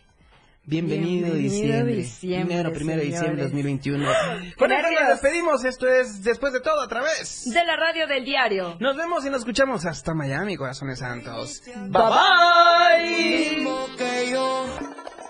Bienvenido, 0.70 1.32
Bienvenido 1.32 1.34
diciembre. 1.34 1.94
diciembre, 1.96 2.46
Primero, 2.46 2.72
primero 2.72 2.98
de 3.00 3.06
diciembre 3.06 3.48
señores. 3.48 3.52
2021. 3.52 4.08
Con 4.56 4.70
esto 4.70 4.88
nos 5.00 5.08
despedimos. 5.08 5.64
Esto 5.64 5.88
es 5.88 6.22
Después 6.22 6.52
de 6.52 6.60
todo, 6.60 6.80
a 6.80 6.86
través. 6.86 7.50
De 7.52 7.64
la 7.64 7.74
radio 7.74 8.06
del 8.06 8.24
diario. 8.24 8.76
Nos 8.78 8.96
vemos 8.96 9.26
y 9.26 9.30
nos 9.30 9.40
escuchamos 9.40 9.84
hasta 9.84 10.14
Miami, 10.14 10.56
corazones 10.56 11.00
santos. 11.00 11.60
Bye 11.66 11.88
bye. 11.88 13.64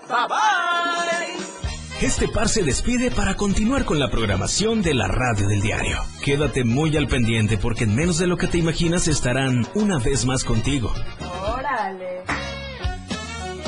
Bye 0.07 0.27
bye. 0.29 2.05
Este 2.05 2.27
par 2.27 2.47
se 2.47 2.61
despide 2.63 3.09
para 3.09 3.33
continuar 3.35 3.83
con 3.85 3.97
la 3.99 4.11
programación 4.11 4.83
de 4.83 4.93
la 4.93 5.07
radio 5.07 5.47
del 5.47 5.61
diario. 5.61 5.97
Quédate 6.23 6.63
muy 6.63 6.95
al 6.97 7.07
pendiente 7.07 7.57
porque 7.57 7.85
en 7.85 7.95
menos 7.95 8.19
de 8.19 8.27
lo 8.27 8.37
que 8.37 8.45
te 8.47 8.59
imaginas 8.59 9.07
estarán 9.07 9.65
una 9.73 9.97
vez 9.97 10.23
más 10.25 10.43
contigo. 10.43 10.93
Órale. 11.19 12.21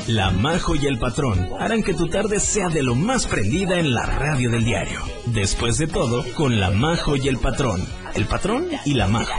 La 0.08 0.32
Majo 0.32 0.76
y 0.76 0.86
el 0.86 1.00
Patrón 1.00 1.50
harán 1.62 1.82
que 1.82 1.94
tu 1.94 2.08
tarde 2.08 2.42
sea 2.42 2.68
de 2.68 2.84
lo 2.84 2.94
más 2.94 3.26
prendida 3.26 3.80
en 3.80 3.94
la 3.94 4.06
radio 4.06 4.50
del 4.50 4.66
diario. 4.66 5.00
Después 5.28 5.78
de 5.78 5.88
todo, 5.88 6.26
con 6.34 6.60
La 6.60 6.72
Majo 6.72 7.16
y 7.16 7.30
el 7.30 7.38
Patrón. 7.38 7.88
El 8.14 8.26
Patrón 8.26 8.68
y 8.84 8.96
La 8.96 9.08
Majo. 9.08 9.32